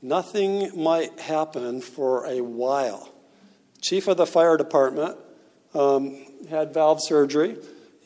nothing 0.02 0.70
might 0.82 1.18
happen 1.20 1.80
for 1.80 2.26
a 2.26 2.40
while. 2.40 3.12
Chief 3.80 4.08
of 4.08 4.16
the 4.16 4.26
fire 4.26 4.56
department 4.56 5.16
um, 5.74 6.16
had 6.48 6.74
valve 6.74 7.00
surgery, 7.02 7.56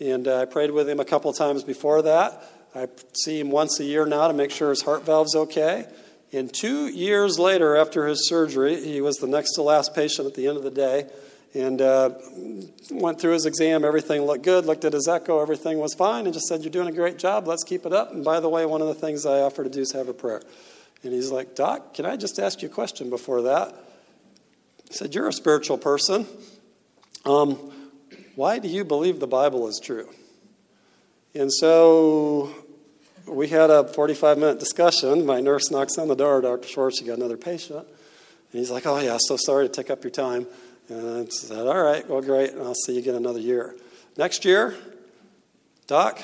and 0.00 0.28
I 0.28 0.44
prayed 0.44 0.70
with 0.70 0.88
him 0.88 1.00
a 1.00 1.04
couple 1.04 1.32
times 1.32 1.64
before 1.64 2.02
that. 2.02 2.42
I 2.74 2.88
see 3.12 3.38
him 3.38 3.50
once 3.50 3.78
a 3.78 3.84
year 3.84 4.04
now 4.04 4.26
to 4.26 4.34
make 4.34 4.50
sure 4.50 4.70
his 4.70 4.82
heart 4.82 5.04
valve's 5.04 5.36
okay. 5.36 5.86
And 6.32 6.52
two 6.52 6.88
years 6.88 7.38
later, 7.38 7.76
after 7.76 8.06
his 8.06 8.28
surgery, 8.28 8.82
he 8.84 9.00
was 9.00 9.16
the 9.16 9.28
next 9.28 9.52
to 9.52 9.62
last 9.62 9.94
patient 9.94 10.26
at 10.26 10.34
the 10.34 10.48
end 10.48 10.56
of 10.56 10.64
the 10.64 10.70
day 10.70 11.06
and 11.54 11.80
uh, 11.80 12.10
went 12.90 13.20
through 13.20 13.34
his 13.34 13.46
exam. 13.46 13.84
Everything 13.84 14.22
looked 14.22 14.42
good, 14.42 14.66
looked 14.66 14.84
at 14.84 14.92
his 14.92 15.06
echo, 15.06 15.40
everything 15.40 15.78
was 15.78 15.94
fine, 15.94 16.26
and 16.26 16.34
just 16.34 16.46
said, 16.46 16.62
You're 16.62 16.72
doing 16.72 16.88
a 16.88 16.92
great 16.92 17.16
job. 17.16 17.46
Let's 17.46 17.62
keep 17.62 17.86
it 17.86 17.92
up. 17.92 18.12
And 18.12 18.24
by 18.24 18.40
the 18.40 18.48
way, 18.48 18.66
one 18.66 18.80
of 18.80 18.88
the 18.88 18.94
things 18.94 19.24
I 19.24 19.40
offer 19.40 19.62
to 19.62 19.70
do 19.70 19.80
is 19.80 19.92
have 19.92 20.08
a 20.08 20.14
prayer. 20.14 20.42
And 21.04 21.12
he's 21.12 21.30
like, 21.30 21.54
Doc, 21.54 21.94
can 21.94 22.06
I 22.06 22.16
just 22.16 22.38
ask 22.38 22.62
you 22.62 22.68
a 22.68 22.72
question 22.72 23.10
before 23.10 23.42
that? 23.42 23.74
He 24.88 24.94
said, 24.94 25.14
You're 25.14 25.28
a 25.28 25.32
spiritual 25.32 25.78
person. 25.78 26.26
Um, 27.24 27.72
why 28.34 28.58
do 28.58 28.66
you 28.66 28.84
believe 28.84 29.20
the 29.20 29.28
Bible 29.28 29.68
is 29.68 29.80
true? 29.82 30.08
And 31.36 31.52
so 31.52 32.54
we 33.26 33.48
had 33.48 33.70
a 33.70 33.84
45 33.84 34.38
minute 34.38 34.58
discussion. 34.58 35.26
My 35.26 35.40
nurse 35.40 35.70
knocks 35.70 35.98
on 35.98 36.08
the 36.08 36.14
door, 36.14 36.40
Dr. 36.40 36.68
Schwartz, 36.68 37.00
you 37.00 37.06
got 37.06 37.18
another 37.18 37.36
patient. 37.36 37.86
And 37.86 38.58
he's 38.60 38.70
like, 38.70 38.86
Oh, 38.86 38.98
yeah, 38.98 39.18
so 39.20 39.36
sorry 39.36 39.68
to 39.68 39.72
take 39.72 39.90
up 39.90 40.04
your 40.04 40.10
time. 40.10 40.46
And 40.88 41.26
I 41.26 41.30
said, 41.30 41.66
All 41.66 41.82
right, 41.82 42.08
well, 42.08 42.20
great, 42.20 42.52
and 42.52 42.62
I'll 42.62 42.74
see 42.74 42.94
you 42.94 42.98
again 43.00 43.14
another 43.14 43.40
year. 43.40 43.74
Next 44.16 44.44
year, 44.44 44.74
Doc, 45.86 46.20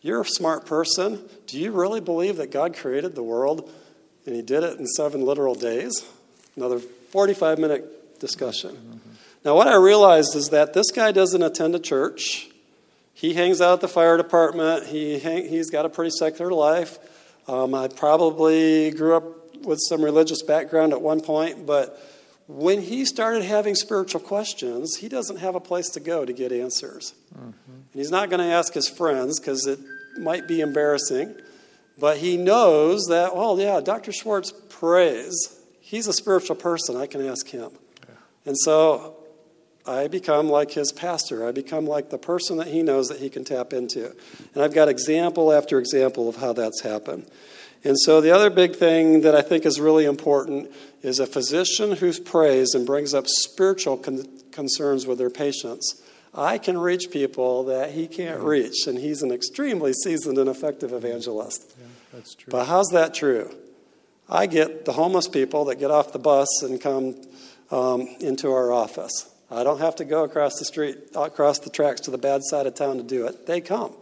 you're 0.00 0.22
a 0.22 0.24
smart 0.24 0.66
person. 0.66 1.28
Do 1.46 1.58
you 1.58 1.72
really 1.72 2.00
believe 2.00 2.36
that 2.36 2.50
God 2.50 2.76
created 2.76 3.14
the 3.14 3.22
world 3.22 3.70
and 4.26 4.34
He 4.34 4.42
did 4.42 4.62
it 4.62 4.78
in 4.78 4.86
seven 4.86 5.22
literal 5.22 5.54
days? 5.54 6.04
Another 6.56 6.78
45 6.78 7.58
minute 7.58 8.20
discussion. 8.20 8.70
Mm-hmm. 8.70 9.10
Now, 9.44 9.54
what 9.54 9.68
I 9.68 9.76
realized 9.76 10.34
is 10.34 10.48
that 10.48 10.74
this 10.74 10.90
guy 10.90 11.12
doesn't 11.12 11.42
attend 11.42 11.74
a 11.74 11.78
church. 11.78 12.50
He 13.18 13.34
hangs 13.34 13.60
out 13.60 13.72
at 13.72 13.80
the 13.80 13.88
fire 13.88 14.16
department. 14.16 14.86
He 14.86 15.18
hang, 15.18 15.48
he's 15.48 15.70
got 15.70 15.84
a 15.84 15.88
pretty 15.88 16.12
secular 16.16 16.52
life. 16.52 17.00
Um, 17.48 17.74
I 17.74 17.88
probably 17.88 18.92
grew 18.92 19.16
up 19.16 19.56
with 19.64 19.80
some 19.88 20.04
religious 20.04 20.40
background 20.42 20.92
at 20.92 21.02
one 21.02 21.20
point, 21.20 21.66
but 21.66 22.00
when 22.46 22.80
he 22.80 23.04
started 23.04 23.42
having 23.42 23.74
spiritual 23.74 24.20
questions, 24.20 24.98
he 24.98 25.08
doesn't 25.08 25.38
have 25.38 25.56
a 25.56 25.60
place 25.60 25.88
to 25.90 26.00
go 26.00 26.24
to 26.24 26.32
get 26.32 26.52
answers. 26.52 27.12
Mm-hmm. 27.34 27.72
And 27.72 27.88
he's 27.92 28.12
not 28.12 28.30
going 28.30 28.38
to 28.38 28.54
ask 28.54 28.72
his 28.72 28.88
friends 28.88 29.40
because 29.40 29.66
it 29.66 29.80
might 30.20 30.46
be 30.46 30.60
embarrassing, 30.60 31.34
but 31.98 32.18
he 32.18 32.36
knows 32.36 33.06
that, 33.08 33.34
well, 33.34 33.58
yeah, 33.58 33.80
Dr. 33.80 34.12
Schwartz 34.12 34.52
prays. 34.68 35.58
he's 35.80 36.06
a 36.06 36.12
spiritual 36.12 36.54
person. 36.54 36.96
I 36.96 37.08
can 37.08 37.26
ask 37.26 37.48
him. 37.48 37.72
And 38.46 38.56
so 38.56 39.17
I 39.88 40.06
become 40.06 40.50
like 40.50 40.72
his 40.72 40.92
pastor. 40.92 41.46
I 41.48 41.52
become 41.52 41.86
like 41.86 42.10
the 42.10 42.18
person 42.18 42.58
that 42.58 42.66
he 42.66 42.82
knows 42.82 43.08
that 43.08 43.20
he 43.20 43.30
can 43.30 43.44
tap 43.44 43.72
into. 43.72 44.14
And 44.54 44.62
I've 44.62 44.74
got 44.74 44.88
example 44.88 45.50
after 45.50 45.78
example 45.78 46.28
of 46.28 46.36
how 46.36 46.52
that's 46.52 46.82
happened. 46.82 47.26
And 47.84 47.96
so 47.98 48.20
the 48.20 48.30
other 48.30 48.50
big 48.50 48.76
thing 48.76 49.22
that 49.22 49.34
I 49.34 49.40
think 49.40 49.64
is 49.64 49.80
really 49.80 50.04
important 50.04 50.70
is 51.02 51.20
a 51.20 51.26
physician 51.26 51.92
who 51.92 52.12
prays 52.20 52.74
and 52.74 52.84
brings 52.84 53.14
up 53.14 53.24
spiritual 53.26 53.96
con- 53.96 54.26
concerns 54.50 55.06
with 55.06 55.16
their 55.16 55.30
patients. 55.30 56.02
I 56.34 56.58
can 56.58 56.76
reach 56.76 57.10
people 57.10 57.64
that 57.64 57.92
he 57.92 58.06
can't 58.08 58.42
reach, 58.42 58.86
and 58.86 58.98
he's 58.98 59.22
an 59.22 59.32
extremely 59.32 59.94
seasoned 59.94 60.36
and 60.36 60.50
effective 60.50 60.92
evangelist. 60.92 61.74
Yeah, 61.80 61.86
that's 62.12 62.34
true. 62.34 62.50
But 62.50 62.66
how's 62.66 62.88
that 62.88 63.14
true? 63.14 63.54
I 64.28 64.46
get 64.46 64.84
the 64.84 64.92
homeless 64.92 65.28
people 65.28 65.64
that 65.66 65.76
get 65.76 65.90
off 65.90 66.12
the 66.12 66.18
bus 66.18 66.48
and 66.62 66.78
come 66.78 67.16
um, 67.70 68.02
into 68.20 68.52
our 68.52 68.70
office. 68.70 69.30
I 69.50 69.64
don't 69.64 69.80
have 69.80 69.96
to 69.96 70.04
go 70.04 70.24
across 70.24 70.58
the 70.58 70.64
street, 70.64 70.98
across 71.14 71.58
the 71.58 71.70
tracks 71.70 72.02
to 72.02 72.10
the 72.10 72.18
bad 72.18 72.42
side 72.44 72.66
of 72.66 72.74
town 72.74 72.98
to 72.98 73.02
do 73.02 73.26
it. 73.26 73.46
They 73.46 73.60
come. 73.60 73.94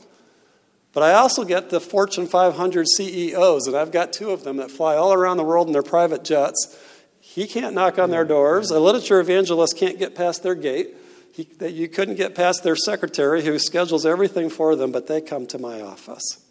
But 0.93 1.03
I 1.03 1.13
also 1.13 1.45
get 1.45 1.71
the 1.71 1.81
Fortune 1.81 2.27
500 2.27 2.89
CEOs, 2.89 3.67
and 3.67 3.77
I've 3.77 3.93
got 3.93 4.13
two 4.13 4.31
of 4.31 4.45
them 4.45 4.57
that 4.57 4.71
fly 4.71 4.97
all 4.97 5.13
around 5.13 5.37
the 5.37 5.45
world 5.45 5.67
in 5.67 5.73
their 5.73 5.83
private 5.83 6.25
jets. 6.25 6.77
He 7.21 7.47
can't 7.47 7.75
knock 7.75 7.99
on 7.99 8.11
their 8.11 8.25
doors. 8.25 8.71
A 8.71 8.81
literature 8.81 9.21
evangelist 9.21 9.77
can't 9.77 9.99
get 9.99 10.15
past 10.15 10.43
their 10.43 10.55
gate. 10.55 10.97
He, 11.33 11.47
you 11.69 11.89
couldn't 11.89 12.15
get 12.15 12.35
past 12.35 12.65
their 12.65 12.77
secretary 12.77 13.45
who 13.45 13.59
schedules 13.59 14.07
everything 14.07 14.49
for 14.49 14.75
them, 14.75 14.91
but 14.91 15.07
they 15.07 15.21
come 15.21 15.47
to 15.49 15.59
my 15.59 15.83
office 15.83 16.43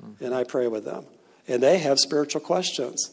hmm. 0.00 0.24
and 0.24 0.32
I 0.32 0.44
pray 0.44 0.68
with 0.68 0.84
them. 0.84 1.06
And 1.48 1.60
they 1.60 1.78
have 1.78 1.98
spiritual 1.98 2.40
questions. 2.40 3.10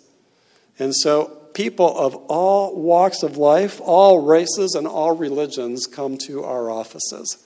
And 0.78 0.96
so 0.96 1.45
people 1.56 1.98
of 1.98 2.14
all 2.28 2.80
walks 2.80 3.24
of 3.24 3.38
life, 3.38 3.82
all 3.82 4.22
races, 4.22 4.76
and 4.76 4.86
all 4.86 5.16
religions 5.16 5.88
come 5.88 6.18
to 6.20 6.44
our 6.44 6.70
offices 6.70 7.44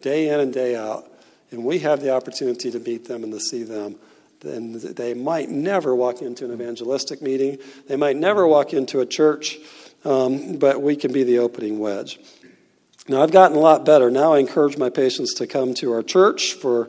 day 0.00 0.28
in 0.28 0.40
and 0.40 0.52
day 0.52 0.74
out. 0.74 1.06
And 1.52 1.64
we 1.64 1.80
have 1.80 2.00
the 2.00 2.12
opportunity 2.12 2.70
to 2.70 2.80
meet 2.80 3.06
them 3.06 3.22
and 3.22 3.32
to 3.32 3.38
see 3.38 3.62
them. 3.62 3.96
And 4.42 4.74
they 4.74 5.14
might 5.14 5.50
never 5.50 5.94
walk 5.94 6.22
into 6.22 6.46
an 6.46 6.52
evangelistic 6.52 7.20
meeting, 7.20 7.58
they 7.86 7.96
might 7.96 8.16
never 8.16 8.46
walk 8.46 8.72
into 8.72 9.00
a 9.00 9.06
church, 9.06 9.58
um, 10.04 10.56
but 10.56 10.80
we 10.80 10.96
can 10.96 11.12
be 11.12 11.22
the 11.24 11.38
opening 11.38 11.78
wedge. 11.78 12.18
Now, 13.08 13.22
I've 13.22 13.32
gotten 13.32 13.56
a 13.56 13.60
lot 13.60 13.84
better. 13.84 14.10
Now 14.10 14.34
I 14.34 14.38
encourage 14.38 14.78
my 14.78 14.88
patients 14.88 15.34
to 15.34 15.46
come 15.46 15.74
to 15.74 15.92
our 15.92 16.02
church 16.02 16.54
for, 16.54 16.88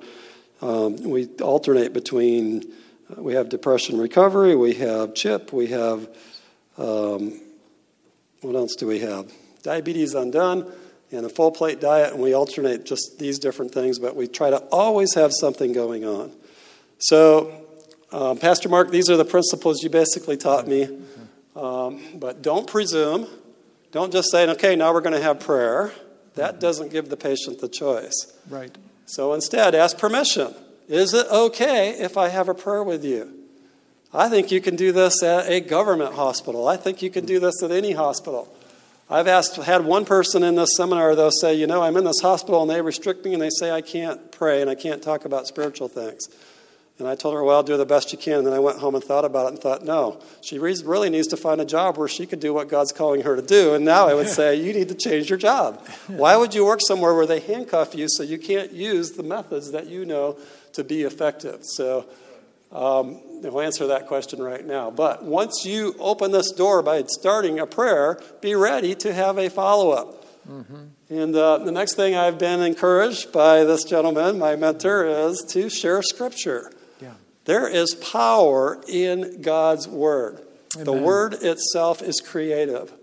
um, 0.61 0.95
we 1.03 1.27
alternate 1.41 1.91
between, 1.93 2.71
uh, 3.09 3.21
we 3.21 3.33
have 3.33 3.49
depression 3.49 3.97
recovery, 3.97 4.55
we 4.55 4.75
have 4.75 5.13
CHIP, 5.13 5.51
we 5.51 5.67
have, 5.67 6.07
um, 6.77 7.39
what 8.41 8.55
else 8.55 8.75
do 8.75 8.87
we 8.87 8.99
have? 8.99 9.31
Diabetes 9.63 10.13
undone 10.13 10.71
and 11.11 11.25
a 11.25 11.29
full 11.29 11.51
plate 11.51 11.79
diet, 11.81 12.13
and 12.13 12.21
we 12.21 12.33
alternate 12.33 12.85
just 12.85 13.19
these 13.19 13.37
different 13.37 13.73
things, 13.73 13.99
but 13.99 14.15
we 14.15 14.27
try 14.27 14.49
to 14.49 14.57
always 14.71 15.13
have 15.13 15.31
something 15.33 15.73
going 15.73 16.05
on. 16.05 16.31
So, 16.99 17.51
um, 18.11 18.37
Pastor 18.37 18.69
Mark, 18.69 18.91
these 18.91 19.09
are 19.09 19.17
the 19.17 19.25
principles 19.25 19.83
you 19.83 19.89
basically 19.89 20.37
taught 20.37 20.67
me. 20.67 20.87
Um, 21.55 21.99
but 22.15 22.41
don't 22.41 22.65
presume. 22.65 23.27
Don't 23.91 24.11
just 24.11 24.31
say, 24.31 24.49
okay, 24.49 24.75
now 24.75 24.93
we're 24.93 25.01
going 25.01 25.15
to 25.15 25.21
have 25.21 25.39
prayer. 25.39 25.91
That 26.35 26.59
doesn't 26.59 26.91
give 26.91 27.09
the 27.09 27.17
patient 27.17 27.59
the 27.59 27.67
choice. 27.67 28.33
Right. 28.49 28.75
So 29.05 29.33
instead, 29.33 29.75
ask 29.75 29.97
permission. 29.97 30.55
Is 30.87 31.13
it 31.13 31.27
okay 31.29 31.91
if 31.99 32.17
I 32.17 32.29
have 32.29 32.47
a 32.47 32.53
prayer 32.53 32.83
with 32.83 33.03
you? 33.03 33.40
I 34.13 34.27
think 34.27 34.51
you 34.51 34.59
can 34.59 34.75
do 34.75 34.91
this 34.91 35.23
at 35.23 35.49
a 35.49 35.61
government 35.61 36.15
hospital. 36.15 36.67
I 36.67 36.75
think 36.75 37.01
you 37.01 37.09
can 37.09 37.25
do 37.25 37.39
this 37.39 37.63
at 37.63 37.71
any 37.71 37.93
hospital. 37.93 38.53
I've 39.09 39.27
asked, 39.27 39.55
had 39.55 39.85
one 39.85 40.05
person 40.05 40.43
in 40.43 40.55
this 40.55 40.75
seminar, 40.75 41.15
they'll 41.15 41.31
say, 41.31 41.53
you 41.53 41.67
know, 41.67 41.81
I'm 41.81 41.95
in 41.97 42.03
this 42.03 42.21
hospital 42.21 42.61
and 42.61 42.69
they 42.69 42.81
restrict 42.81 43.23
me 43.25 43.33
and 43.33 43.41
they 43.41 43.49
say 43.49 43.71
I 43.71 43.81
can't 43.81 44.31
pray 44.31 44.61
and 44.61 44.69
I 44.69 44.75
can't 44.75 45.01
talk 45.01 45.25
about 45.25 45.47
spiritual 45.47 45.87
things. 45.87 46.27
And 46.99 47.07
I 47.07 47.15
told 47.15 47.33
her, 47.35 47.43
well, 47.43 47.55
I'll 47.55 47.63
do 47.63 47.77
the 47.77 47.85
best 47.85 48.11
you 48.11 48.17
can. 48.17 48.39
And 48.39 48.47
then 48.47 48.53
I 48.53 48.59
went 48.59 48.77
home 48.77 48.95
and 48.95 49.03
thought 49.03 49.25
about 49.25 49.47
it 49.47 49.53
and 49.53 49.59
thought, 49.59 49.83
no, 49.83 50.21
she 50.41 50.59
really 50.59 51.09
needs 51.09 51.27
to 51.27 51.37
find 51.37 51.59
a 51.59 51.65
job 51.65 51.97
where 51.97 52.07
she 52.07 52.25
could 52.25 52.39
do 52.39 52.53
what 52.53 52.67
God's 52.69 52.91
calling 52.91 53.21
her 53.21 53.35
to 53.35 53.41
do. 53.41 53.73
And 53.73 53.83
now 53.83 54.07
I 54.07 54.13
would 54.13 54.29
say, 54.39 54.55
you 54.55 54.73
need 54.73 54.89
to 54.89 54.95
change 54.95 55.29
your 55.29 55.39
job. 55.39 55.85
Why 56.07 56.35
would 56.35 56.53
you 56.53 56.65
work 56.65 56.79
somewhere 56.85 57.15
where 57.15 57.25
they 57.25 57.39
handcuff 57.39 57.95
you 57.95 58.07
so 58.09 58.23
you 58.23 58.37
can't 58.37 58.71
use 58.71 59.11
the 59.11 59.23
methods 59.23 59.71
that 59.71 59.87
you 59.87 60.05
know 60.05 60.37
to 60.73 60.83
be 60.83 61.03
effective? 61.03 61.61
So 61.63 62.05
um, 62.71 63.19
we'll 63.41 63.61
answer 63.61 63.87
that 63.87 64.07
question 64.07 64.41
right 64.41 64.65
now. 64.65 64.91
But 64.91 65.23
once 65.23 65.65
you 65.65 65.95
open 65.99 66.31
this 66.31 66.51
door 66.51 66.81
by 66.81 67.03
starting 67.07 67.59
a 67.59 67.65
prayer, 67.65 68.19
be 68.41 68.55
ready 68.55 68.95
to 68.95 69.13
have 69.13 69.37
a 69.37 69.49
follow 69.49 69.91
up. 69.91 70.25
Mm-hmm. 70.47 70.83
And 71.09 71.35
uh, 71.35 71.57
the 71.59 71.71
next 71.71 71.95
thing 71.95 72.15
I've 72.15 72.39
been 72.39 72.61
encouraged 72.61 73.31
by 73.31 73.63
this 73.63 73.83
gentleman, 73.83 74.39
my 74.39 74.55
mentor, 74.55 75.05
is 75.05 75.43
to 75.49 75.69
share 75.69 76.01
scripture. 76.01 76.71
Yeah. 77.01 77.13
There 77.45 77.67
is 77.67 77.95
power 77.95 78.81
in 78.87 79.41
God's 79.41 79.87
Word. 79.87 80.41
Amen. 80.75 80.85
The 80.85 80.93
Word 80.93 81.33
itself 81.41 82.01
is 82.01 82.21
creative. 82.21 82.93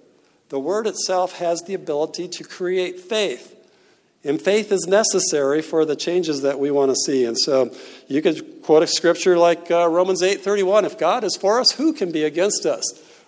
The 0.49 0.59
Word 0.59 0.86
itself 0.86 1.39
has 1.39 1.61
the 1.62 1.74
ability 1.74 2.28
to 2.28 2.45
create 2.45 2.99
faith. 3.01 3.55
And 4.25 4.41
faith 4.41 4.73
is 4.73 4.87
necessary 4.87 5.62
for 5.62 5.85
the 5.85 5.95
changes 5.95 6.43
that 6.43 6.59
we 6.59 6.71
want 6.71 6.91
to 6.91 6.97
see. 6.97 7.25
And 7.25 7.39
so 7.39 7.75
you 8.09 8.21
could 8.21 8.62
quote 8.62 8.83
a 8.83 8.87
scripture 8.87 9.39
like 9.39 9.71
uh, 9.71 9.89
Romans 9.89 10.23
8:31, 10.23 10.85
if 10.85 10.99
God 10.99 11.25
is 11.25 11.37
for 11.37 11.61
us, 11.61 11.73
who 11.73 11.93
can 11.93 12.11
be 12.11 12.25
against 12.25 12.66
us? 12.66 12.83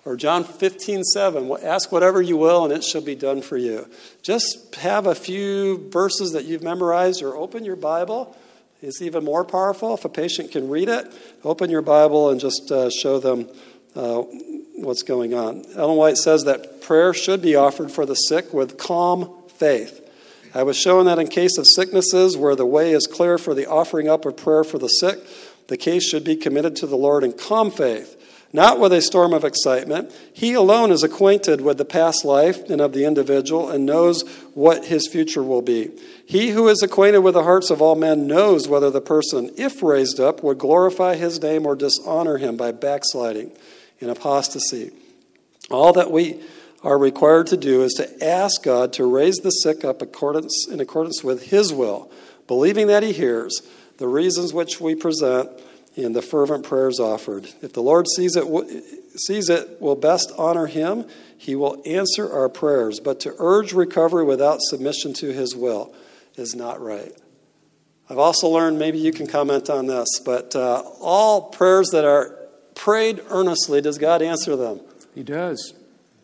Or 0.05 0.16
John 0.16 0.45
15:7, 0.45 1.62
ask 1.62 1.93
whatever 1.93 2.20
you 2.20 2.36
will 2.36 2.64
and 2.64 2.72
it 2.72 2.82
shall 2.82 3.03
be 3.03 3.14
done 3.14 3.41
for 3.43 3.57
you. 3.57 3.86
Just 4.22 4.74
have 4.76 5.07
a 5.07 5.14
few 5.14 5.88
verses 5.91 6.32
that 6.32 6.45
you've 6.45 6.62
memorized 6.62 7.22
or 7.22 7.36
open 7.36 7.64
your 7.64 7.76
Bible 7.76 8.36
It's 8.82 9.03
even 9.03 9.24
more 9.24 9.45
powerful. 9.45 9.95
If 9.95 10.05
a 10.05 10.09
patient 10.09 10.53
can 10.53 10.70
read 10.70 10.88
it, 10.88 11.12
open 11.45 11.70
your 11.70 11.82
Bible 11.82 12.30
and 12.30 12.41
just 12.41 12.72
uh, 12.72 12.88
show 12.88 13.18
them 13.18 13.49
uh, 13.95 14.22
what's 14.76 15.03
going 15.03 15.34
on. 15.34 15.64
Ellen 15.76 15.97
White 15.97 16.16
says 16.16 16.45
that 16.45 16.80
prayer 16.80 17.12
should 17.12 17.43
be 17.43 17.55
offered 17.55 17.91
for 17.93 18.07
the 18.07 18.14
sick 18.14 18.55
with 18.55 18.78
calm 18.78 19.30
faith. 19.49 20.09
I 20.55 20.62
was 20.62 20.76
shown 20.76 21.07
that 21.07 21.18
in 21.18 21.28
case 21.28 21.59
of 21.59 21.66
sicknesses 21.66 22.36
where 22.36 22.57
the 22.57 22.66
way 22.66 22.92
is 22.92 23.07
clear 23.07 23.38
for 23.38 23.55
the 23.55 23.66
offering 23.66 24.09
up 24.09 24.24
of 24.24 24.36
prayer 24.36 24.64
for 24.64 24.78
the 24.78 24.88
sick, 24.88 25.18
the 25.68 25.76
case 25.76 26.09
should 26.09 26.24
be 26.24 26.36
committed 26.36 26.76
to 26.76 26.86
the 26.86 26.96
Lord 26.96 27.22
in 27.22 27.32
calm 27.32 27.70
faith 27.70 28.16
not 28.53 28.80
with 28.80 28.92
a 28.92 29.01
storm 29.01 29.32
of 29.32 29.44
excitement. 29.44 30.12
He 30.32 30.55
alone 30.55 30.90
is 30.90 31.03
acquainted 31.03 31.61
with 31.61 31.78
the 31.78 31.84
past 31.84 32.24
life 32.24 32.68
and 32.68 32.80
of 32.80 32.92
the 32.92 33.05
individual 33.05 33.70
and 33.70 33.86
knows 33.86 34.22
what 34.55 34.86
his 34.86 35.07
future 35.07 35.42
will 35.42 35.62
be. 35.62 35.90
He 36.26 36.51
who 36.51 36.68
is 36.68 36.82
acquainted 36.82 37.20
with 37.20 37.34
the 37.34 37.44
hearts 37.44 37.70
of 37.70 37.80
all 37.80 37.94
men 37.94 38.26
knows 38.26 38.66
whether 38.66 38.90
the 38.90 39.01
person, 39.01 39.53
if 39.57 39.82
raised 39.82 40.18
up, 40.18 40.42
would 40.42 40.59
glorify 40.59 41.14
his 41.14 41.40
name 41.40 41.64
or 41.64 41.76
dishonor 41.76 42.38
him 42.38 42.57
by 42.57 42.72
backsliding 42.72 43.53
in 44.01 44.11
apostasy. 44.11 44.90
All 45.70 45.92
that 45.92 46.11
we 46.11 46.42
are 46.82 46.98
required 46.98 47.46
to 47.48 47.56
do 47.56 47.82
is 47.82 47.92
to 47.94 48.24
ask 48.24 48.62
God 48.62 48.92
to 48.94 49.04
raise 49.04 49.36
the 49.36 49.50
sick 49.50 49.84
up 49.84 50.00
accordance, 50.00 50.66
in 50.70 50.80
accordance 50.80 51.22
with 51.22 51.50
his 51.50 51.72
will, 51.72 52.10
believing 52.46 52.86
that 52.86 53.02
he 53.02 53.12
hears 53.12 53.62
the 53.98 54.08
reasons 54.08 54.52
which 54.52 54.80
we 54.80 54.94
present 54.94 55.50
in 55.94 56.12
the 56.12 56.22
fervent 56.22 56.64
prayers 56.64 56.98
offered. 56.98 57.48
If 57.60 57.74
the 57.74 57.82
Lord 57.82 58.06
sees 58.08 58.36
it, 58.36 58.44
sees 59.16 59.50
it 59.50 59.80
will 59.80 59.96
best 59.96 60.32
honor 60.38 60.66
him, 60.66 61.06
he 61.36 61.54
will 61.54 61.82
answer 61.84 62.32
our 62.32 62.48
prayers. 62.48 63.00
But 63.00 63.20
to 63.20 63.34
urge 63.38 63.72
recovery 63.72 64.24
without 64.24 64.60
submission 64.62 65.12
to 65.14 65.32
his 65.32 65.54
will 65.54 65.94
is 66.36 66.54
not 66.54 66.80
right. 66.80 67.12
I've 68.08 68.18
also 68.18 68.48
learned, 68.48 68.78
maybe 68.78 68.98
you 68.98 69.12
can 69.12 69.26
comment 69.26 69.70
on 69.70 69.86
this, 69.86 70.08
but 70.24 70.56
uh, 70.56 70.82
all 71.00 71.42
prayers 71.42 71.90
that 71.90 72.04
are 72.04 72.36
prayed 72.74 73.22
earnestly, 73.28 73.80
does 73.80 73.98
God 73.98 74.22
answer 74.22 74.56
them? 74.56 74.80
He 75.14 75.22
does. 75.22 75.74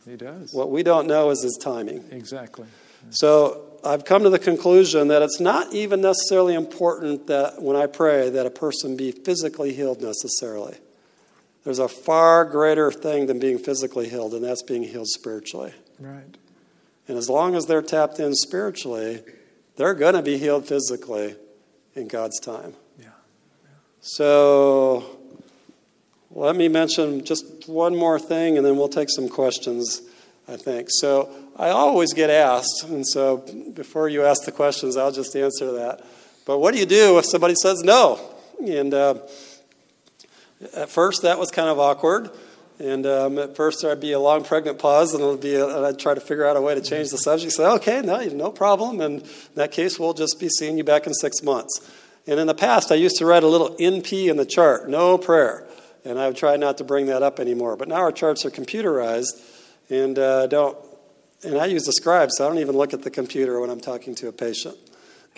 He 0.06 0.16
does. 0.16 0.52
What 0.52 0.70
we 0.70 0.82
don't 0.82 1.06
know 1.06 1.30
is 1.30 1.42
his 1.42 1.58
timing. 1.62 2.04
Exactly. 2.10 2.66
So 3.10 3.78
I've 3.84 4.04
come 4.04 4.22
to 4.22 4.30
the 4.30 4.38
conclusion 4.38 5.08
that 5.08 5.22
it's 5.22 5.40
not 5.40 5.72
even 5.72 6.00
necessarily 6.00 6.54
important 6.54 7.26
that 7.26 7.60
when 7.60 7.76
I 7.76 7.86
pray 7.86 8.30
that 8.30 8.46
a 8.46 8.50
person 8.50 8.96
be 8.96 9.12
physically 9.12 9.74
healed 9.74 10.00
necessarily. 10.00 10.76
There's 11.64 11.78
a 11.80 11.88
far 11.88 12.44
greater 12.44 12.92
thing 12.92 13.26
than 13.26 13.40
being 13.40 13.58
physically 13.58 14.08
healed, 14.08 14.34
and 14.34 14.44
that's 14.44 14.62
being 14.62 14.84
healed 14.84 15.08
spiritually. 15.08 15.74
Right. 15.98 16.36
And 17.08 17.18
as 17.18 17.28
long 17.28 17.56
as 17.56 17.66
they're 17.66 17.82
tapped 17.82 18.20
in 18.20 18.34
spiritually, 18.34 19.22
they're 19.76 19.94
going 19.94 20.14
to 20.14 20.22
be 20.22 20.38
healed 20.38 20.66
physically 20.66 21.34
in 21.94 22.06
God's 22.06 22.38
time. 22.38 22.74
Yeah. 22.98 23.06
yeah. 23.06 23.70
So 24.00 25.15
let 26.36 26.54
me 26.54 26.68
mention 26.68 27.24
just 27.24 27.66
one 27.66 27.96
more 27.96 28.18
thing, 28.18 28.58
and 28.58 28.66
then 28.66 28.76
we'll 28.76 28.88
take 28.88 29.08
some 29.08 29.26
questions, 29.26 30.02
I 30.46 30.56
think. 30.56 30.88
So 30.90 31.30
I 31.56 31.70
always 31.70 32.12
get 32.12 32.28
asked, 32.28 32.84
and 32.84 33.06
so 33.06 33.38
before 33.72 34.10
you 34.10 34.22
ask 34.22 34.44
the 34.44 34.52
questions, 34.52 34.98
I'll 34.98 35.12
just 35.12 35.34
answer 35.34 35.72
that. 35.72 36.04
But 36.44 36.58
what 36.58 36.74
do 36.74 36.80
you 36.80 36.84
do 36.84 37.18
if 37.18 37.24
somebody 37.24 37.54
says 37.54 37.82
no? 37.82 38.20
And 38.62 38.92
uh, 38.92 39.14
at 40.74 40.90
first, 40.90 41.22
that 41.22 41.38
was 41.38 41.50
kind 41.50 41.70
of 41.70 41.78
awkward. 41.78 42.30
And 42.78 43.06
um, 43.06 43.38
at 43.38 43.56
first 43.56 43.80
there'd 43.80 43.98
be 43.98 44.12
a 44.12 44.20
long 44.20 44.44
pregnant 44.44 44.78
pause, 44.78 45.14
and 45.14 45.22
it'll 45.22 45.38
be 45.38 45.54
a, 45.54 45.66
and 45.66 45.86
I'd 45.86 45.98
try 45.98 46.12
to 46.12 46.20
figure 46.20 46.46
out 46.46 46.58
a 46.58 46.60
way 46.60 46.74
to 46.74 46.82
change 46.82 47.08
the 47.08 47.16
subject. 47.16 47.52
Say, 47.52 47.64
okay, 47.64 48.02
no, 48.02 48.22
no 48.26 48.50
problem. 48.50 49.00
And 49.00 49.22
in 49.22 49.28
that 49.54 49.72
case, 49.72 49.98
we'll 49.98 50.12
just 50.12 50.38
be 50.38 50.50
seeing 50.50 50.76
you 50.76 50.84
back 50.84 51.06
in 51.06 51.14
six 51.14 51.42
months. 51.42 51.90
And 52.26 52.38
in 52.38 52.46
the 52.46 52.54
past, 52.54 52.92
I 52.92 52.96
used 52.96 53.16
to 53.16 53.24
write 53.24 53.42
a 53.42 53.48
little 53.48 53.70
NP 53.76 54.28
in 54.28 54.36
the 54.36 54.44
chart, 54.44 54.90
no 54.90 55.16
prayer. 55.16 55.65
And 56.06 56.18
I 56.18 56.28
would 56.28 56.36
try 56.36 56.56
not 56.56 56.78
to 56.78 56.84
bring 56.84 57.06
that 57.06 57.22
up 57.22 57.40
anymore. 57.40 57.76
But 57.76 57.88
now 57.88 57.96
our 57.96 58.12
charts 58.12 58.44
are 58.44 58.50
computerized, 58.50 59.42
and 59.90 60.18
uh, 60.18 60.46
don't. 60.46 60.76
And 61.44 61.58
I 61.58 61.66
use 61.66 61.84
the 61.84 61.92
scribe, 61.92 62.30
so 62.32 62.46
I 62.46 62.48
don't 62.48 62.58
even 62.58 62.76
look 62.76 62.94
at 62.94 63.02
the 63.02 63.10
computer 63.10 63.60
when 63.60 63.68
I'm 63.68 63.80
talking 63.80 64.14
to 64.16 64.28
a 64.28 64.32
patient. 64.32 64.76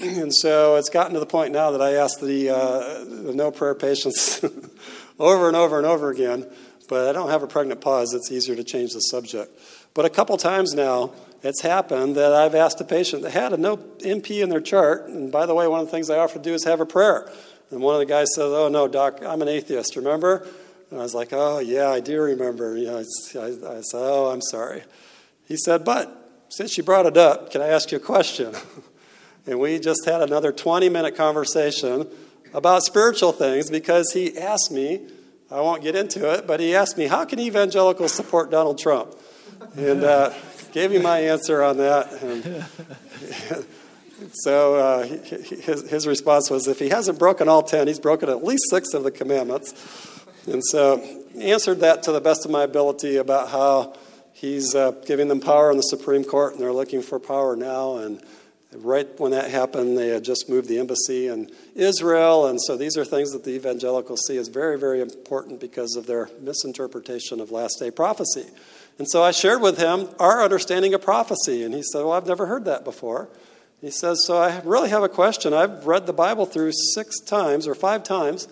And 0.00 0.32
so 0.32 0.76
it's 0.76 0.90
gotten 0.90 1.14
to 1.14 1.20
the 1.20 1.26
point 1.26 1.52
now 1.52 1.72
that 1.72 1.82
I 1.82 1.94
ask 1.94 2.20
the, 2.20 2.50
uh, 2.50 3.04
the 3.04 3.32
no 3.34 3.50
prayer 3.50 3.74
patients 3.74 4.44
over 5.18 5.48
and 5.48 5.56
over 5.56 5.76
and 5.76 5.84
over 5.84 6.10
again 6.10 6.46
but 6.88 7.06
I 7.06 7.12
don't 7.12 7.30
have 7.30 7.42
a 7.42 7.46
pregnant 7.46 7.80
pause. 7.80 8.14
It's 8.14 8.32
easier 8.32 8.56
to 8.56 8.64
change 8.64 8.94
the 8.94 9.00
subject. 9.00 9.52
But 9.94 10.06
a 10.06 10.10
couple 10.10 10.36
times 10.36 10.74
now, 10.74 11.12
it's 11.42 11.60
happened 11.60 12.16
that 12.16 12.32
I've 12.32 12.54
asked 12.54 12.80
a 12.80 12.84
patient 12.84 13.22
that 13.22 13.30
had 13.30 13.52
a 13.52 13.56
no 13.56 13.76
NP 13.76 14.42
in 14.42 14.48
their 14.48 14.60
chart, 14.60 15.06
and 15.06 15.30
by 15.30 15.46
the 15.46 15.54
way, 15.54 15.68
one 15.68 15.80
of 15.80 15.86
the 15.86 15.92
things 15.92 16.10
I 16.10 16.18
offer 16.18 16.34
to 16.34 16.42
do 16.42 16.54
is 16.54 16.64
have 16.64 16.80
a 16.80 16.86
prayer. 16.86 17.30
And 17.70 17.80
one 17.80 17.94
of 17.94 18.00
the 18.00 18.06
guys 18.06 18.28
says, 18.34 18.50
"Oh 18.52 18.68
no, 18.68 18.88
doc, 18.88 19.20
I'm 19.24 19.42
an 19.42 19.48
atheist. 19.48 19.96
Remember?" 19.96 20.46
And 20.90 21.00
I 21.00 21.02
was 21.02 21.14
like, 21.14 21.28
"Oh 21.32 21.58
yeah, 21.58 21.90
I 21.90 22.00
do 22.00 22.20
remember." 22.20 22.76
You 22.76 22.86
know, 22.86 22.98
I, 22.98 23.46
I 23.46 23.80
said, 23.80 24.00
"Oh, 24.00 24.30
I'm 24.32 24.42
sorry." 24.42 24.82
He 25.46 25.56
said, 25.56 25.84
"But 25.84 26.14
since 26.48 26.76
you 26.76 26.84
brought 26.84 27.06
it 27.06 27.16
up, 27.16 27.50
can 27.50 27.60
I 27.60 27.68
ask 27.68 27.90
you 27.92 27.98
a 27.98 28.00
question?" 28.00 28.54
and 29.46 29.58
we 29.58 29.78
just 29.78 30.04
had 30.04 30.22
another 30.22 30.52
20-minute 30.52 31.16
conversation 31.16 32.06
about 32.54 32.82
spiritual 32.82 33.32
things 33.32 33.70
because 33.70 34.12
he 34.12 34.36
asked 34.38 34.70
me 34.70 35.06
I 35.50 35.62
won't 35.62 35.82
get 35.82 35.96
into 35.96 36.30
it, 36.30 36.46
but 36.46 36.60
he 36.60 36.74
asked 36.74 36.98
me, 36.98 37.06
How 37.06 37.24
can 37.24 37.40
evangelicals 37.40 38.12
support 38.12 38.50
Donald 38.50 38.78
Trump? 38.78 39.14
And 39.76 40.04
uh, 40.04 40.34
gave 40.72 40.90
me 40.90 40.98
my 40.98 41.20
answer 41.20 41.62
on 41.62 41.78
that. 41.78 42.12
And 42.22 43.64
so 44.32 44.74
uh, 44.76 45.02
his, 45.04 45.88
his 45.88 46.06
response 46.06 46.50
was, 46.50 46.66
If 46.66 46.78
he 46.78 46.88
hasn't 46.88 47.18
broken 47.18 47.48
all 47.48 47.62
10, 47.62 47.86
he's 47.86 48.00
broken 48.00 48.28
at 48.28 48.44
least 48.44 48.64
six 48.70 48.94
of 48.94 49.04
the 49.04 49.10
commandments. 49.10 49.74
And 50.46 50.62
so 50.64 51.02
answered 51.38 51.80
that 51.80 52.02
to 52.04 52.12
the 52.12 52.20
best 52.20 52.44
of 52.44 52.50
my 52.50 52.62
ability 52.62 53.16
about 53.16 53.50
how 53.50 53.96
he's 54.32 54.74
uh, 54.74 54.92
giving 55.06 55.28
them 55.28 55.40
power 55.40 55.70
in 55.70 55.76
the 55.76 55.82
Supreme 55.82 56.24
Court 56.24 56.54
and 56.54 56.62
they're 56.62 56.72
looking 56.72 57.02
for 57.02 57.18
power 57.18 57.54
now. 57.54 57.96
And 57.96 58.22
Right 58.74 59.08
when 59.18 59.30
that 59.30 59.50
happened, 59.50 59.96
they 59.96 60.08
had 60.08 60.24
just 60.24 60.50
moved 60.50 60.68
the 60.68 60.78
embassy 60.78 61.28
in 61.28 61.50
Israel, 61.74 62.48
and 62.48 62.60
so 62.60 62.76
these 62.76 62.98
are 62.98 63.04
things 63.04 63.32
that 63.32 63.42
the 63.42 63.52
evangelicals 63.52 64.20
see 64.26 64.36
as 64.36 64.48
very, 64.48 64.78
very 64.78 65.00
important 65.00 65.58
because 65.58 65.96
of 65.96 66.06
their 66.06 66.28
misinterpretation 66.42 67.40
of 67.40 67.50
last 67.50 67.78
day 67.78 67.90
prophecy. 67.90 68.44
And 68.98 69.08
so 69.08 69.22
I 69.22 69.30
shared 69.30 69.62
with 69.62 69.78
him 69.78 70.10
our 70.20 70.42
understanding 70.42 70.92
of 70.92 71.00
prophecy, 71.00 71.64
and 71.64 71.72
he 71.74 71.82
said, 71.82 72.00
Well, 72.00 72.12
I've 72.12 72.26
never 72.26 72.44
heard 72.44 72.66
that 72.66 72.84
before. 72.84 73.30
He 73.80 73.90
says, 73.90 74.24
So 74.24 74.36
I 74.38 74.60
really 74.64 74.90
have 74.90 75.02
a 75.02 75.08
question. 75.08 75.54
I've 75.54 75.86
read 75.86 76.06
the 76.06 76.12
Bible 76.12 76.46
through 76.46 76.72
six 76.94 77.20
times 77.20 77.66
or 77.66 77.74
five 77.74 78.02
times, 78.02 78.48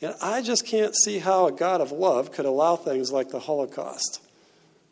and 0.00 0.14
I 0.22 0.42
just 0.42 0.66
can't 0.66 0.94
see 0.96 1.18
how 1.18 1.46
a 1.46 1.52
God 1.52 1.80
of 1.80 1.92
love 1.92 2.32
could 2.32 2.46
allow 2.46 2.76
things 2.76 3.12
like 3.12 3.30
the 3.30 3.40
Holocaust. 3.40 4.20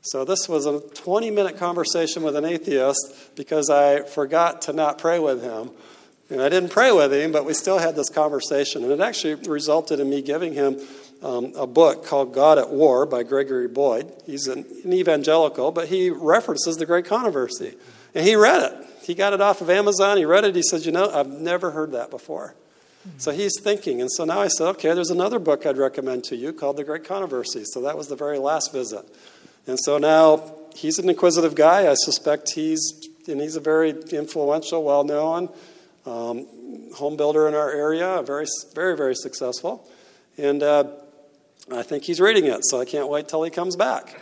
So, 0.03 0.25
this 0.25 0.49
was 0.49 0.67
a 0.67 0.81
20 0.81 1.31
minute 1.31 1.59
conversation 1.59 2.23
with 2.23 2.37
an 2.37 2.45
atheist 2.45 3.35
because 3.37 3.69
I 3.69 4.03
forgot 4.03 4.63
to 4.63 4.73
not 4.73 4.99
pray 4.99 5.19
with 5.19 5.43
him. 5.43 5.71
And 6.31 6.41
I 6.41 6.49
didn't 6.49 6.71
pray 6.71 6.93
with 6.93 7.13
him, 7.13 7.33
but 7.33 7.45
we 7.45 7.55
still 7.55 7.79
had 7.79 7.97
this 7.97 8.09
conversation. 8.09 8.85
And 8.85 8.93
it 8.93 9.01
actually 9.01 9.35
resulted 9.35 9.99
in 9.99 10.09
me 10.09 10.23
giving 10.23 10.53
him 10.53 10.79
um, 11.23 11.53
a 11.57 11.67
book 11.67 12.07
called 12.07 12.33
God 12.33 12.57
at 12.57 12.71
War 12.71 13.05
by 13.05 13.25
Gregory 13.25 13.67
Boyd. 13.67 14.13
He's 14.25 14.47
an, 14.47 14.65
an 14.85 14.93
evangelical, 14.93 15.73
but 15.73 15.89
he 15.89 16.09
references 16.09 16.77
the 16.77 16.87
Great 16.87 17.05
Controversy. 17.05 17.75
And 18.15 18.25
he 18.25 18.37
read 18.37 18.73
it. 18.73 18.90
He 19.11 19.17
got 19.17 19.33
it 19.33 19.41
off 19.41 19.61
of 19.61 19.69
Amazon. 19.69 20.19
He 20.19 20.25
read 20.25 20.45
it. 20.45 20.55
He 20.55 20.63
said, 20.63 20.87
You 20.87 20.93
know, 20.93 21.11
I've 21.11 21.27
never 21.27 21.73
heard 21.73 21.91
that 21.91 22.11
before. 22.11 22.55
So 23.19 23.33
he's 23.33 23.59
thinking. 23.61 24.01
And 24.01 24.09
so 24.09 24.25
now 24.25 24.41
I 24.41 24.47
said, 24.47 24.69
Okay, 24.69 24.95
there's 24.95 25.11
another 25.11 25.41
book 25.41 25.67
I'd 25.67 25.79
recommend 25.79 26.23
to 26.25 26.37
you 26.37 26.53
called 26.53 26.77
The 26.77 26.85
Great 26.85 27.03
Controversy. 27.03 27.65
So 27.65 27.83
that 27.83 27.99
was 27.99 28.07
the 28.07 28.15
very 28.15 28.39
last 28.39 28.73
visit. 28.73 29.05
And 29.67 29.81
so 29.81 29.99
now 29.99 30.55
he's 30.77 31.01
an 31.01 31.09
inquisitive 31.09 31.57
guy. 31.57 31.91
I 31.91 31.95
suspect 31.95 32.53
he's, 32.53 33.09
and 33.27 33.41
he's 33.41 33.57
a 33.57 33.61
very 33.61 33.91
influential, 34.13 34.85
well 34.85 35.03
known 35.03 35.49
um, 36.07 36.47
home 36.95 37.17
builder 37.17 37.49
in 37.49 37.55
our 37.55 37.73
area, 37.73 38.23
very, 38.23 38.47
very, 38.77 38.97
very 38.97 39.17
successful. 39.17 39.89
And 40.39 40.63
uh, 40.63 40.85
I 41.73 41.83
think 41.83 42.05
he's 42.05 42.21
reading 42.21 42.47
it, 42.47 42.61
so 42.63 42.81
I 42.81 42.85
can't 42.85 43.09
wait 43.09 43.27
till 43.27 43.43
he 43.43 43.51
comes 43.51 43.75
back. 43.75 44.21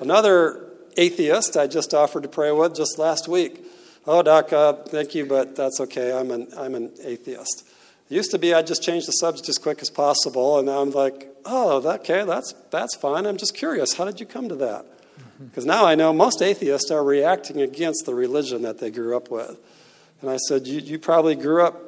Another 0.00 0.70
atheist 0.96 1.58
I 1.58 1.66
just 1.66 1.92
offered 1.92 2.22
to 2.22 2.30
pray 2.30 2.50
with 2.50 2.74
just 2.74 2.98
last 2.98 3.28
week. 3.28 3.66
Oh, 4.06 4.22
Doc, 4.22 4.52
uh, 4.52 4.72
thank 4.72 5.14
you, 5.14 5.26
but 5.26 5.54
that's 5.54 5.78
okay. 5.80 6.12
I'm 6.12 6.30
an, 6.30 6.48
I'm 6.56 6.74
an 6.74 6.90
atheist. 7.04 7.68
It 8.08 8.14
used 8.14 8.30
to 8.30 8.38
be 8.38 8.54
I'd 8.54 8.66
just 8.66 8.82
change 8.82 9.06
the 9.06 9.12
subject 9.12 9.48
as 9.48 9.58
quick 9.58 9.82
as 9.82 9.90
possible, 9.90 10.58
and 10.58 10.66
now 10.66 10.80
I'm 10.80 10.90
like, 10.90 11.28
oh, 11.44 11.86
okay, 11.96 12.24
that's, 12.24 12.54
that's 12.70 12.96
fine. 12.96 13.26
I'm 13.26 13.36
just 13.36 13.54
curious. 13.54 13.94
How 13.94 14.04
did 14.04 14.18
you 14.18 14.26
come 14.26 14.48
to 14.48 14.56
that? 14.56 14.86
Because 15.38 15.66
now 15.66 15.84
I 15.86 15.94
know 15.94 16.12
most 16.12 16.42
atheists 16.42 16.90
are 16.90 17.04
reacting 17.04 17.60
against 17.60 18.06
the 18.06 18.14
religion 18.14 18.62
that 18.62 18.78
they 18.78 18.90
grew 18.90 19.16
up 19.16 19.30
with. 19.30 19.58
And 20.22 20.30
I 20.30 20.36
said, 20.48 20.66
you, 20.66 20.80
you 20.80 20.98
probably 20.98 21.34
grew 21.34 21.64
up 21.64 21.80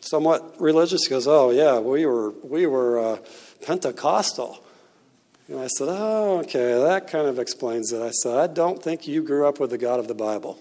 somewhat 0.00 0.60
religious. 0.60 1.04
He 1.04 1.10
goes, 1.10 1.26
oh, 1.28 1.50
yeah, 1.50 1.78
we 1.78 2.06
were, 2.06 2.30
we 2.30 2.66
were 2.66 2.98
uh, 2.98 3.18
Pentecostal. 3.64 4.64
And 5.48 5.60
I 5.60 5.68
said, 5.68 5.88
oh, 5.88 6.40
okay, 6.40 6.74
that 6.74 7.06
kind 7.08 7.28
of 7.28 7.38
explains 7.38 7.92
it. 7.92 8.02
I 8.02 8.10
said, 8.10 8.36
I 8.36 8.46
don't 8.48 8.82
think 8.82 9.06
you 9.06 9.22
grew 9.22 9.46
up 9.46 9.60
with 9.60 9.70
the 9.70 9.78
God 9.78 10.00
of 10.00 10.08
the 10.08 10.14
Bible. 10.14 10.58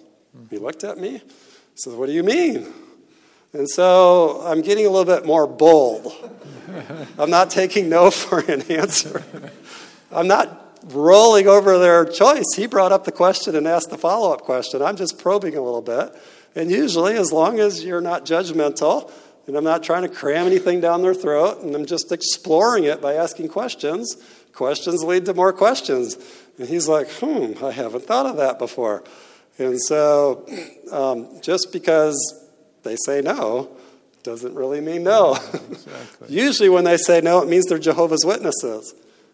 He 0.50 0.58
looked 0.58 0.84
at 0.84 0.98
me. 0.98 1.22
Said, 1.76 1.94
what 1.94 2.08
do 2.08 2.14
you 2.14 2.24
mean? 2.24 2.72
And 3.54 3.70
so 3.70 4.42
I'm 4.46 4.62
getting 4.62 4.86
a 4.86 4.90
little 4.90 5.06
bit 5.06 5.26
more 5.26 5.48
bold. 5.48 6.14
I'm 7.20 7.30
not 7.30 7.50
taking 7.50 7.90
no 7.90 8.12
for 8.12 8.40
an 8.40 8.62
answer. 8.64 9.24
I'm 10.12 10.28
not 10.28 10.80
rolling 10.94 11.48
over 11.48 11.78
their 11.78 12.06
choice. 12.06 12.54
He 12.56 12.68
brought 12.68 12.92
up 12.92 13.06
the 13.06 13.12
question 13.12 13.56
and 13.56 13.68
asked 13.68 13.90
the 13.90 13.98
follow 13.98 14.34
up 14.34 14.42
question. 14.42 14.82
I'm 14.82 14.96
just 14.96 15.20
probing 15.20 15.56
a 15.56 15.62
little 15.62 15.82
bit. 15.82 16.14
And 16.56 16.72
usually, 16.72 17.16
as 17.16 17.32
long 17.32 17.60
as 17.60 17.84
you're 17.84 18.02
not 18.02 18.26
judgmental, 18.26 19.12
and 19.48 19.56
I'm 19.56 19.64
not 19.64 19.84
trying 19.84 20.04
to 20.04 20.10
cram 20.10 20.48
anything 20.48 20.82
down 20.82 21.02
their 21.02 21.14
throat, 21.14 21.62
and 21.62 21.76
I'm 21.76 21.86
just 21.86 22.12
exploring 22.12 22.86
it 22.86 23.02
by 23.02 23.14
asking 23.14 23.50
questions, 23.50 24.16
questions 24.54 25.04
lead 25.04 25.26
to 25.26 25.34
more 25.34 25.54
questions. 25.54 26.18
And 26.58 26.68
he's 26.68 26.88
like, 26.88 27.10
hmm, 27.12 27.54
I 27.64 27.72
haven't 27.72 28.06
thought 28.06 28.26
of 28.26 28.38
that 28.38 28.58
before. 28.58 29.04
And 29.58 29.82
so, 29.82 30.46
um, 30.92 31.42
just 31.42 31.70
because 31.72 32.16
they 32.84 32.96
say 33.06 33.22
no 33.22 33.70
doesn't 34.24 34.54
really 34.54 34.82
mean 34.82 35.04
no. 35.04 35.38
Exactly. 35.72 36.28
Usually, 36.30 36.70
when 36.70 36.84
they 36.84 36.98
say 36.98 37.22
no, 37.22 37.42
it 37.42 37.48
means 37.48 37.66
they're 37.66 37.78
Jehovah's 37.78 38.26
Witnesses. 38.26 38.94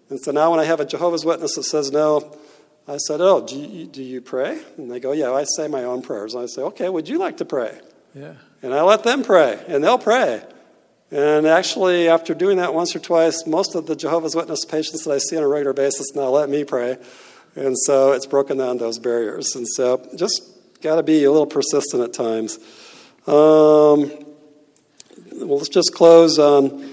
And 0.10 0.20
so 0.20 0.32
now, 0.32 0.52
when 0.52 0.60
I 0.60 0.66
have 0.66 0.80
a 0.80 0.86
Jehovah's 0.86 1.24
Witness 1.24 1.56
that 1.56 1.64
says 1.64 1.92
no, 1.92 2.36
I 2.88 2.98
said, 2.98 3.22
Oh, 3.22 3.46
do 3.46 3.58
you, 3.58 3.86
do 3.86 4.04
you 4.04 4.22
pray? 4.22 4.62
And 4.78 4.92
they 4.92 5.00
go, 5.00 5.14
Yeah, 5.14 5.32
I 5.32 5.46
say 5.46 5.68
my 5.68 5.84
own 5.84 6.02
prayers. 6.02 6.34
And 6.34 6.44
I 6.44 6.48
say, 6.48 6.62
Okay, 6.62 6.90
would 6.90 7.08
you 7.08 7.18
like 7.18 7.38
to 7.38 7.46
pray? 7.46 7.80
Yeah. 8.14 8.34
And 8.62 8.74
I 8.74 8.82
let 8.82 9.04
them 9.04 9.24
pray, 9.24 9.64
and 9.68 9.84
they'll 9.84 9.98
pray. 9.98 10.44
And 11.10 11.46
actually, 11.46 12.08
after 12.08 12.34
doing 12.34 12.58
that 12.58 12.74
once 12.74 12.96
or 12.96 13.00
twice, 13.00 13.46
most 13.46 13.76
of 13.76 13.86
the 13.86 13.96
Jehovah's 13.96 14.36
Witness 14.36 14.66
patients 14.66 15.04
that 15.04 15.12
I 15.12 15.18
see 15.18 15.38
on 15.38 15.44
a 15.44 15.48
regular 15.48 15.74
basis 15.74 16.14
now 16.16 16.30
let 16.30 16.50
me 16.50 16.64
pray. 16.64 16.98
And 17.56 17.78
so 17.78 18.14
it's 18.14 18.26
broken 18.26 18.58
down 18.58 18.78
those 18.78 18.98
barriers. 18.98 19.56
And 19.56 19.68
so 19.68 20.08
just 20.16 20.42
got 20.82 20.96
to 20.96 21.04
be 21.04 21.24
a 21.24 21.32
little 21.32 21.48
persistent 21.48 22.04
at 22.04 22.14
times. 22.14 22.58
Um, 23.28 24.10
well, 25.34 25.58
let's 25.58 25.70
just 25.70 25.94
close 25.94 26.40
on 26.40 26.92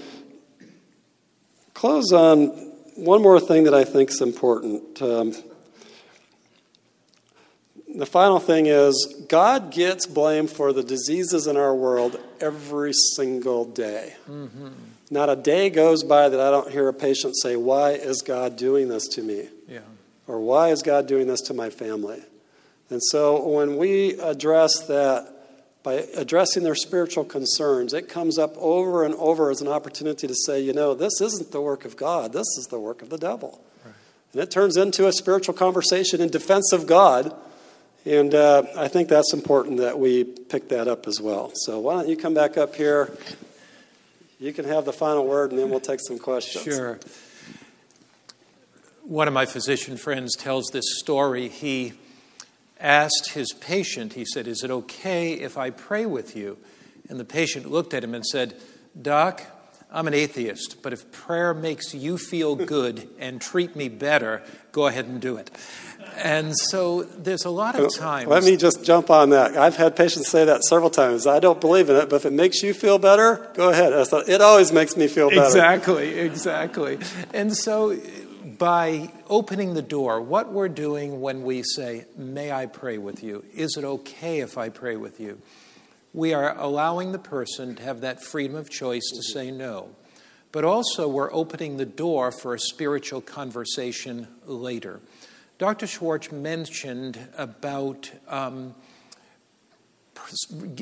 close 1.73 2.11
on 2.11 2.47
one 2.95 3.21
more 3.21 3.39
thing 3.39 3.63
that 3.63 3.73
I 3.73 3.85
think 3.85 4.09
is 4.09 4.21
important. 4.21 5.01
Um, 5.01 5.33
the 7.95 8.05
final 8.05 8.39
thing 8.39 8.67
is 8.67 9.25
God 9.27 9.71
gets 9.71 10.05
blamed 10.05 10.49
for 10.49 10.73
the 10.73 10.83
diseases 10.83 11.47
in 11.47 11.57
our 11.57 11.73
world 11.73 12.19
every 12.39 12.93
single 13.15 13.65
day. 13.65 14.15
Mm-hmm. 14.29 14.69
Not 15.09 15.29
a 15.29 15.35
day 15.35 15.69
goes 15.69 16.03
by 16.03 16.29
that 16.29 16.39
I 16.39 16.51
don't 16.51 16.69
hear 16.69 16.87
a 16.87 16.93
patient 16.93 17.35
say, 17.37 17.55
Why 17.55 17.91
is 17.91 18.21
God 18.21 18.57
doing 18.57 18.89
this 18.89 19.07
to 19.09 19.23
me? 19.23 19.47
Yeah. 19.67 19.79
Or 20.29 20.39
why 20.39 20.69
is 20.69 20.83
God 20.83 21.07
doing 21.07 21.25
this 21.25 21.41
to 21.41 21.55
my 21.55 21.71
family? 21.71 22.21
And 22.91 23.01
so 23.03 23.47
when 23.47 23.77
we 23.77 24.11
address 24.19 24.85
that, 24.87 25.27
by 25.81 26.05
addressing 26.15 26.61
their 26.61 26.75
spiritual 26.75 27.23
concerns, 27.25 27.93
it 27.93 28.07
comes 28.07 28.37
up 28.37 28.55
over 28.57 29.03
and 29.03 29.15
over 29.15 29.49
as 29.49 29.59
an 29.61 29.67
opportunity 29.67 30.27
to 30.27 30.35
say, 30.45 30.61
you 30.61 30.71
know, 30.71 30.93
this 30.93 31.19
isn't 31.19 31.51
the 31.51 31.59
work 31.59 31.83
of 31.83 31.97
God, 31.97 32.31
this 32.31 32.45
is 32.59 32.67
the 32.69 32.79
work 32.79 33.01
of 33.01 33.09
the 33.09 33.17
devil. 33.17 33.59
Right. 33.83 33.95
And 34.33 34.41
it 34.43 34.51
turns 34.51 34.77
into 34.77 35.07
a 35.07 35.11
spiritual 35.11 35.55
conversation 35.55 36.21
in 36.21 36.29
defense 36.29 36.73
of 36.73 36.85
God. 36.85 37.35
And 38.05 38.35
uh, 38.35 38.63
I 38.77 38.87
think 38.87 39.09
that's 39.09 39.33
important 39.33 39.77
that 39.77 39.97
we 39.97 40.23
pick 40.23 40.69
that 40.69 40.87
up 40.87 41.07
as 41.07 41.19
well. 41.19 41.51
So 41.55 41.79
why 41.79 41.95
don't 41.95 42.07
you 42.07 42.15
come 42.15 42.35
back 42.35 42.55
up 42.55 42.75
here? 42.75 43.17
You 44.39 44.53
can 44.53 44.65
have 44.65 44.85
the 44.85 44.93
final 44.93 45.25
word, 45.25 45.49
and 45.49 45.59
then 45.59 45.71
we'll 45.71 45.79
take 45.79 45.99
some 45.99 46.19
questions. 46.19 46.63
Sure. 46.63 46.99
One 49.09 49.27
of 49.27 49.33
my 49.33 49.47
physician 49.47 49.97
friends 49.97 50.35
tells 50.35 50.67
this 50.67 50.85
story. 50.99 51.49
He 51.49 51.93
asked 52.79 53.31
his 53.33 53.51
patient, 53.53 54.13
he 54.13 54.23
said, 54.23 54.47
Is 54.47 54.63
it 54.63 54.69
okay 54.69 55.33
if 55.33 55.57
I 55.57 55.71
pray 55.71 56.05
with 56.05 56.35
you? 56.35 56.59
And 57.09 57.19
the 57.19 57.25
patient 57.25 57.69
looked 57.69 57.95
at 57.95 58.03
him 58.03 58.13
and 58.13 58.23
said, 58.23 58.55
Doc, 59.01 59.41
I'm 59.91 60.05
an 60.05 60.13
atheist, 60.13 60.83
but 60.83 60.93
if 60.93 61.11
prayer 61.11 61.55
makes 61.55 61.95
you 61.95 62.19
feel 62.19 62.55
good 62.55 63.09
and 63.17 63.41
treat 63.41 63.75
me 63.75 63.89
better, 63.89 64.43
go 64.71 64.85
ahead 64.85 65.05
and 65.05 65.19
do 65.19 65.37
it. 65.37 65.49
And 66.17 66.55
so 66.55 67.01
there's 67.01 67.45
a 67.45 67.49
lot 67.49 67.79
of 67.79 67.91
times. 67.95 68.27
Let 68.27 68.43
me 68.43 68.57
just 68.57 68.85
jump 68.85 69.09
on 69.09 69.31
that. 69.31 69.57
I've 69.57 69.75
had 69.75 69.95
patients 69.95 70.29
say 70.29 70.45
that 70.45 70.63
several 70.63 70.91
times. 70.91 71.25
I 71.25 71.39
don't 71.39 71.59
believe 71.59 71.89
in 71.89 71.95
it, 71.95 72.11
but 72.11 72.17
if 72.17 72.25
it 72.27 72.33
makes 72.33 72.61
you 72.61 72.75
feel 72.75 72.99
better, 72.99 73.49
go 73.55 73.69
ahead. 73.69 73.91
It 74.27 74.41
always 74.41 74.71
makes 74.71 74.95
me 74.95 75.07
feel 75.07 75.29
better. 75.29 75.45
Exactly, 75.45 76.19
exactly. 76.19 76.99
And 77.33 77.57
so 77.57 77.97
by 78.59 79.11
opening 79.27 79.73
the 79.73 79.81
door, 79.81 80.21
what 80.21 80.51
we're 80.51 80.69
doing 80.69 81.21
when 81.21 81.43
we 81.43 81.63
say, 81.63 82.05
May 82.15 82.51
I 82.51 82.67
pray 82.67 82.99
with 82.99 83.23
you? 83.23 83.43
Is 83.55 83.77
it 83.77 83.83
okay 83.83 84.41
if 84.41 84.57
I 84.57 84.69
pray 84.69 84.97
with 84.97 85.19
you? 85.19 85.41
We 86.13 86.33
are 86.33 86.55
allowing 86.57 87.13
the 87.13 87.19
person 87.19 87.75
to 87.75 87.83
have 87.83 88.01
that 88.01 88.21
freedom 88.21 88.55
of 88.55 88.69
choice 88.69 89.09
to 89.15 89.23
say 89.23 89.49
no. 89.49 89.89
But 90.51 90.65
also, 90.65 91.07
we're 91.07 91.31
opening 91.31 91.77
the 91.77 91.85
door 91.85 92.31
for 92.31 92.53
a 92.53 92.59
spiritual 92.59 93.21
conversation 93.21 94.27
later. 94.45 94.99
Dr. 95.57 95.87
Schwartz 95.87 96.31
mentioned 96.31 97.19
about 97.37 98.11
um, 98.27 98.75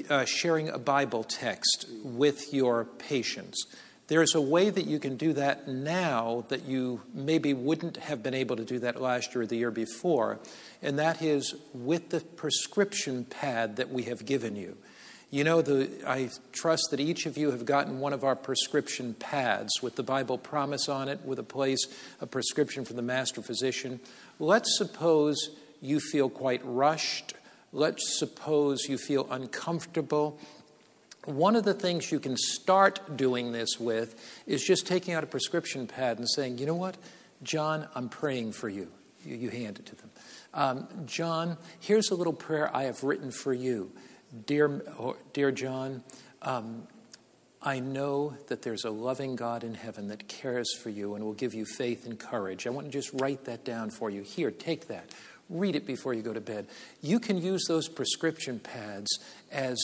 uh, 0.10 0.26
sharing 0.26 0.70
a 0.70 0.80
Bible 0.80 1.24
text 1.24 1.86
with 2.04 2.54
your 2.54 2.86
patients. 2.86 3.66
There's 4.08 4.36
a 4.36 4.42
way 4.42 4.70
that 4.70 4.86
you 4.86 5.00
can 5.00 5.18
do 5.18 5.34
that 5.34 5.68
now 5.68 6.46
that 6.48 6.64
you 6.64 7.02
maybe 7.14 7.54
wouldn't 7.54 7.98
have 7.98 8.24
been 8.24 8.34
able 8.34 8.56
to 8.56 8.64
do 8.64 8.80
that 8.80 9.02
last 9.02 9.36
year 9.36 9.42
or 9.42 9.46
the 9.46 9.58
year 9.58 9.72
before, 9.72 10.40
and 10.82 10.98
that 10.98 11.22
is 11.22 11.56
with 11.74 12.10
the 12.10 12.22
prescription 12.22 13.26
pad 13.26 13.76
that 13.76 13.90
we 13.90 14.04
have 14.04 14.26
given 14.26 14.56
you. 14.56 14.78
You 15.30 15.44
know, 15.44 15.62
the, 15.62 15.90
I 16.08 16.30
trust 16.54 16.88
that 16.92 17.02
each 17.02 17.26
of 17.26 17.38
you 17.38 17.52
have 17.52 17.66
gotten 17.66 18.00
one 18.00 18.14
of 18.14 18.24
our 18.24 18.36
prescription 18.36 19.14
pads 19.14 19.82
with 19.82 19.98
the 19.98 20.04
Bible 20.04 20.38
promise 20.38 20.88
on 20.88 21.10
it, 21.10 21.20
with 21.26 21.38
a 21.38 21.44
place, 21.44 21.86
a 22.22 22.26
prescription 22.26 22.86
from 22.86 22.96
the 22.96 23.02
master 23.02 23.42
physician. 23.42 24.00
Let's 24.40 24.78
suppose 24.78 25.50
you 25.82 26.00
feel 26.00 26.30
quite 26.30 26.62
rushed. 26.64 27.34
Let's 27.74 28.18
suppose 28.18 28.88
you 28.88 28.98
feel 28.98 29.28
uncomfortable 29.30 30.40
one 31.28 31.58
of 31.58 31.66
the 31.66 31.74
things 31.74 32.12
you 32.12 32.20
can 32.20 32.38
start 32.38 33.18
doing 33.18 33.52
this 33.52 33.80
with 33.80 34.16
is 34.46 34.64
just 34.64 34.88
taking 34.88 35.14
out 35.14 35.24
a 35.24 35.28
prescription 35.28 35.86
pad 35.86 36.20
and 36.20 36.30
saying, 36.30 36.58
you 36.58 36.66
know 36.66 36.76
what, 36.76 36.96
John, 37.44 37.88
I'm 37.96 38.08
praying 38.08 38.54
for 38.54 38.70
you. 38.70 38.88
You, 39.26 39.36
you 39.36 39.50
hand 39.50 39.80
it 39.80 39.86
to 39.88 39.96
them. 39.96 40.10
Um, 40.54 40.88
John, 41.06 41.58
here's 41.82 42.12
a 42.12 42.16
little 42.16 42.34
prayer 42.34 42.74
I 42.76 42.84
have 42.84 43.04
written 43.04 43.32
for 43.32 43.54
you. 43.54 43.92
Dear, 44.46 44.82
dear 45.34 45.52
John, 45.52 46.04
um, 46.42 46.88
I 47.62 47.80
know 47.80 48.38
that 48.48 48.62
there's 48.62 48.86
a 48.86 48.90
loving 48.90 49.36
God 49.36 49.64
in 49.64 49.74
heaven 49.74 50.08
that 50.08 50.30
cares 50.30 50.74
for 50.76 50.90
you 50.90 51.16
and 51.16 51.24
will 51.26 51.34
give 51.34 51.54
you 51.54 51.66
faith 51.66 52.06
and 52.06 52.18
courage. 52.18 52.66
I 52.66 52.70
want 52.70 52.88
to 52.88 52.92
just 52.92 53.12
write 53.14 53.46
that 53.46 53.66
down 53.66 53.90
for 53.90 54.10
you. 54.10 54.22
Here, 54.22 54.52
take 54.52 54.88
that. 54.88 55.12
Read 55.50 55.76
it 55.76 55.86
before 55.86 56.14
you 56.14 56.22
go 56.22 56.34
to 56.34 56.42
bed. 56.42 56.68
You 57.02 57.20
can 57.20 57.38
use 57.38 57.66
those 57.68 57.88
prescription 57.88 58.60
pads 58.60 59.20
as 59.52 59.78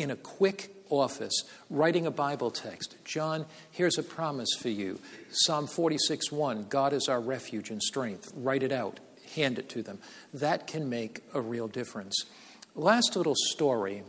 in 0.00 0.10
a 0.10 0.16
quick 0.16 0.74
office 0.88 1.44
writing 1.68 2.06
a 2.06 2.10
Bible 2.10 2.50
text. 2.50 2.96
John, 3.04 3.44
here's 3.70 3.98
a 3.98 4.02
promise 4.02 4.48
for 4.58 4.70
you. 4.70 4.98
Psalm 5.30 5.66
46 5.66 6.32
1, 6.32 6.66
God 6.68 6.92
is 6.94 7.06
our 7.08 7.20
refuge 7.20 7.70
and 7.70 7.82
strength. 7.82 8.32
Write 8.34 8.62
it 8.62 8.72
out, 8.72 8.98
hand 9.34 9.58
it 9.58 9.68
to 9.68 9.82
them. 9.82 9.98
That 10.32 10.66
can 10.66 10.88
make 10.88 11.20
a 11.34 11.40
real 11.40 11.68
difference. 11.68 12.24
Last 12.74 13.14
little 13.14 13.36
story. 13.36 14.02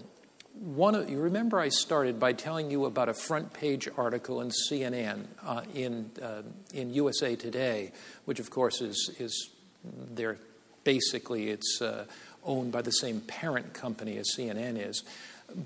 One 0.54 0.96
of, 0.96 1.10
you 1.10 1.20
remember 1.20 1.60
I 1.60 1.70
started 1.70 2.20
by 2.20 2.34
telling 2.34 2.72
you 2.72 2.86
about 2.86 3.10
a 3.10 3.14
front 3.14 3.52
page 3.52 3.90
article 3.98 4.42
in 4.42 4.52
CNN 4.70 5.26
uh, 5.44 5.62
in 5.74 6.12
uh, 6.22 6.44
in 6.74 6.94
USA 6.94 7.36
Today, 7.36 7.92
which 8.26 8.40
of 8.40 8.50
course 8.50 8.80
is 8.82 9.12
is 9.20 9.50
they're 9.84 10.38
basically 10.84 11.50
it's 11.50 11.82
uh, 11.82 12.06
owned 12.44 12.72
by 12.72 12.82
the 12.82 12.92
same 12.92 13.22
parent 13.22 13.74
company 13.74 14.18
as 14.18 14.28
CNN 14.38 14.78
is. 14.78 15.04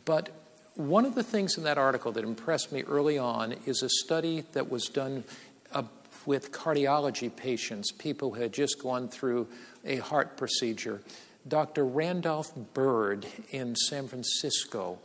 But 0.05 0.29
one 0.75 1.05
of 1.05 1.15
the 1.15 1.23
things 1.23 1.57
in 1.57 1.63
that 1.63 1.77
article 1.77 2.11
that 2.13 2.23
impressed 2.23 2.71
me 2.71 2.83
early 2.83 3.17
on 3.17 3.55
is 3.65 3.81
a 3.81 3.89
study 3.89 4.43
that 4.53 4.69
was 4.69 4.85
done 4.87 5.23
uh, 5.71 5.83
with 6.25 6.51
cardiology 6.51 7.33
patients, 7.33 7.91
people 7.91 8.33
who 8.33 8.41
had 8.41 8.53
just 8.53 8.81
gone 8.81 9.07
through 9.07 9.47
a 9.85 9.97
heart 9.97 10.37
procedure. 10.37 11.01
Dr. 11.47 11.85
Randolph 11.85 12.51
Byrd 12.73 13.27
in 13.51 13.75
San 13.75 14.07
Francisco 14.07 14.99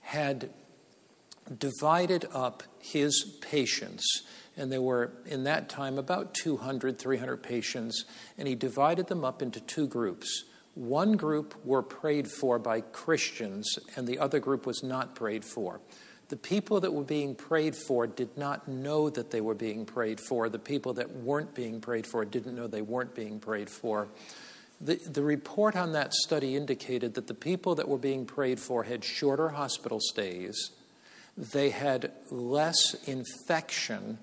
had 0.00 0.50
divided 1.58 2.26
up 2.32 2.62
his 2.78 3.24
patients, 3.40 4.04
and 4.56 4.70
there 4.70 4.82
were, 4.82 5.12
in 5.26 5.44
that 5.44 5.68
time, 5.68 5.98
about 5.98 6.34
200, 6.34 6.98
300 6.98 7.42
patients, 7.42 8.04
and 8.36 8.46
he 8.46 8.54
divided 8.54 9.06
them 9.06 9.24
up 9.24 9.40
into 9.40 9.60
two 9.60 9.86
groups. 9.86 10.44
One 10.78 11.16
group 11.16 11.56
were 11.64 11.82
prayed 11.82 12.30
for 12.30 12.60
by 12.60 12.82
Christians, 12.82 13.80
and 13.96 14.06
the 14.06 14.20
other 14.20 14.38
group 14.38 14.64
was 14.64 14.84
not 14.84 15.16
prayed 15.16 15.44
for. 15.44 15.80
The 16.28 16.36
people 16.36 16.78
that 16.78 16.92
were 16.92 17.02
being 17.02 17.34
prayed 17.34 17.74
for 17.74 18.06
did 18.06 18.38
not 18.38 18.68
know 18.68 19.10
that 19.10 19.32
they 19.32 19.40
were 19.40 19.56
being 19.56 19.84
prayed 19.84 20.20
for. 20.20 20.48
The 20.48 20.60
people 20.60 20.92
that 20.94 21.16
weren't 21.16 21.52
being 21.52 21.80
prayed 21.80 22.06
for 22.06 22.24
didn't 22.24 22.54
know 22.54 22.68
they 22.68 22.82
weren't 22.82 23.12
being 23.16 23.40
prayed 23.40 23.68
for. 23.68 24.06
The, 24.80 24.94
the 24.94 25.24
report 25.24 25.74
on 25.74 25.94
that 25.94 26.14
study 26.14 26.54
indicated 26.54 27.14
that 27.14 27.26
the 27.26 27.34
people 27.34 27.74
that 27.74 27.88
were 27.88 27.98
being 27.98 28.24
prayed 28.24 28.60
for 28.60 28.84
had 28.84 29.02
shorter 29.02 29.48
hospital 29.48 29.98
stays, 29.98 30.70
they 31.36 31.70
had 31.70 32.12
less 32.30 32.94
infection, 33.08 34.18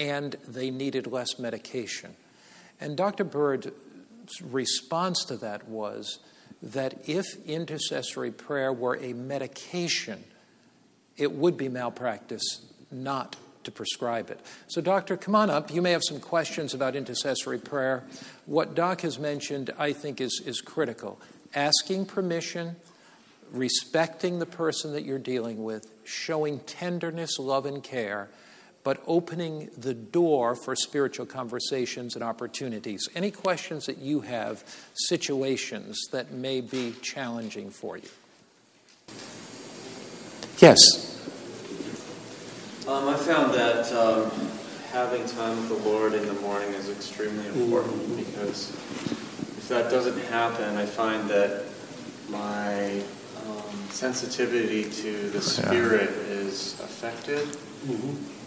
and 0.00 0.34
they 0.48 0.72
needed 0.72 1.06
less 1.06 1.38
medication. 1.38 2.16
And 2.80 2.96
Dr. 2.96 3.22
Byrd 3.22 3.72
response 4.42 5.24
to 5.26 5.36
that 5.38 5.68
was 5.68 6.18
that 6.62 7.08
if 7.08 7.26
intercessory 7.46 8.30
prayer 8.30 8.72
were 8.72 8.96
a 8.96 9.12
medication, 9.12 10.22
it 11.16 11.32
would 11.32 11.56
be 11.56 11.68
malpractice 11.68 12.62
not 12.90 13.36
to 13.64 13.70
prescribe 13.70 14.30
it. 14.30 14.40
So, 14.68 14.80
Doctor, 14.80 15.16
come 15.16 15.34
on 15.34 15.50
up. 15.50 15.72
You 15.72 15.82
may 15.82 15.92
have 15.92 16.02
some 16.04 16.20
questions 16.20 16.74
about 16.74 16.96
intercessory 16.96 17.58
prayer. 17.58 18.04
What 18.46 18.74
Doc 18.74 19.02
has 19.02 19.18
mentioned, 19.18 19.70
I 19.78 19.92
think, 19.92 20.20
is, 20.20 20.42
is 20.44 20.60
critical. 20.60 21.20
Asking 21.54 22.06
permission, 22.06 22.76
respecting 23.52 24.38
the 24.38 24.46
person 24.46 24.92
that 24.92 25.04
you're 25.04 25.18
dealing 25.18 25.62
with, 25.62 25.86
showing 26.04 26.60
tenderness, 26.60 27.38
love, 27.38 27.66
and 27.66 27.82
care, 27.82 28.30
but 28.84 29.02
opening 29.06 29.70
the 29.76 29.94
door 29.94 30.54
for 30.54 30.74
spiritual 30.74 31.26
conversations 31.26 32.14
and 32.14 32.24
opportunities. 32.24 33.08
Any 33.14 33.30
questions 33.30 33.86
that 33.86 33.98
you 33.98 34.20
have, 34.20 34.64
situations 34.94 35.98
that 36.10 36.32
may 36.32 36.60
be 36.60 36.94
challenging 37.00 37.70
for 37.70 37.96
you? 37.96 38.08
Yes. 40.58 41.08
Um, 42.88 43.08
I 43.08 43.16
found 43.16 43.54
that 43.54 43.92
um, 43.92 44.30
having 44.90 45.24
time 45.26 45.56
with 45.56 45.68
the 45.68 45.88
Lord 45.88 46.14
in 46.14 46.26
the 46.26 46.34
morning 46.34 46.70
is 46.70 46.90
extremely 46.90 47.46
important 47.46 47.94
mm-hmm. 47.94 48.16
because 48.16 48.70
if 48.70 49.68
that 49.68 49.90
doesn't 49.90 50.18
happen, 50.26 50.76
I 50.76 50.86
find 50.86 51.30
that 51.30 51.64
my 52.28 53.00
um, 53.46 53.90
sensitivity 53.90 54.84
to 54.90 55.30
the 55.30 55.40
Spirit 55.40 56.10
is 56.10 56.80
affected. 56.80 57.46
Mm-hmm 57.86 58.41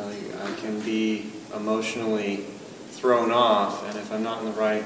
I, 0.00 0.50
I 0.50 0.54
can 0.56 0.80
be 0.80 1.30
emotionally 1.54 2.44
thrown 2.90 3.30
off, 3.30 3.88
and 3.88 3.98
if 3.98 4.12
I'm 4.12 4.22
not 4.22 4.40
in 4.40 4.46
the 4.46 4.60
right 4.60 4.84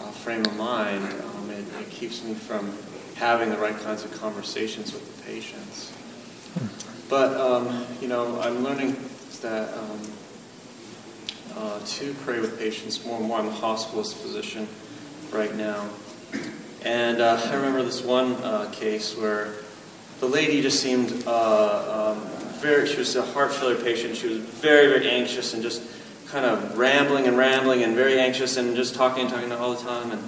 uh, 0.00 0.10
frame 0.10 0.44
of 0.44 0.56
mind, 0.56 1.04
um, 1.04 1.50
it, 1.50 1.64
it, 1.80 1.90
keeps 1.90 2.22
me 2.22 2.34
from 2.34 2.76
having 3.14 3.50
the 3.50 3.56
right 3.56 3.76
kinds 3.80 4.04
of 4.04 4.12
conversations 4.20 4.92
with 4.92 5.16
the 5.16 5.22
patients. 5.22 5.92
But, 7.08 7.38
um, 7.40 7.86
you 8.00 8.08
know, 8.08 8.40
I'm 8.40 8.64
learning 8.64 8.96
that 9.40 9.72
um, 9.76 10.00
uh, 11.56 11.80
to 11.84 12.14
pray 12.24 12.40
with 12.40 12.58
patients 12.58 13.04
more 13.04 13.18
and 13.18 13.26
more. 13.26 13.38
I'm 13.38 13.48
a 13.48 13.52
hospitalist 13.52 14.14
physician 14.14 14.66
right 15.30 15.54
now. 15.54 15.88
And 16.82 17.20
uh, 17.20 17.40
I 17.42 17.54
remember 17.54 17.82
this 17.82 18.02
one 18.02 18.34
uh, 18.34 18.70
case 18.72 19.16
where 19.16 19.54
the 20.20 20.26
lady 20.26 20.62
just 20.62 20.80
seemed 20.80 21.24
uh, 21.26 22.16
um, 22.16 22.43
very, 22.64 22.88
she 22.88 22.96
was 22.96 23.14
a 23.14 23.20
heart 23.22 23.52
failure 23.52 23.76
patient. 23.76 24.16
She 24.16 24.26
was 24.26 24.38
very, 24.38 24.88
very 24.88 25.06
anxious 25.10 25.52
and 25.52 25.62
just 25.62 25.82
kind 26.28 26.46
of 26.46 26.78
rambling 26.78 27.26
and 27.26 27.36
rambling 27.36 27.82
and 27.82 27.94
very 27.94 28.18
anxious 28.18 28.56
and 28.56 28.74
just 28.74 28.94
talking 28.94 29.24
and 29.24 29.30
talking 29.30 29.52
all 29.52 29.74
the 29.74 29.82
time. 29.82 30.12
And, 30.12 30.22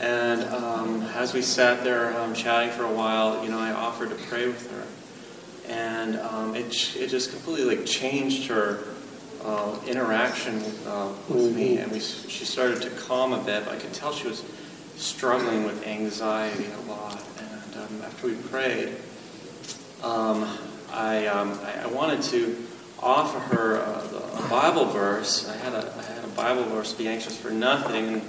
and 0.00 0.42
um, 0.52 1.02
as 1.14 1.32
we 1.32 1.42
sat 1.42 1.84
there 1.84 2.12
um, 2.18 2.34
chatting 2.34 2.70
for 2.70 2.82
a 2.82 2.92
while, 2.92 3.44
you 3.44 3.50
know, 3.50 3.60
I 3.60 3.70
offered 3.70 4.08
to 4.08 4.16
pray 4.26 4.48
with 4.48 4.68
her. 4.72 5.72
And 5.72 6.16
um, 6.16 6.56
it, 6.56 6.96
it 6.96 7.06
just 7.06 7.30
completely 7.30 7.76
like 7.76 7.86
changed 7.86 8.48
her 8.48 8.80
uh, 9.44 9.78
interaction 9.86 10.60
uh, 10.88 11.12
with 11.28 11.54
me, 11.54 11.76
and 11.76 11.92
we, 11.92 12.00
she 12.00 12.44
started 12.44 12.82
to 12.82 12.90
calm 12.90 13.32
a 13.32 13.42
bit. 13.44 13.68
I 13.68 13.76
could 13.76 13.92
tell 13.92 14.12
she 14.12 14.26
was 14.26 14.42
struggling 14.96 15.64
with 15.64 15.86
anxiety 15.86 16.66
a 16.66 16.90
lot. 16.90 17.22
And 17.38 17.76
um, 17.76 18.02
after 18.02 18.26
we 18.26 18.34
prayed, 18.34 18.96
um, 20.02 20.48
I, 20.94 21.26
um, 21.26 21.58
I, 21.64 21.82
I 21.82 21.86
wanted 21.88 22.22
to 22.22 22.56
offer 23.02 23.38
her 23.54 23.76
a, 23.76 24.44
a 24.44 24.48
Bible 24.48 24.86
verse. 24.86 25.48
I 25.48 25.56
had 25.56 25.72
a, 25.74 25.92
I 25.98 26.02
had 26.02 26.24
a 26.24 26.28
Bible 26.28 26.64
verse, 26.64 26.92
"Be 26.92 27.08
anxious 27.08 27.36
for 27.36 27.50
nothing," 27.50 28.08
and, 28.08 28.22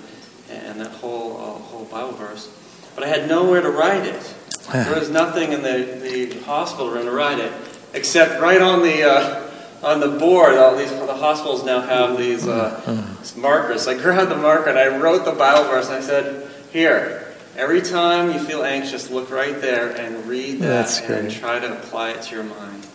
and 0.49 0.81
that 0.81 0.91
whole 0.91 1.37
uh, 1.37 1.59
whole 1.59 1.85
Bible 1.85 2.13
verse. 2.13 2.49
But 2.95 3.03
I 3.03 3.07
had 3.07 3.29
nowhere 3.29 3.61
to 3.61 3.69
write 3.69 4.05
it. 4.05 4.35
There 4.73 4.99
was 4.99 5.11
nothing 5.11 5.51
in 5.51 5.61
the, 5.61 5.99
the 6.01 6.39
hospital 6.39 6.89
room 6.89 7.05
to 7.05 7.11
write 7.11 7.37
it, 7.37 7.53
except 7.93 8.41
right 8.41 8.61
on 8.61 8.81
the 8.81 9.03
uh, 9.03 9.51
on 9.83 9.99
the 9.99 10.17
board. 10.17 10.55
All 10.55 10.75
these 10.75 10.89
the 10.89 11.13
hospitals 11.13 11.63
now 11.63 11.81
have 11.81 12.17
these 12.17 12.47
uh, 12.47 13.15
markers. 13.37 13.87
I 13.87 13.93
grabbed 13.93 14.31
the 14.31 14.37
marker 14.37 14.69
and 14.69 14.79
I 14.79 14.97
wrote 14.97 15.23
the 15.23 15.33
Bible 15.33 15.69
verse. 15.69 15.87
And 15.87 15.97
I 15.97 16.01
said, 16.01 16.49
"Here." 16.73 17.24
Every 17.57 17.81
time 17.81 18.33
you 18.33 18.39
feel 18.39 18.63
anxious, 18.63 19.09
look 19.09 19.31
right 19.31 19.59
there 19.61 19.89
and 19.91 20.25
read 20.25 20.59
that 20.59 20.67
That's 20.67 20.99
and 21.01 21.31
try 21.31 21.59
to 21.59 21.77
apply 21.77 22.11
it 22.11 22.21
to 22.23 22.35
your 22.35 22.43
mind 22.43 22.85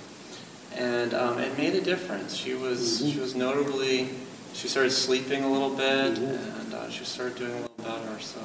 and 0.81 1.15
um, 1.15 1.39
it 1.39 1.57
made 1.59 1.75
a 1.75 1.81
difference. 1.81 2.35
She 2.35 2.55
was 2.55 2.99
she 3.13 3.21
was 3.21 3.35
notably 3.35 4.11
she 4.53 4.67
started 4.67 4.91
sleeping 4.91 5.45
a 5.45 5.51
little 5.51 5.71
bit, 5.71 6.19
and 6.19 6.75
uh, 6.75 6.91
she 6.91 7.05
started 7.05 7.37
doing 7.37 7.53
a 7.53 7.61
little 7.61 7.85
better. 7.85 8.21
So 8.21 8.41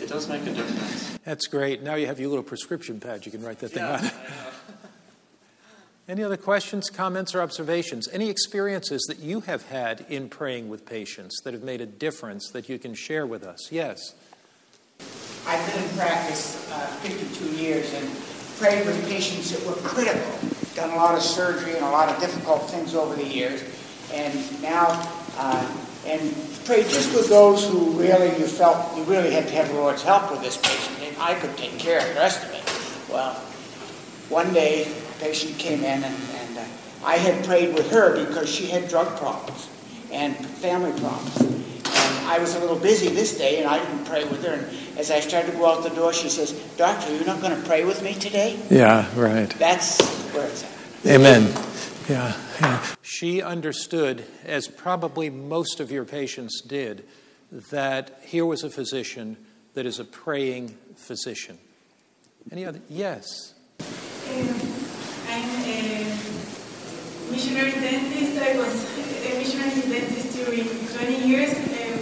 it 0.00 0.08
does 0.08 0.28
make 0.28 0.42
a 0.42 0.52
difference. 0.52 1.18
That's 1.24 1.46
great. 1.46 1.82
Now 1.82 1.94
you 1.94 2.06
have 2.06 2.20
your 2.20 2.28
little 2.28 2.44
prescription 2.44 3.00
pad. 3.00 3.26
You 3.26 3.32
can 3.32 3.42
write 3.42 3.58
that 3.60 3.70
thing 3.70 3.82
Yeah, 3.82 4.00
on. 4.02 4.10
Any 6.06 6.22
other 6.22 6.36
questions, 6.36 6.90
comments, 6.90 7.34
or 7.34 7.40
observations? 7.40 8.08
Any 8.12 8.28
experiences 8.28 9.02
that 9.08 9.20
you 9.20 9.40
have 9.40 9.66
had 9.68 10.04
in 10.10 10.28
praying 10.28 10.68
with 10.68 10.84
patients 10.84 11.40
that 11.44 11.54
have 11.54 11.62
made 11.62 11.80
a 11.80 11.86
difference 11.86 12.50
that 12.50 12.68
you 12.68 12.78
can 12.78 12.92
share 12.92 13.26
with 13.26 13.42
us? 13.42 13.72
Yes. 13.72 14.14
I've 15.46 15.72
been 15.72 15.84
in 15.84 15.96
practice 15.96 16.70
uh, 16.72 16.86
52 17.02 17.56
years 17.56 17.92
and 17.92 18.08
prayed 18.58 18.86
with 18.86 19.08
patients 19.08 19.50
that 19.50 19.64
were 19.66 19.76
critical. 19.86 20.32
Done 20.74 20.90
a 20.90 20.96
lot 20.96 21.14
of 21.14 21.22
surgery 21.22 21.76
and 21.76 21.84
a 21.84 21.90
lot 21.90 22.08
of 22.08 22.18
difficult 22.18 22.68
things 22.70 22.94
over 22.94 23.14
the 23.14 23.26
years, 23.26 23.62
and 24.12 24.62
now 24.62 24.86
uh, 25.36 25.70
and 26.06 26.20
prayed 26.64 26.86
just 26.88 27.14
with 27.14 27.28
those 27.28 27.68
who 27.68 27.90
really 27.92 28.36
you 28.38 28.46
felt 28.46 28.96
you 28.96 29.04
really 29.04 29.30
had 29.30 29.46
to 29.46 29.54
have 29.54 29.68
the 29.68 29.74
Lord's 29.74 30.02
help 30.02 30.30
with 30.30 30.40
this 30.40 30.56
patient, 30.56 30.98
and 31.02 31.16
I 31.18 31.34
could 31.34 31.56
take 31.56 31.78
care 31.78 32.00
of 32.00 32.08
the 32.08 32.14
rest 32.14 32.42
of 32.42 32.50
it. 32.50 33.12
Well, 33.12 33.34
one 34.30 34.52
day, 34.54 34.84
a 34.84 35.22
patient 35.22 35.58
came 35.58 35.80
in, 35.80 36.02
and, 36.02 36.04
and 36.04 36.58
uh, 36.58 36.64
I 37.04 37.16
had 37.16 37.44
prayed 37.44 37.74
with 37.74 37.90
her 37.90 38.24
because 38.26 38.48
she 38.48 38.66
had 38.66 38.88
drug 38.88 39.16
problems 39.18 39.68
and 40.10 40.34
family 40.34 40.98
problems. 40.98 41.36
And 41.40 42.26
I 42.26 42.38
was 42.38 42.54
a 42.56 42.60
little 42.60 42.78
busy 42.78 43.08
this 43.08 43.36
day, 43.36 43.60
and 43.60 43.68
I 43.68 43.78
didn't 43.78 44.06
pray 44.06 44.24
with 44.24 44.42
her. 44.44 44.54
And 44.54 44.83
as 44.96 45.10
I 45.10 45.20
started 45.20 45.52
to 45.52 45.58
go 45.58 45.66
out 45.66 45.82
the 45.82 45.90
door, 45.90 46.12
she 46.12 46.28
says, 46.28 46.52
Doctor, 46.76 47.14
you're 47.14 47.26
not 47.26 47.40
going 47.40 47.60
to 47.60 47.66
pray 47.66 47.84
with 47.84 48.02
me 48.02 48.14
today? 48.14 48.58
Yeah, 48.70 49.08
right. 49.18 49.50
That's 49.58 50.00
where 50.32 50.46
it's 50.46 50.62
at. 50.62 50.70
Amen. 51.06 51.52
Yeah, 52.08 52.36
yeah. 52.60 52.86
She 53.02 53.42
understood, 53.42 54.24
as 54.44 54.68
probably 54.68 55.30
most 55.30 55.80
of 55.80 55.90
your 55.90 56.04
patients 56.04 56.60
did, 56.60 57.04
that 57.50 58.20
here 58.24 58.46
was 58.46 58.62
a 58.62 58.70
physician 58.70 59.36
that 59.74 59.86
is 59.86 59.98
a 59.98 60.04
praying 60.04 60.76
physician. 60.96 61.58
Any 62.52 62.64
other? 62.64 62.80
Yes. 62.88 63.54
Um, 63.80 63.86
I'm 65.28 65.48
a 65.64 66.04
missionary 67.30 67.72
dentist. 67.72 68.42
I 68.42 68.56
was 68.56 68.84
a 69.26 69.38
missionary 69.38 69.80
dentist 69.80 70.36
during 70.36 70.68
20 70.68 71.26
years, 71.26 71.54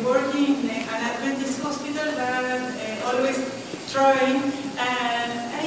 working 0.05 0.59
in 0.64 0.70
an 0.70 1.00
Adventist 1.11 1.62
hospital, 1.62 2.11
but 2.12 2.20
uh, 2.20 3.11
always 3.11 3.38
trying. 3.92 4.42
And 4.78 5.32
I 5.55 5.66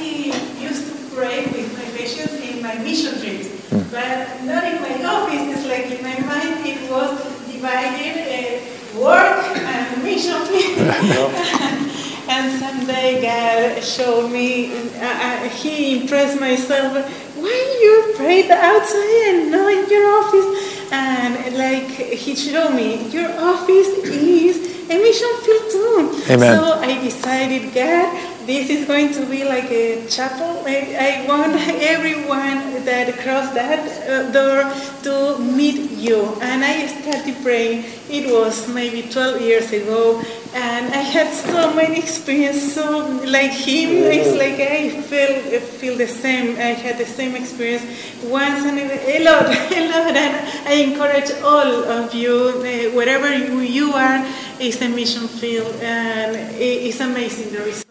used 0.60 0.86
to 0.90 1.14
pray 1.16 1.46
with 1.46 1.72
my 1.78 1.84
patients 1.96 2.34
in 2.40 2.62
my 2.62 2.74
mission 2.78 3.18
trips, 3.20 3.48
but 3.90 4.42
not 4.44 4.64
in 4.64 4.80
my 4.82 5.04
office. 5.04 5.44
It's 5.56 5.66
like 5.66 5.86
in 5.90 6.02
my 6.02 6.18
mind 6.26 6.66
it 6.66 6.90
was 6.90 7.12
divided 7.50 8.16
uh, 8.28 9.00
work 9.00 9.56
and 9.56 10.02
mission 10.02 10.36
And 12.28 12.58
someday 12.58 13.22
God 13.22 13.82
showed 13.84 14.30
me, 14.30 14.74
uh, 14.74 15.04
uh, 15.04 15.48
He 15.48 16.02
impressed 16.02 16.40
myself, 16.40 17.06
why 17.36 17.78
you 17.80 18.14
prayed 18.16 18.50
outside 18.50 19.22
and 19.28 19.50
not 19.52 19.72
in 19.72 19.88
your 19.88 20.06
office? 20.18 20.75
And 20.92 21.56
like 21.56 21.88
He 21.88 22.34
showed 22.36 22.74
me, 22.74 23.08
your 23.08 23.30
office 23.40 23.88
is 24.04 24.56
a 24.90 24.96
mission 24.98 25.28
field 25.44 25.70
too. 25.70 26.32
Amen. 26.32 26.54
So 26.56 26.74
I 26.80 27.02
decided, 27.02 27.74
God, 27.74 28.35
this 28.46 28.70
is 28.70 28.86
going 28.86 29.12
to 29.12 29.26
be 29.26 29.44
like 29.44 29.70
a 29.70 30.06
chapel. 30.08 30.62
I, 30.66 31.22
I 31.24 31.28
want 31.28 31.54
everyone 31.82 32.84
that 32.84 33.12
crossed 33.18 33.54
that 33.54 33.82
uh, 34.08 34.30
door 34.30 34.62
to 35.02 35.38
meet 35.42 35.90
you. 35.90 36.22
And 36.40 36.64
I 36.64 36.86
started 36.86 37.34
praying. 37.42 37.84
It 38.08 38.30
was 38.32 38.68
maybe 38.68 39.02
12 39.10 39.40
years 39.40 39.72
ago. 39.72 40.22
And 40.54 40.94
I 40.94 40.98
had 41.02 41.32
so 41.34 41.74
many 41.74 41.98
experiences, 41.98 42.74
so 42.74 43.06
like 43.26 43.50
him, 43.50 43.90
it's 44.08 44.32
like 44.38 44.58
I 44.60 45.02
feel, 45.02 45.60
feel 45.60 45.96
the 45.98 46.06
same. 46.08 46.56
I 46.56 46.72
had 46.72 46.96
the 46.98 47.04
same 47.04 47.34
experience 47.36 47.82
once 48.24 48.64
and 48.64 48.78
a 48.78 49.24
lot, 49.24 49.44
a 49.46 49.88
lot. 49.90 50.16
And 50.16 50.68
I 50.68 50.72
encourage 50.74 51.30
all 51.42 51.84
of 51.84 52.14
you, 52.14 52.32
uh, 52.32 52.94
wherever 52.96 53.36
you, 53.36 53.60
you 53.60 53.92
are, 53.92 54.24
is 54.60 54.80
a 54.80 54.88
mission 54.88 55.26
field. 55.28 55.74
And 55.82 56.36
it- 56.56 56.86
it's 56.86 57.00
amazing 57.00 57.52
the 57.52 57.58
results. 57.58 57.85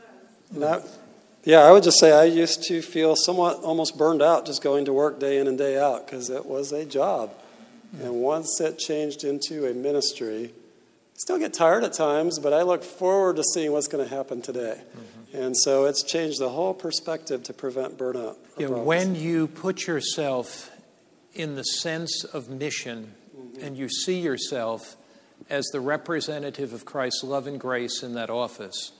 And 0.55 0.65
I- 0.65 0.81
yeah, 1.43 1.59
I 1.59 1.71
would 1.71 1.83
just 1.83 1.99
say 1.99 2.11
I 2.11 2.23
used 2.23 2.63
to 2.63 2.81
feel 2.81 3.15
somewhat 3.15 3.63
almost 3.63 3.97
burned 3.97 4.21
out 4.21 4.47
just 4.47 4.63
going 4.63 4.85
to 4.85 4.93
work 4.93 5.19
day 5.19 5.37
in 5.37 5.47
and 5.47 5.57
day 5.57 5.77
out 5.77 6.05
because 6.05 6.29
it 6.31 6.45
was 6.45 6.71
a 6.71 6.85
job. 6.85 7.31
And 8.01 8.15
once 8.15 8.59
it 8.59 8.77
changed 8.77 9.23
into 9.23 9.69
a 9.69 9.73
ministry, 9.73 10.51
still 11.13 11.37
get 11.37 11.53
tired 11.53 11.83
at 11.83 11.93
times, 11.93 12.39
but 12.39 12.51
I 12.51 12.63
look 12.63 12.83
forward 12.83 13.37
to 13.37 13.43
seeing 13.53 13.71
what's 13.71 13.87
going 13.87 14.07
to 14.07 14.13
happen 14.13 14.41
today. 14.41 14.81
Mm-hmm. 14.81 15.37
And 15.37 15.57
so 15.57 15.85
it's 15.85 16.03
changed 16.03 16.39
the 16.39 16.49
whole 16.49 16.73
perspective 16.73 17.43
to 17.43 17.53
prevent 17.53 17.97
burnout. 17.97 18.37
Yeah, 18.57 18.67
when 18.67 19.15
you 19.15 19.47
put 19.47 19.87
yourself 19.87 20.71
in 21.33 21.55
the 21.55 21.63
sense 21.63 22.23
of 22.23 22.49
mission 22.49 23.13
mm-hmm. 23.37 23.63
and 23.63 23.77
you 23.77 23.89
see 23.89 24.19
yourself 24.19 24.95
as 25.49 25.65
the 25.71 25.79
representative 25.79 26.73
of 26.73 26.85
Christ's 26.85 27.23
love 27.23 27.47
and 27.47 27.59
grace 27.59 28.01
in 28.01 28.13
that 28.15 28.29
office, 28.29 28.91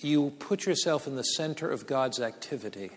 you 0.00 0.30
put 0.38 0.66
yourself 0.66 1.06
in 1.06 1.16
the 1.16 1.22
center 1.22 1.68
of 1.68 1.86
God's 1.86 2.20
activity. 2.20 2.90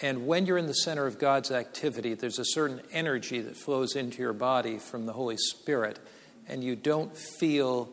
And 0.00 0.26
when 0.26 0.46
you're 0.46 0.58
in 0.58 0.66
the 0.66 0.72
center 0.72 1.06
of 1.06 1.18
God's 1.18 1.50
activity, 1.50 2.14
there's 2.14 2.38
a 2.38 2.44
certain 2.44 2.80
energy 2.92 3.40
that 3.40 3.56
flows 3.56 3.94
into 3.96 4.22
your 4.22 4.32
body 4.32 4.78
from 4.78 5.06
the 5.06 5.12
Holy 5.12 5.36
Spirit, 5.36 5.98
and 6.48 6.64
you 6.64 6.74
don't 6.76 7.16
feel 7.16 7.88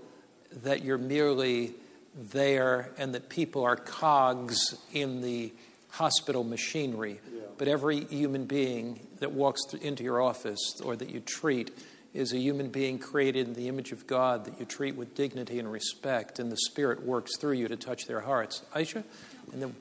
that 0.64 0.84
you're 0.84 0.98
merely 0.98 1.74
there 2.16 2.90
and 2.98 3.14
that 3.14 3.30
people 3.30 3.64
are 3.64 3.76
cogs 3.76 4.76
in 4.92 5.22
the 5.22 5.54
hospital 5.90 6.44
machinery. 6.44 7.20
But 7.58 7.68
every 7.68 8.06
human 8.06 8.46
being 8.46 9.06
that 9.20 9.32
walks 9.32 9.62
into 9.74 10.04
your 10.04 10.22
office 10.22 10.80
or 10.84 10.96
that 10.96 11.10
you 11.10 11.20
treat 11.20 11.72
is 12.14 12.34
a 12.34 12.38
human 12.38 12.70
being 12.70 12.98
created 12.98 13.48
in 13.48 13.54
the 13.54 13.68
image 13.68 13.92
of 13.92 14.08
God 14.08 14.46
that 14.46 14.60
you 14.60 14.66
treat 14.66 14.96
with 14.96 15.16
dignity 15.16 15.60
and 15.60 15.72
respect, 15.72 16.40
and 16.40 16.52
the 16.52 16.58
Spirit 16.58 17.04
works 17.04 17.38
through 17.38 17.54
you 17.54 17.68
to 17.68 17.76
touch 17.76 18.08
their 18.08 18.22
hearts. 18.22 18.64
Aisha? 18.74 19.04
And 19.54 19.62
then 19.62 19.76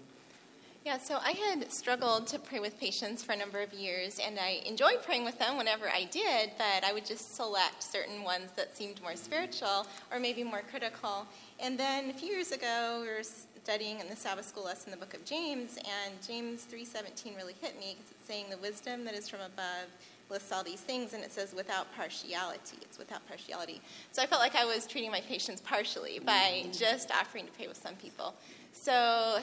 Yeah, 0.84 0.98
so 0.98 1.18
I 1.22 1.32
had 1.32 1.70
struggled 1.72 2.26
to 2.28 2.38
pray 2.38 2.60
with 2.60 2.78
patients 2.78 3.22
for 3.22 3.32
a 3.32 3.36
number 3.36 3.60
of 3.60 3.72
years, 3.72 4.18
and 4.24 4.38
I 4.38 4.60
enjoyed 4.66 5.02
praying 5.02 5.24
with 5.24 5.38
them 5.38 5.56
whenever 5.56 5.88
I 5.88 6.04
did, 6.04 6.52
but 6.58 6.84
I 6.84 6.92
would 6.92 7.06
just 7.06 7.34
select 7.34 7.82
certain 7.82 8.22
ones 8.22 8.50
that 8.56 8.76
seemed 8.76 9.00
more 9.02 9.16
spiritual 9.16 9.86
or 10.10 10.18
maybe 10.18 10.44
more 10.44 10.62
critical. 10.70 11.26
And 11.60 11.78
then 11.78 12.10
a 12.10 12.14
few 12.14 12.28
years 12.28 12.52
ago, 12.52 13.00
we 13.02 13.08
were 13.08 13.22
studying 13.22 14.00
in 14.00 14.08
the 14.08 14.16
Sabbath 14.16 14.46
school 14.46 14.64
lesson 14.64 14.90
the 14.90 14.96
book 14.96 15.12
of 15.14 15.24
James, 15.24 15.76
and 15.76 16.14
James 16.26 16.66
3.17 16.72 17.36
really 17.36 17.54
hit 17.60 17.78
me 17.78 17.96
because 17.96 18.10
it's 18.12 18.26
saying 18.26 18.46
the 18.48 18.56
wisdom 18.58 19.04
that 19.04 19.14
is 19.14 19.28
from 19.28 19.40
above 19.40 19.88
lists 20.30 20.52
all 20.52 20.62
these 20.64 20.80
things, 20.80 21.12
and 21.14 21.22
it 21.24 21.32
says 21.32 21.54
without 21.54 21.86
partiality. 21.96 22.76
It's 22.82 22.98
without 22.98 23.26
partiality. 23.28 23.80
So 24.12 24.22
I 24.22 24.26
felt 24.26 24.40
like 24.40 24.54
I 24.54 24.64
was 24.64 24.86
treating 24.86 25.10
my 25.10 25.20
patients 25.20 25.60
partially 25.60 26.18
by 26.18 26.66
just 26.72 27.10
offering 27.10 27.46
to 27.46 27.52
pray 27.52 27.66
with 27.68 27.76
some 27.76 27.94
people. 27.96 28.34
So 28.72 29.38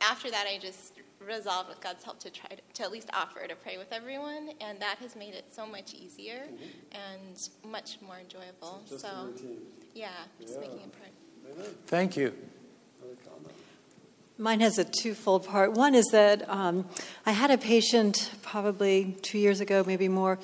after 0.00 0.30
that, 0.30 0.46
I 0.48 0.58
just 0.58 0.94
resolved 1.26 1.68
with 1.68 1.80
God's 1.82 2.02
help 2.02 2.18
to 2.20 2.30
try 2.30 2.48
to, 2.48 2.56
to 2.74 2.82
at 2.82 2.90
least 2.90 3.10
offer 3.12 3.46
to 3.46 3.54
pray 3.54 3.76
with 3.76 3.92
everyone, 3.92 4.50
and 4.60 4.80
that 4.80 4.96
has 5.00 5.14
made 5.16 5.34
it 5.34 5.44
so 5.52 5.66
much 5.66 5.92
easier 5.94 6.44
and 6.92 7.48
much 7.70 7.98
more 8.00 8.16
enjoyable. 8.18 8.80
Just 8.88 9.02
so, 9.02 9.26
routine. 9.26 9.58
yeah, 9.94 10.08
just 10.40 10.54
Yeah. 10.54 10.60
making 10.60 10.78
it 10.80 10.92
part. 10.92 11.66
Thank 11.86 12.16
you. 12.16 12.32
Mine 14.40 14.60
has 14.60 14.78
a 14.78 14.84
twofold 14.84 15.46
part. 15.46 15.74
One 15.74 15.94
is 15.94 16.06
that 16.12 16.48
um, 16.48 16.86
I 17.26 17.32
had 17.32 17.50
a 17.50 17.58
patient 17.58 18.30
probably 18.40 19.14
two 19.20 19.36
years 19.36 19.60
ago, 19.60 19.84
maybe 19.86 20.08
more, 20.08 20.38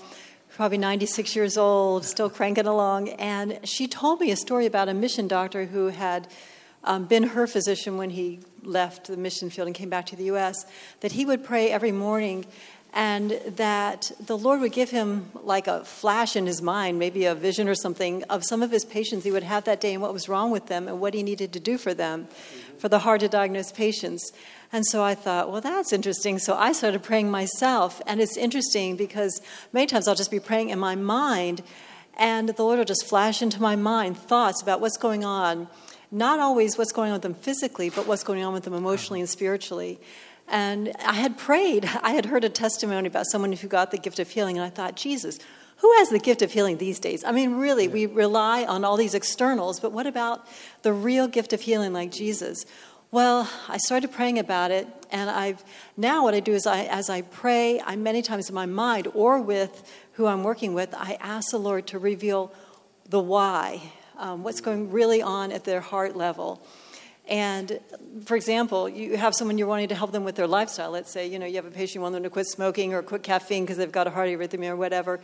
probably 0.51 0.77
96 0.77 1.35
years 1.35 1.57
old, 1.57 2.05
still 2.05 2.29
cranking 2.29 2.67
along. 2.67 3.09
And 3.09 3.59
she 3.65 3.89
told 3.89 4.21
me 4.21 4.31
a 4.31 4.37
story 4.37 4.67
about 4.67 4.91
a 4.91 4.95
mission 4.95 5.29
doctor 5.29 5.65
who 5.65 5.87
had 5.87 6.29
um, 6.85 7.07
been 7.07 7.23
her 7.23 7.47
physician 7.47 7.97
when 7.97 8.11
he 8.11 8.41
left 8.63 9.07
the 9.07 9.17
mission 9.17 9.49
field 9.49 9.67
and 9.67 9.75
came 9.75 9.89
back 9.89 10.05
to 10.07 10.17
the 10.17 10.25
U.S., 10.25 10.67
that 11.01 11.13
he 11.13 11.25
would 11.25 11.43
pray 11.43 11.71
every 11.71 11.93
morning 11.93 12.45
and 12.97 13.33
that 13.57 14.11
the 14.25 14.39
Lord 14.39 14.61
would 14.61 14.73
give 14.73 14.91
him 14.91 15.31
like 15.35 15.67
a 15.69 15.85
flash 15.85 16.35
in 16.35 16.47
his 16.47 16.63
mind, 16.63 16.99
maybe 16.99 17.27
a 17.27 17.35
vision 17.35 17.69
or 17.69 17.75
something, 17.75 18.25
of 18.25 18.43
some 18.43 18.63
of 18.63 18.71
his 18.71 18.87
patients 18.87 19.25
he 19.25 19.31
would 19.31 19.43
have 19.43 19.65
that 19.65 19.83
day 19.83 19.93
and 19.93 20.01
what 20.01 20.15
was 20.15 20.31
wrong 20.31 20.51
with 20.51 20.67
them 20.67 20.89
and 20.89 20.99
what 20.99 21.13
he 21.13 21.23
needed 21.23 21.53
to 21.53 21.61
do 21.61 21.77
for 21.77 21.93
them, 21.93 22.27
for 22.79 22.89
the 22.89 23.01
hard 23.01 23.21
to 23.21 23.29
diagnose 23.29 23.73
patients. 23.73 24.33
And 24.73 24.85
so 24.87 25.03
I 25.03 25.15
thought, 25.15 25.51
well, 25.51 25.61
that's 25.61 25.93
interesting. 25.93 26.39
So 26.39 26.55
I 26.55 26.73
started 26.73 27.03
praying 27.03 27.31
myself. 27.31 28.03
And 28.07 28.21
it's 28.21 28.37
interesting 28.37 28.97
because 28.97 29.41
many 29.73 29.87
times 29.87 30.09
I'll 30.09 30.15
just 30.15 30.31
be 30.31 30.41
praying 30.41 30.71
in 30.71 30.79
my 30.79 30.95
mind, 30.95 31.63
and 32.19 32.49
the 32.49 32.63
Lord 32.63 32.79
will 32.79 32.85
just 32.85 33.07
flash 33.07 33.43
into 33.43 33.61
my 33.61 33.77
mind 33.77 34.17
thoughts 34.17 34.63
about 34.63 34.81
what's 34.81 34.97
going 34.97 35.25
on. 35.25 35.69
Not 36.11 36.39
always 36.39 36.79
what's 36.79 36.93
going 36.93 37.11
on 37.11 37.15
with 37.15 37.23
them 37.23 37.35
physically, 37.35 37.91
but 37.91 38.07
what's 38.07 38.23
going 38.23 38.43
on 38.43 38.53
with 38.53 38.65
them 38.65 38.75
emotionally 38.75 39.21
and 39.21 39.29
spiritually. 39.29 39.99
And 40.49 40.93
I 41.05 41.15
had 41.15 41.37
prayed, 41.37 41.85
I 42.03 42.11
had 42.11 42.27
heard 42.27 42.45
a 42.45 42.49
testimony 42.49 43.09
about 43.09 43.27
someone 43.27 43.53
who 43.53 43.69
got 43.69 43.91
the 43.91 43.99
gift 43.99 44.19
of 44.19 44.29
healing, 44.29 44.57
and 44.57 44.65
I 44.65 44.71
thought, 44.71 44.97
Jesus, 44.97 45.39
who 45.79 45.93
has 45.99 46.09
the 46.09 46.19
gift 46.19 46.41
of 46.43 46.53
healing 46.53 46.79
these 46.79 46.99
days? 46.99 47.25
I 47.25 47.33
mean, 47.33 47.57
really, 47.57 47.85
yeah. 47.85 47.93
we 47.93 48.07
rely 48.07 48.65
on 48.65 48.85
all 48.85 48.97
these 48.97 49.15
externals, 49.15 49.81
but 49.81 49.93
what 49.93 50.07
about 50.07 50.47
the 50.83 50.93
real 50.93 51.29
gift 51.29 51.53
of 51.53 51.61
healing 51.61 51.93
like 51.93 52.13
Jesus? 52.13 52.65
Well, 53.11 53.51
I 53.69 53.77
started 53.79 54.11
praying 54.13 54.39
about 54.39 54.71
it, 54.71 54.89
and 55.11 55.31
I've 55.31 55.63
now 55.97 56.25
what 56.25 56.35
I 56.35 56.41
do 56.41 56.53
is 56.53 56.67
I, 56.67 56.85
as 56.85 57.09
I 57.11 57.23
pray, 57.23 57.81
I 57.81 57.97
many 57.97 58.23
times 58.23 58.49
in 58.49 58.55
my 58.55 58.67
mind 58.67 59.09
or 59.15 59.41
with 59.41 59.91
who 60.13 60.27
I'm 60.27 60.43
working 60.43 60.75
with, 60.75 60.95
I 60.95 61.17
ask 61.21 61.51
the 61.51 61.59
Lord 61.59 61.87
to 61.89 61.99
reveal 61.99 62.53
the 63.09 63.21
why, 63.21 63.81
um, 64.17 64.43
what's 64.43 64.61
going 64.61 64.91
really 64.91 65.23
on 65.23 65.53
at 65.53 65.65
their 65.65 65.81
heart 65.81 66.17
level. 66.17 66.67
And 67.29 67.81
for 68.25 68.37
example, 68.37 68.89
you 68.89 69.17
have 69.17 69.35
someone 69.35 69.59
you're 69.59 69.67
wanting 69.67 69.89
to 69.89 69.97
help 69.97 70.13
them 70.13 70.23
with 70.23 70.37
their 70.37 70.47
lifestyle. 70.47 70.93
Let's 70.93 71.11
say, 71.11 71.27
you 71.27 71.39
know, 71.39 71.47
you 71.47 71.57
have 71.57 71.67
a 71.67 71.71
patient 71.71 71.97
you 71.97 72.01
want 72.01 72.15
them 72.15 72.23
to 72.23 72.31
quit 72.31 72.47
smoking 72.47 72.95
or 72.95 73.03
quit 73.03 73.25
caffeine 73.25 73.65
because 73.65 73.79
they've 73.79 73.91
got 73.91 74.07
a 74.07 74.11
heart 74.11 74.29
arrhythmia 74.29 74.71
or 74.71 74.77
whatever. 74.77 75.19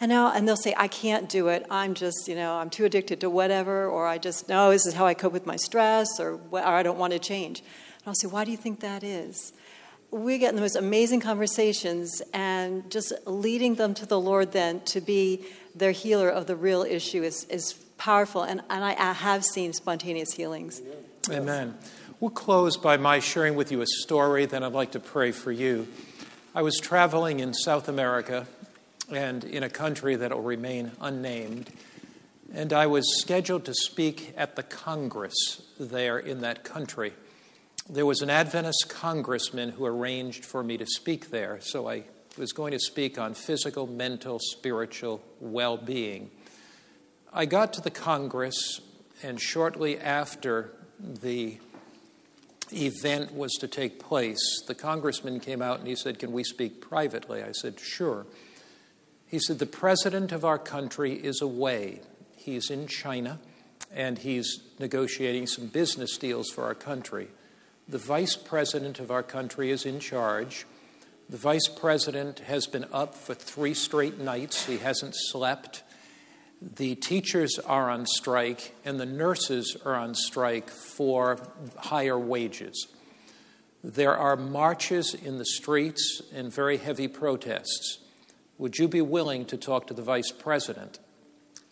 And 0.00 0.08
now, 0.08 0.32
and 0.32 0.48
they'll 0.48 0.56
say, 0.56 0.74
I 0.76 0.88
can't 0.88 1.28
do 1.28 1.48
it. 1.48 1.64
I'm 1.70 1.94
just, 1.94 2.26
you 2.26 2.34
know, 2.34 2.54
I'm 2.54 2.70
too 2.70 2.84
addicted 2.84 3.20
to 3.20 3.30
whatever, 3.30 3.86
or 3.86 4.06
I 4.06 4.18
just, 4.18 4.48
no, 4.48 4.70
this 4.70 4.84
is 4.84 4.94
how 4.94 5.06
I 5.06 5.14
cope 5.14 5.32
with 5.32 5.46
my 5.46 5.54
stress, 5.54 6.08
or, 6.18 6.40
or 6.50 6.60
I 6.60 6.82
don't 6.82 6.98
want 6.98 7.12
to 7.12 7.20
change. 7.20 7.60
And 7.60 8.08
I'll 8.08 8.14
say, 8.14 8.26
why 8.26 8.44
do 8.44 8.50
you 8.50 8.56
think 8.56 8.80
that 8.80 9.04
is? 9.04 9.52
We 10.10 10.38
get 10.38 10.50
in 10.50 10.56
the 10.56 10.60
most 10.62 10.76
amazing 10.76 11.20
conversations 11.20 12.20
and 12.32 12.90
just 12.90 13.12
leading 13.26 13.76
them 13.76 13.94
to 13.94 14.06
the 14.06 14.20
Lord 14.20 14.50
then 14.50 14.80
to 14.86 15.00
be 15.00 15.44
their 15.74 15.92
healer 15.92 16.28
of 16.28 16.46
the 16.46 16.56
real 16.56 16.82
issue 16.82 17.22
is, 17.22 17.44
is 17.44 17.74
powerful. 17.96 18.42
And, 18.42 18.60
and 18.70 18.84
I 18.84 19.12
have 19.12 19.44
seen 19.44 19.72
spontaneous 19.72 20.32
healings. 20.32 20.82
Amen. 21.30 21.74
We'll 22.20 22.30
close 22.30 22.76
by 22.76 22.98
my 22.98 23.18
sharing 23.18 23.54
with 23.54 23.72
you 23.72 23.80
a 23.80 23.86
story, 23.86 24.44
then 24.44 24.62
I'd 24.62 24.72
like 24.72 24.92
to 24.92 25.00
pray 25.00 25.32
for 25.32 25.50
you. 25.50 25.88
I 26.54 26.60
was 26.60 26.76
traveling 26.76 27.40
in 27.40 27.54
South 27.54 27.88
America 27.88 28.46
and 29.10 29.42
in 29.42 29.62
a 29.62 29.70
country 29.70 30.16
that 30.16 30.32
will 30.32 30.42
remain 30.42 30.92
unnamed, 31.00 31.70
and 32.52 32.74
I 32.74 32.88
was 32.88 33.20
scheduled 33.22 33.64
to 33.64 33.74
speak 33.74 34.34
at 34.36 34.56
the 34.56 34.62
Congress 34.62 35.62
there 35.80 36.18
in 36.18 36.42
that 36.42 36.62
country. 36.62 37.14
There 37.88 38.06
was 38.06 38.20
an 38.20 38.28
Adventist 38.28 38.90
congressman 38.90 39.70
who 39.70 39.86
arranged 39.86 40.44
for 40.44 40.62
me 40.62 40.76
to 40.76 40.86
speak 40.86 41.30
there, 41.30 41.58
so 41.62 41.88
I 41.88 42.04
was 42.36 42.52
going 42.52 42.72
to 42.72 42.78
speak 42.78 43.18
on 43.18 43.32
physical, 43.32 43.86
mental, 43.86 44.38
spiritual 44.40 45.22
well 45.40 45.78
being. 45.78 46.30
I 47.32 47.46
got 47.46 47.72
to 47.74 47.80
the 47.80 47.90
Congress, 47.90 48.82
and 49.22 49.40
shortly 49.40 49.98
after 49.98 50.70
the 51.04 51.58
event 52.72 53.34
was 53.34 53.52
to 53.60 53.68
take 53.68 53.98
place, 53.98 54.62
the 54.66 54.74
congressman 54.74 55.40
came 55.40 55.60
out 55.60 55.78
and 55.78 55.88
he 55.88 55.96
said, 55.96 56.18
Can 56.18 56.32
we 56.32 56.44
speak 56.44 56.80
privately? 56.80 57.42
I 57.42 57.52
said, 57.52 57.78
Sure. 57.78 58.26
He 59.26 59.38
said, 59.38 59.58
The 59.58 59.66
president 59.66 60.32
of 60.32 60.44
our 60.44 60.58
country 60.58 61.12
is 61.12 61.40
away. 61.40 62.00
He's 62.36 62.70
in 62.70 62.86
China 62.86 63.38
and 63.92 64.18
he's 64.18 64.60
negotiating 64.78 65.46
some 65.46 65.68
business 65.68 66.18
deals 66.18 66.50
for 66.50 66.64
our 66.64 66.74
country. 66.74 67.28
The 67.88 67.98
vice 67.98 68.36
president 68.36 68.98
of 68.98 69.10
our 69.10 69.22
country 69.22 69.70
is 69.70 69.84
in 69.84 70.00
charge. 70.00 70.66
The 71.28 71.36
vice 71.36 71.68
president 71.68 72.40
has 72.40 72.66
been 72.66 72.86
up 72.92 73.14
for 73.14 73.34
three 73.34 73.74
straight 73.74 74.18
nights. 74.18 74.66
He 74.66 74.78
hasn't 74.78 75.14
slept 75.14 75.83
the 76.76 76.94
teachers 76.94 77.58
are 77.58 77.90
on 77.90 78.06
strike 78.06 78.74
and 78.84 78.98
the 78.98 79.06
nurses 79.06 79.76
are 79.84 79.94
on 79.94 80.14
strike 80.14 80.70
for 80.70 81.38
higher 81.76 82.18
wages. 82.18 82.88
There 83.82 84.16
are 84.16 84.36
marches 84.36 85.12
in 85.14 85.36
the 85.38 85.44
streets 85.44 86.22
and 86.34 86.52
very 86.52 86.78
heavy 86.78 87.06
protests. 87.06 87.98
Would 88.56 88.78
you 88.78 88.88
be 88.88 89.02
willing 89.02 89.44
to 89.46 89.58
talk 89.58 89.88
to 89.88 89.94
the 89.94 90.02
vice 90.02 90.30
president? 90.30 90.98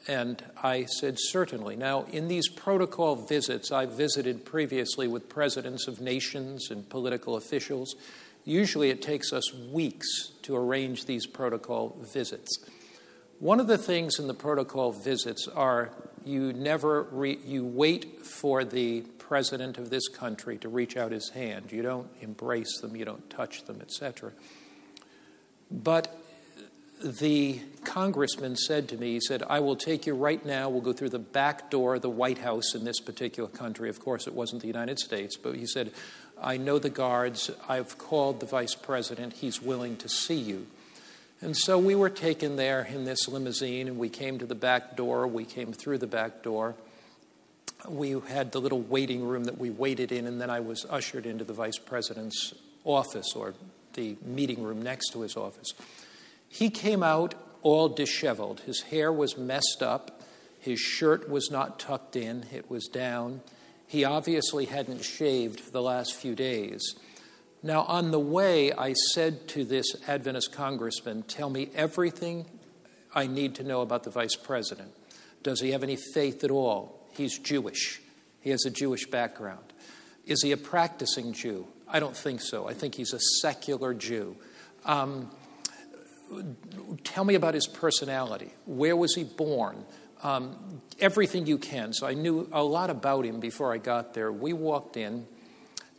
And 0.06 0.42
I 0.62 0.84
said, 0.84 1.16
certainly. 1.18 1.76
Now, 1.76 2.04
in 2.10 2.28
these 2.28 2.48
protocol 2.48 3.14
visits, 3.14 3.70
I 3.70 3.86
visited 3.86 4.44
previously 4.44 5.06
with 5.06 5.28
presidents 5.28 5.86
of 5.86 6.00
nations 6.00 6.70
and 6.70 6.88
political 6.88 7.36
officials. 7.36 7.94
Usually, 8.44 8.90
it 8.90 9.00
takes 9.00 9.32
us 9.32 9.54
weeks 9.54 10.32
to 10.42 10.56
arrange 10.56 11.04
these 11.04 11.26
protocol 11.26 11.96
visits. 12.12 12.50
One 13.42 13.58
of 13.58 13.66
the 13.66 13.76
things 13.76 14.20
in 14.20 14.28
the 14.28 14.34
protocol 14.34 14.92
visits 14.92 15.48
are 15.48 15.90
you 16.24 16.52
never 16.52 17.02
re, 17.10 17.40
you 17.44 17.64
wait 17.64 18.24
for 18.24 18.62
the 18.62 19.00
president 19.18 19.78
of 19.78 19.90
this 19.90 20.06
country 20.06 20.58
to 20.58 20.68
reach 20.68 20.96
out 20.96 21.10
his 21.10 21.30
hand. 21.30 21.72
You 21.72 21.82
don't 21.82 22.08
embrace 22.20 22.78
them, 22.78 22.94
you 22.94 23.04
don't 23.04 23.28
touch 23.28 23.64
them, 23.64 23.80
etc. 23.80 24.30
But 25.72 26.16
the 27.04 27.60
congressman 27.82 28.54
said 28.54 28.88
to 28.90 28.96
me, 28.96 29.14
he 29.14 29.20
said, 29.20 29.42
I 29.42 29.58
will 29.58 29.74
take 29.74 30.06
you 30.06 30.14
right 30.14 30.46
now. 30.46 30.70
We'll 30.70 30.80
go 30.80 30.92
through 30.92 31.10
the 31.10 31.18
back 31.18 31.68
door 31.68 31.96
of 31.96 32.02
the 32.02 32.10
White 32.10 32.38
House 32.38 32.76
in 32.76 32.84
this 32.84 33.00
particular 33.00 33.48
country. 33.48 33.88
Of 33.88 33.98
course, 33.98 34.28
it 34.28 34.34
wasn't 34.34 34.62
the 34.62 34.68
United 34.68 35.00
States, 35.00 35.36
but 35.36 35.56
he 35.56 35.66
said, 35.66 35.90
I 36.40 36.58
know 36.58 36.78
the 36.78 36.90
guards. 36.90 37.50
I've 37.68 37.98
called 37.98 38.38
the 38.38 38.46
vice 38.46 38.76
president. 38.76 39.32
He's 39.32 39.60
willing 39.60 39.96
to 39.96 40.08
see 40.08 40.38
you. 40.38 40.68
And 41.42 41.56
so 41.56 41.76
we 41.76 41.96
were 41.96 42.08
taken 42.08 42.54
there 42.54 42.84
in 42.88 43.04
this 43.04 43.26
limousine, 43.26 43.88
and 43.88 43.98
we 43.98 44.08
came 44.08 44.38
to 44.38 44.46
the 44.46 44.54
back 44.54 44.96
door. 44.96 45.26
We 45.26 45.44
came 45.44 45.72
through 45.72 45.98
the 45.98 46.06
back 46.06 46.44
door. 46.44 46.76
We 47.88 48.12
had 48.28 48.52
the 48.52 48.60
little 48.60 48.80
waiting 48.80 49.24
room 49.24 49.44
that 49.44 49.58
we 49.58 49.68
waited 49.68 50.12
in, 50.12 50.28
and 50.28 50.40
then 50.40 50.50
I 50.50 50.60
was 50.60 50.86
ushered 50.88 51.26
into 51.26 51.42
the 51.42 51.52
vice 51.52 51.78
president's 51.78 52.54
office 52.84 53.34
or 53.34 53.54
the 53.94 54.16
meeting 54.24 54.62
room 54.62 54.82
next 54.82 55.10
to 55.14 55.22
his 55.22 55.36
office. 55.36 55.72
He 56.48 56.70
came 56.70 57.02
out 57.02 57.34
all 57.62 57.88
disheveled. 57.88 58.60
His 58.60 58.82
hair 58.82 59.12
was 59.12 59.36
messed 59.36 59.82
up, 59.82 60.22
his 60.60 60.78
shirt 60.78 61.28
was 61.28 61.50
not 61.50 61.80
tucked 61.80 62.14
in, 62.14 62.44
it 62.52 62.70
was 62.70 62.86
down. 62.86 63.40
He 63.88 64.04
obviously 64.04 64.66
hadn't 64.66 65.02
shaved 65.02 65.58
for 65.58 65.72
the 65.72 65.82
last 65.82 66.14
few 66.14 66.36
days. 66.36 66.94
Now, 67.62 67.82
on 67.82 68.10
the 68.10 68.18
way, 68.18 68.72
I 68.72 68.92
said 68.92 69.46
to 69.48 69.64
this 69.64 69.86
Adventist 70.08 70.52
congressman, 70.52 71.22
Tell 71.22 71.48
me 71.48 71.70
everything 71.74 72.46
I 73.14 73.26
need 73.26 73.54
to 73.56 73.62
know 73.62 73.82
about 73.82 74.02
the 74.02 74.10
vice 74.10 74.34
president. 74.34 74.90
Does 75.42 75.60
he 75.60 75.70
have 75.70 75.82
any 75.82 75.96
faith 75.96 76.42
at 76.44 76.50
all? 76.50 77.06
He's 77.12 77.38
Jewish, 77.38 78.00
he 78.40 78.50
has 78.50 78.64
a 78.64 78.70
Jewish 78.70 79.06
background. 79.06 79.72
Is 80.26 80.42
he 80.42 80.52
a 80.52 80.56
practicing 80.56 81.32
Jew? 81.32 81.66
I 81.88 82.00
don't 82.00 82.16
think 82.16 82.40
so. 82.40 82.68
I 82.68 82.74
think 82.74 82.94
he's 82.94 83.12
a 83.12 83.18
secular 83.40 83.92
Jew. 83.92 84.36
Um, 84.84 85.30
tell 87.04 87.24
me 87.24 87.34
about 87.34 87.54
his 87.54 87.66
personality. 87.66 88.52
Where 88.64 88.96
was 88.96 89.14
he 89.14 89.24
born? 89.24 89.84
Um, 90.22 90.80
everything 91.00 91.46
you 91.46 91.58
can. 91.58 91.92
So 91.92 92.06
I 92.06 92.14
knew 92.14 92.48
a 92.52 92.62
lot 92.62 92.88
about 92.88 93.26
him 93.26 93.40
before 93.40 93.72
I 93.72 93.78
got 93.78 94.14
there. 94.14 94.30
We 94.32 94.52
walked 94.52 94.96
in. 94.96 95.26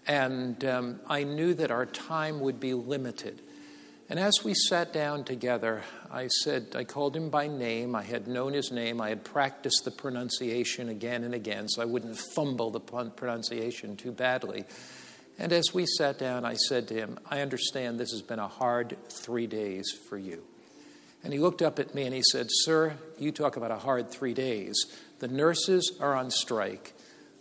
And 0.08 0.64
um, 0.66 1.00
I 1.08 1.24
knew 1.24 1.54
that 1.54 1.72
our 1.72 1.86
time 1.86 2.40
would 2.42 2.60
be 2.60 2.74
limited. 2.74 3.42
And 4.10 4.20
as 4.20 4.44
we 4.44 4.54
sat 4.54 4.92
down 4.92 5.24
together, 5.24 5.82
I 6.12 6.28
said, 6.28 6.76
I 6.76 6.84
called 6.84 7.16
him 7.16 7.30
by 7.30 7.48
name. 7.48 7.96
I 7.96 8.04
had 8.04 8.28
known 8.28 8.54
his 8.54 8.72
name. 8.72 9.00
I 9.00 9.10
had 9.10 9.24
practiced 9.24 9.84
the 9.86 9.92
pronunciation 9.92 10.90
again 10.90 11.24
and 11.24 11.34
again, 11.34 11.70
so 11.70 11.82
I 11.82 11.86
wouldn't 11.86 12.20
fumble 12.36 12.70
the 12.70 12.80
pronunciation 12.80 13.96
too 13.96 14.12
badly. 14.12 14.66
And 15.40 15.52
as 15.52 15.74
we 15.74 15.86
sat 15.86 16.20
down, 16.20 16.46
I 16.46 16.56
said 16.56 16.90
to 16.90 16.94
him, 16.94 17.18
I 17.30 17.42
understand 17.42 18.00
this 18.00 18.12
has 18.12 18.22
been 18.22 18.40
a 18.40 18.48
hard 18.48 18.98
three 19.10 19.48
days 19.48 19.86
for 20.10 20.18
you. 20.18 20.44
And 21.24 21.32
he 21.32 21.40
looked 21.40 21.62
up 21.62 21.80
at 21.80 21.96
me 21.96 22.04
and 22.04 22.14
he 22.14 22.22
said, 22.32 22.48
Sir, 22.50 22.98
you 23.18 23.32
talk 23.32 23.56
about 23.56 23.72
a 23.72 23.78
hard 23.78 24.12
three 24.12 24.34
days. 24.34 24.76
The 25.20 25.30
nurses 25.30 25.98
are 26.02 26.14
on 26.14 26.30
strike. 26.30 26.94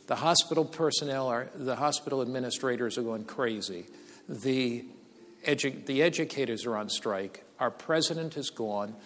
The 0.06 0.16
hospital 0.16 0.64
personnel 0.64 1.28
are, 1.28 1.48
the 1.54 1.76
hospital 1.76 2.22
administrators 2.22 2.98
are 2.98 3.02
going 3.02 3.24
crazy. 3.24 3.86
The, 4.28 4.84
edu- 5.46 5.86
the 5.86 6.02
educators 6.02 6.66
are 6.66 6.76
on 6.76 6.88
strike. 6.88 7.44
Our 7.60 7.70
president 7.70 8.36
is 8.36 8.50
gone. 8.50 8.96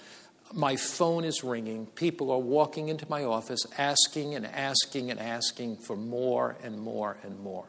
My 0.53 0.76
phone 0.76 1.24
is 1.24 1.44
ringing. 1.44 1.86
People 1.86 2.30
are 2.30 2.38
walking 2.38 2.88
into 2.88 3.07
my 3.11 3.24
office 3.24 3.66
asking 3.76 4.34
and 4.34 4.47
asking 4.47 5.11
and 5.11 5.20
asking 5.20 5.76
for 5.78 5.97
more 5.97 6.57
and 6.62 6.78
more 6.78 7.18
and 7.22 7.38
more. 7.40 7.66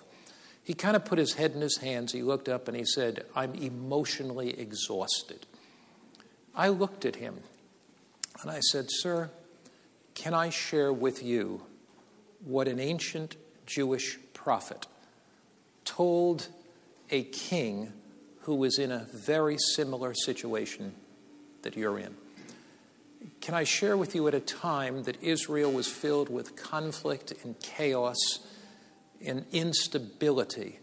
He 0.64 0.74
kind 0.74 0.96
of 0.96 1.06
put 1.06 1.18
his 1.18 1.34
head 1.34 1.54
in 1.54 1.62
his 1.62 1.78
hands. 1.78 2.12
He 2.12 2.22
looked 2.22 2.50
up 2.50 2.68
and 2.68 2.76
he 2.76 2.84
said, 2.86 3.26
I'm 3.36 3.56
emotionally 3.56 4.60
exhausted. 4.60 5.46
I 6.54 6.70
looked 6.70 7.06
at 7.06 7.16
him 7.16 7.40
and 8.42 8.52
I 8.52 8.60
said, 8.60 8.86
Sir, 8.90 9.30
can 10.14 10.34
I 10.34 10.50
share 10.50 10.92
with 10.92 11.24
you 11.24 11.64
what 12.48 12.68
an 12.68 12.80
ancient 12.80 13.36
Jewish 13.66 14.18
prophet 14.34 14.88
told 15.84 16.48
a 17.10 17.24
king 17.24 17.92
who 18.42 18.56
was 18.56 18.80
in 18.80 18.92
a 18.92 19.06
very 19.14 19.58
similar 19.76 20.14
situation 20.14 20.94
that 21.64 21.76
you're 21.76 22.00
in? 22.00 22.16
Can 23.42 23.54
I 23.54 23.66
share 23.66 23.98
with 23.98 24.16
you 24.16 24.28
at 24.28 24.34
a 24.34 24.40
time 24.40 25.04
that 25.04 25.22
Israel 25.22 25.72
was 25.72 25.88
filled 25.88 26.30
with 26.30 26.56
conflict 26.56 27.34
and 27.44 27.60
chaos 27.60 28.18
and 29.26 29.46
instability? 29.52 30.80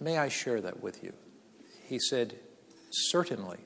May 0.00 0.18
I 0.18 0.28
share 0.28 0.60
that 0.60 0.82
with 0.82 1.04
you? 1.04 1.12
He 1.84 1.98
said, 1.98 2.34
Certainly. 2.90 3.58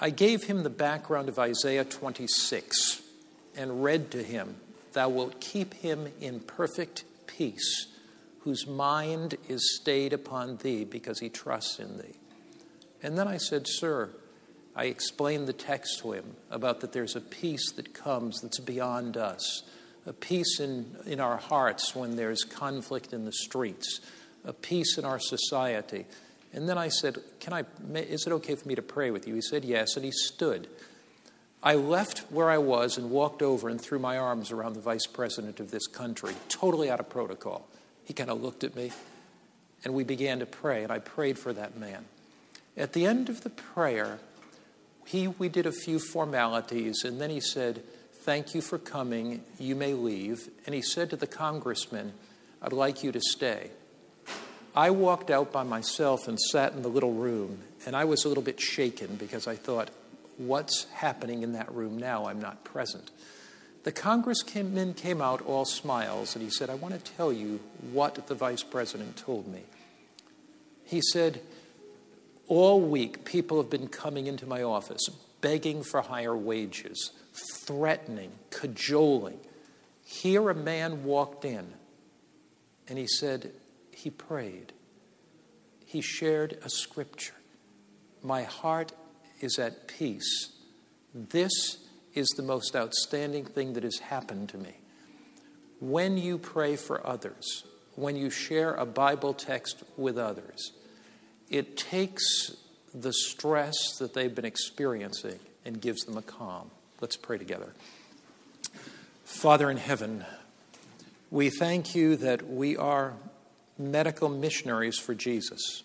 I 0.00 0.10
gave 0.10 0.44
him 0.44 0.62
the 0.62 0.70
background 0.70 1.28
of 1.28 1.38
Isaiah 1.38 1.84
26 1.84 3.02
and 3.56 3.82
read 3.82 4.12
to 4.12 4.22
him, 4.22 4.56
Thou 4.98 5.10
wilt 5.10 5.40
keep 5.40 5.74
him 5.74 6.08
in 6.20 6.40
perfect 6.40 7.04
peace, 7.28 7.86
whose 8.40 8.66
mind 8.66 9.36
is 9.48 9.76
stayed 9.76 10.12
upon 10.12 10.56
thee 10.56 10.82
because 10.82 11.20
he 11.20 11.28
trusts 11.28 11.78
in 11.78 11.98
thee. 11.98 12.18
And 13.00 13.16
then 13.16 13.28
I 13.28 13.36
said, 13.36 13.68
Sir, 13.68 14.10
I 14.74 14.86
explained 14.86 15.46
the 15.46 15.52
text 15.52 16.00
to 16.00 16.14
him 16.14 16.34
about 16.50 16.80
that 16.80 16.90
there's 16.90 17.14
a 17.14 17.20
peace 17.20 17.70
that 17.76 17.94
comes 17.94 18.40
that's 18.40 18.58
beyond 18.58 19.16
us, 19.16 19.62
a 20.04 20.12
peace 20.12 20.58
in, 20.58 20.96
in 21.06 21.20
our 21.20 21.36
hearts 21.36 21.94
when 21.94 22.16
there's 22.16 22.42
conflict 22.42 23.12
in 23.12 23.24
the 23.24 23.30
streets, 23.30 24.00
a 24.44 24.52
peace 24.52 24.98
in 24.98 25.04
our 25.04 25.20
society. 25.20 26.06
And 26.52 26.68
then 26.68 26.76
I 26.76 26.88
said, 26.88 27.18
Can 27.38 27.52
I, 27.52 27.64
Is 27.94 28.26
it 28.26 28.32
okay 28.32 28.56
for 28.56 28.66
me 28.66 28.74
to 28.74 28.82
pray 28.82 29.12
with 29.12 29.28
you? 29.28 29.36
He 29.36 29.42
said, 29.42 29.64
Yes. 29.64 29.94
And 29.94 30.04
he 30.04 30.10
stood. 30.10 30.66
I 31.62 31.74
left 31.74 32.20
where 32.30 32.50
I 32.50 32.58
was 32.58 32.96
and 32.98 33.10
walked 33.10 33.42
over 33.42 33.68
and 33.68 33.80
threw 33.80 33.98
my 33.98 34.16
arms 34.16 34.50
around 34.50 34.74
the 34.74 34.80
vice 34.80 35.06
president 35.06 35.58
of 35.58 35.70
this 35.70 35.86
country, 35.86 36.34
totally 36.48 36.90
out 36.90 37.00
of 37.00 37.08
protocol. 37.08 37.66
He 38.04 38.14
kind 38.14 38.30
of 38.30 38.40
looked 38.40 38.62
at 38.62 38.76
me, 38.76 38.92
and 39.84 39.92
we 39.92 40.04
began 40.04 40.38
to 40.38 40.46
pray, 40.46 40.82
and 40.82 40.92
I 40.92 40.98
prayed 40.98 41.38
for 41.38 41.52
that 41.52 41.76
man. 41.76 42.04
At 42.76 42.92
the 42.92 43.06
end 43.06 43.28
of 43.28 43.42
the 43.42 43.50
prayer, 43.50 44.20
he, 45.04 45.26
we 45.26 45.48
did 45.48 45.66
a 45.66 45.72
few 45.72 45.98
formalities, 45.98 47.02
and 47.04 47.20
then 47.20 47.30
he 47.30 47.40
said, 47.40 47.82
Thank 48.12 48.54
you 48.54 48.60
for 48.60 48.78
coming. 48.78 49.42
You 49.58 49.74
may 49.74 49.94
leave. 49.94 50.50
And 50.66 50.74
he 50.74 50.82
said 50.82 51.08
to 51.10 51.16
the 51.16 51.26
congressman, 51.26 52.12
I'd 52.60 52.74
like 52.74 53.02
you 53.02 53.10
to 53.12 53.20
stay. 53.20 53.70
I 54.76 54.90
walked 54.90 55.30
out 55.30 55.50
by 55.50 55.62
myself 55.62 56.28
and 56.28 56.38
sat 56.38 56.74
in 56.74 56.82
the 56.82 56.88
little 56.88 57.14
room, 57.14 57.60
and 57.86 57.96
I 57.96 58.04
was 58.04 58.24
a 58.24 58.28
little 58.28 58.42
bit 58.42 58.60
shaken 58.60 59.16
because 59.16 59.46
I 59.46 59.56
thought, 59.56 59.90
what's 60.38 60.84
happening 60.94 61.42
in 61.42 61.52
that 61.52 61.72
room 61.72 61.98
now? 61.98 62.26
I'm 62.26 62.40
not 62.40 62.64
present. 62.64 63.10
The 63.84 63.92
congressman 63.92 64.94
came 64.94 65.20
out 65.20 65.42
all 65.42 65.64
smiles, 65.64 66.34
and 66.34 66.42
he 66.42 66.50
said, 66.50 66.70
I 66.70 66.74
want 66.74 66.94
to 66.94 67.12
tell 67.12 67.32
you 67.32 67.60
what 67.92 68.26
the 68.26 68.34
vice 68.34 68.62
president 68.62 69.16
told 69.16 69.46
me. 69.46 69.62
He 70.84 71.00
said, 71.12 71.42
All 72.46 72.80
week, 72.80 73.24
people 73.24 73.58
have 73.58 73.70
been 73.70 73.88
coming 73.88 74.26
into 74.26 74.46
my 74.46 74.62
office 74.62 75.08
begging 75.40 75.84
for 75.84 76.00
higher 76.00 76.36
wages, 76.36 77.12
threatening, 77.64 78.32
cajoling. 78.50 79.38
Here, 80.04 80.50
a 80.50 80.54
man 80.54 81.04
walked 81.04 81.44
in, 81.44 81.74
and 82.88 82.98
he 82.98 83.06
said, 83.06 83.52
he 83.98 84.10
prayed. 84.10 84.72
He 85.84 86.00
shared 86.00 86.58
a 86.64 86.70
scripture. 86.70 87.34
My 88.22 88.44
heart 88.44 88.92
is 89.40 89.58
at 89.58 89.88
peace. 89.88 90.50
This 91.14 91.78
is 92.14 92.28
the 92.36 92.42
most 92.42 92.74
outstanding 92.74 93.44
thing 93.44 93.74
that 93.74 93.84
has 93.84 93.98
happened 93.98 94.48
to 94.50 94.58
me. 94.58 94.74
When 95.80 96.18
you 96.18 96.38
pray 96.38 96.76
for 96.76 97.06
others, 97.06 97.64
when 97.94 98.16
you 98.16 98.30
share 98.30 98.74
a 98.74 98.86
Bible 98.86 99.34
text 99.34 99.82
with 99.96 100.18
others, 100.18 100.72
it 101.50 101.76
takes 101.76 102.52
the 102.94 103.12
stress 103.12 103.76
that 103.98 104.14
they've 104.14 104.34
been 104.34 104.44
experiencing 104.44 105.38
and 105.64 105.80
gives 105.80 106.02
them 106.04 106.16
a 106.16 106.22
calm. 106.22 106.70
Let's 107.00 107.16
pray 107.16 107.38
together. 107.38 107.72
Father 109.24 109.70
in 109.70 109.76
heaven, 109.76 110.24
we 111.30 111.50
thank 111.50 111.94
you 111.94 112.16
that 112.16 112.48
we 112.48 112.76
are 112.76 113.14
medical 113.78 114.28
missionaries 114.28 114.98
for 114.98 115.14
Jesus, 115.14 115.82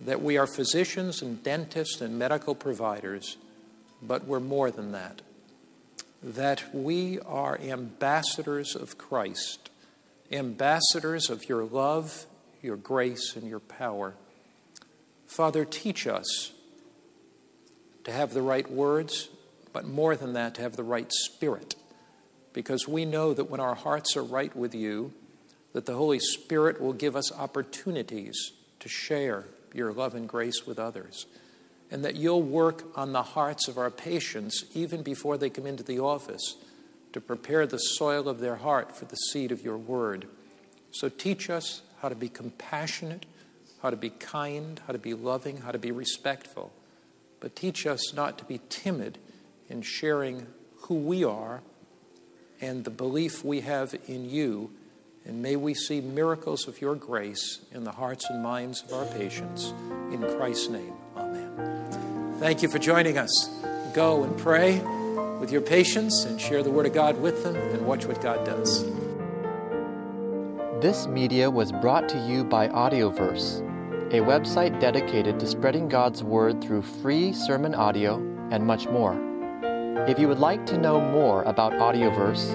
that 0.00 0.22
we 0.22 0.36
are 0.36 0.46
physicians 0.46 1.22
and 1.22 1.42
dentists 1.42 2.00
and 2.00 2.18
medical 2.18 2.54
providers, 2.54 3.36
but 4.02 4.26
we're 4.26 4.40
more 4.40 4.70
than 4.70 4.92
that, 4.92 5.22
that 6.22 6.74
we 6.74 7.18
are 7.20 7.58
ambassadors 7.60 8.76
of 8.76 8.98
Christ, 8.98 9.70
ambassadors 10.30 11.30
of 11.30 11.48
your 11.48 11.64
love, 11.64 12.26
your 12.62 12.76
grace, 12.76 13.36
and 13.36 13.48
your 13.48 13.60
power. 13.60 14.14
Father, 15.26 15.64
teach 15.64 16.06
us 16.06 16.52
to 18.04 18.12
have 18.12 18.34
the 18.34 18.42
right 18.42 18.70
words, 18.70 19.28
but 19.72 19.86
more 19.86 20.14
than 20.14 20.34
that, 20.34 20.54
to 20.56 20.62
have 20.62 20.76
the 20.76 20.84
right 20.84 21.10
spirit, 21.10 21.74
because 22.52 22.86
we 22.86 23.04
know 23.04 23.34
that 23.34 23.50
when 23.50 23.60
our 23.60 23.74
hearts 23.74 24.16
are 24.16 24.22
right 24.22 24.54
with 24.54 24.74
you, 24.74 25.12
that 25.72 25.86
the 25.86 25.94
Holy 25.94 26.18
Spirit 26.18 26.80
will 26.80 26.92
give 26.92 27.16
us 27.16 27.32
opportunities 27.32 28.52
to 28.80 28.88
share 28.88 29.44
your 29.76 29.92
love 29.92 30.14
and 30.14 30.28
grace 30.28 30.66
with 30.66 30.78
others, 30.78 31.26
and 31.90 32.04
that 32.04 32.16
you'll 32.16 32.42
work 32.42 32.84
on 32.96 33.12
the 33.12 33.22
hearts 33.22 33.68
of 33.68 33.78
our 33.78 33.90
patients 33.90 34.64
even 34.74 35.02
before 35.02 35.38
they 35.38 35.50
come 35.50 35.66
into 35.66 35.82
the 35.82 36.00
office 36.00 36.56
to 37.12 37.20
prepare 37.20 37.66
the 37.66 37.78
soil 37.78 38.28
of 38.28 38.40
their 38.40 38.56
heart 38.56 38.94
for 38.94 39.04
the 39.04 39.16
seed 39.16 39.52
of 39.52 39.62
your 39.62 39.78
word. 39.78 40.26
So 40.90 41.08
teach 41.08 41.48
us 41.48 41.82
how 42.02 42.08
to 42.08 42.14
be 42.14 42.28
compassionate, 42.28 43.26
how 43.82 43.90
to 43.90 43.96
be 43.96 44.10
kind, 44.10 44.80
how 44.86 44.92
to 44.92 44.98
be 44.98 45.14
loving, 45.14 45.58
how 45.58 45.70
to 45.70 45.78
be 45.78 45.92
respectful. 45.92 46.72
But 47.40 47.56
teach 47.56 47.86
us 47.86 48.12
not 48.14 48.38
to 48.38 48.44
be 48.44 48.60
timid 48.68 49.18
in 49.68 49.82
sharing 49.82 50.46
who 50.82 50.94
we 50.94 51.24
are 51.24 51.62
and 52.60 52.84
the 52.84 52.90
belief 52.90 53.44
we 53.44 53.60
have 53.60 53.94
in 54.06 54.28
you 54.28 54.70
and 55.26 55.42
may 55.42 55.56
we 55.56 55.74
see 55.74 56.00
miracles 56.00 56.68
of 56.68 56.80
your 56.80 56.94
grace 56.94 57.60
in 57.72 57.84
the 57.84 57.90
hearts 57.90 58.26
and 58.30 58.42
minds 58.42 58.82
of 58.82 58.92
our 58.92 59.06
patients. 59.16 59.74
In 60.12 60.20
Christ's 60.36 60.68
name, 60.68 60.92
amen. 61.16 62.36
Thank 62.38 62.62
you 62.62 62.68
for 62.68 62.78
joining 62.78 63.18
us. 63.18 63.50
Go 63.92 64.22
and 64.22 64.36
pray 64.38 64.80
with 65.40 65.50
your 65.50 65.62
patients 65.62 66.24
and 66.24 66.40
share 66.40 66.62
the 66.62 66.70
Word 66.70 66.86
of 66.86 66.94
God 66.94 67.20
with 67.20 67.42
them 67.42 67.56
and 67.56 67.86
watch 67.86 68.06
what 68.06 68.20
God 68.22 68.44
does. 68.46 68.84
This 70.80 71.06
media 71.06 71.50
was 71.50 71.72
brought 71.72 72.08
to 72.10 72.18
you 72.28 72.44
by 72.44 72.68
Audioverse, 72.68 73.60
a 74.12 74.20
website 74.20 74.78
dedicated 74.78 75.40
to 75.40 75.46
spreading 75.46 75.88
God's 75.88 76.22
Word 76.22 76.62
through 76.62 76.82
free 76.82 77.32
sermon 77.32 77.74
audio 77.74 78.16
and 78.50 78.64
much 78.64 78.86
more. 78.88 79.18
If 80.06 80.18
you 80.20 80.28
would 80.28 80.38
like 80.38 80.66
to 80.66 80.78
know 80.78 81.00
more 81.00 81.42
about 81.44 81.72
Audioverse, 81.72 82.54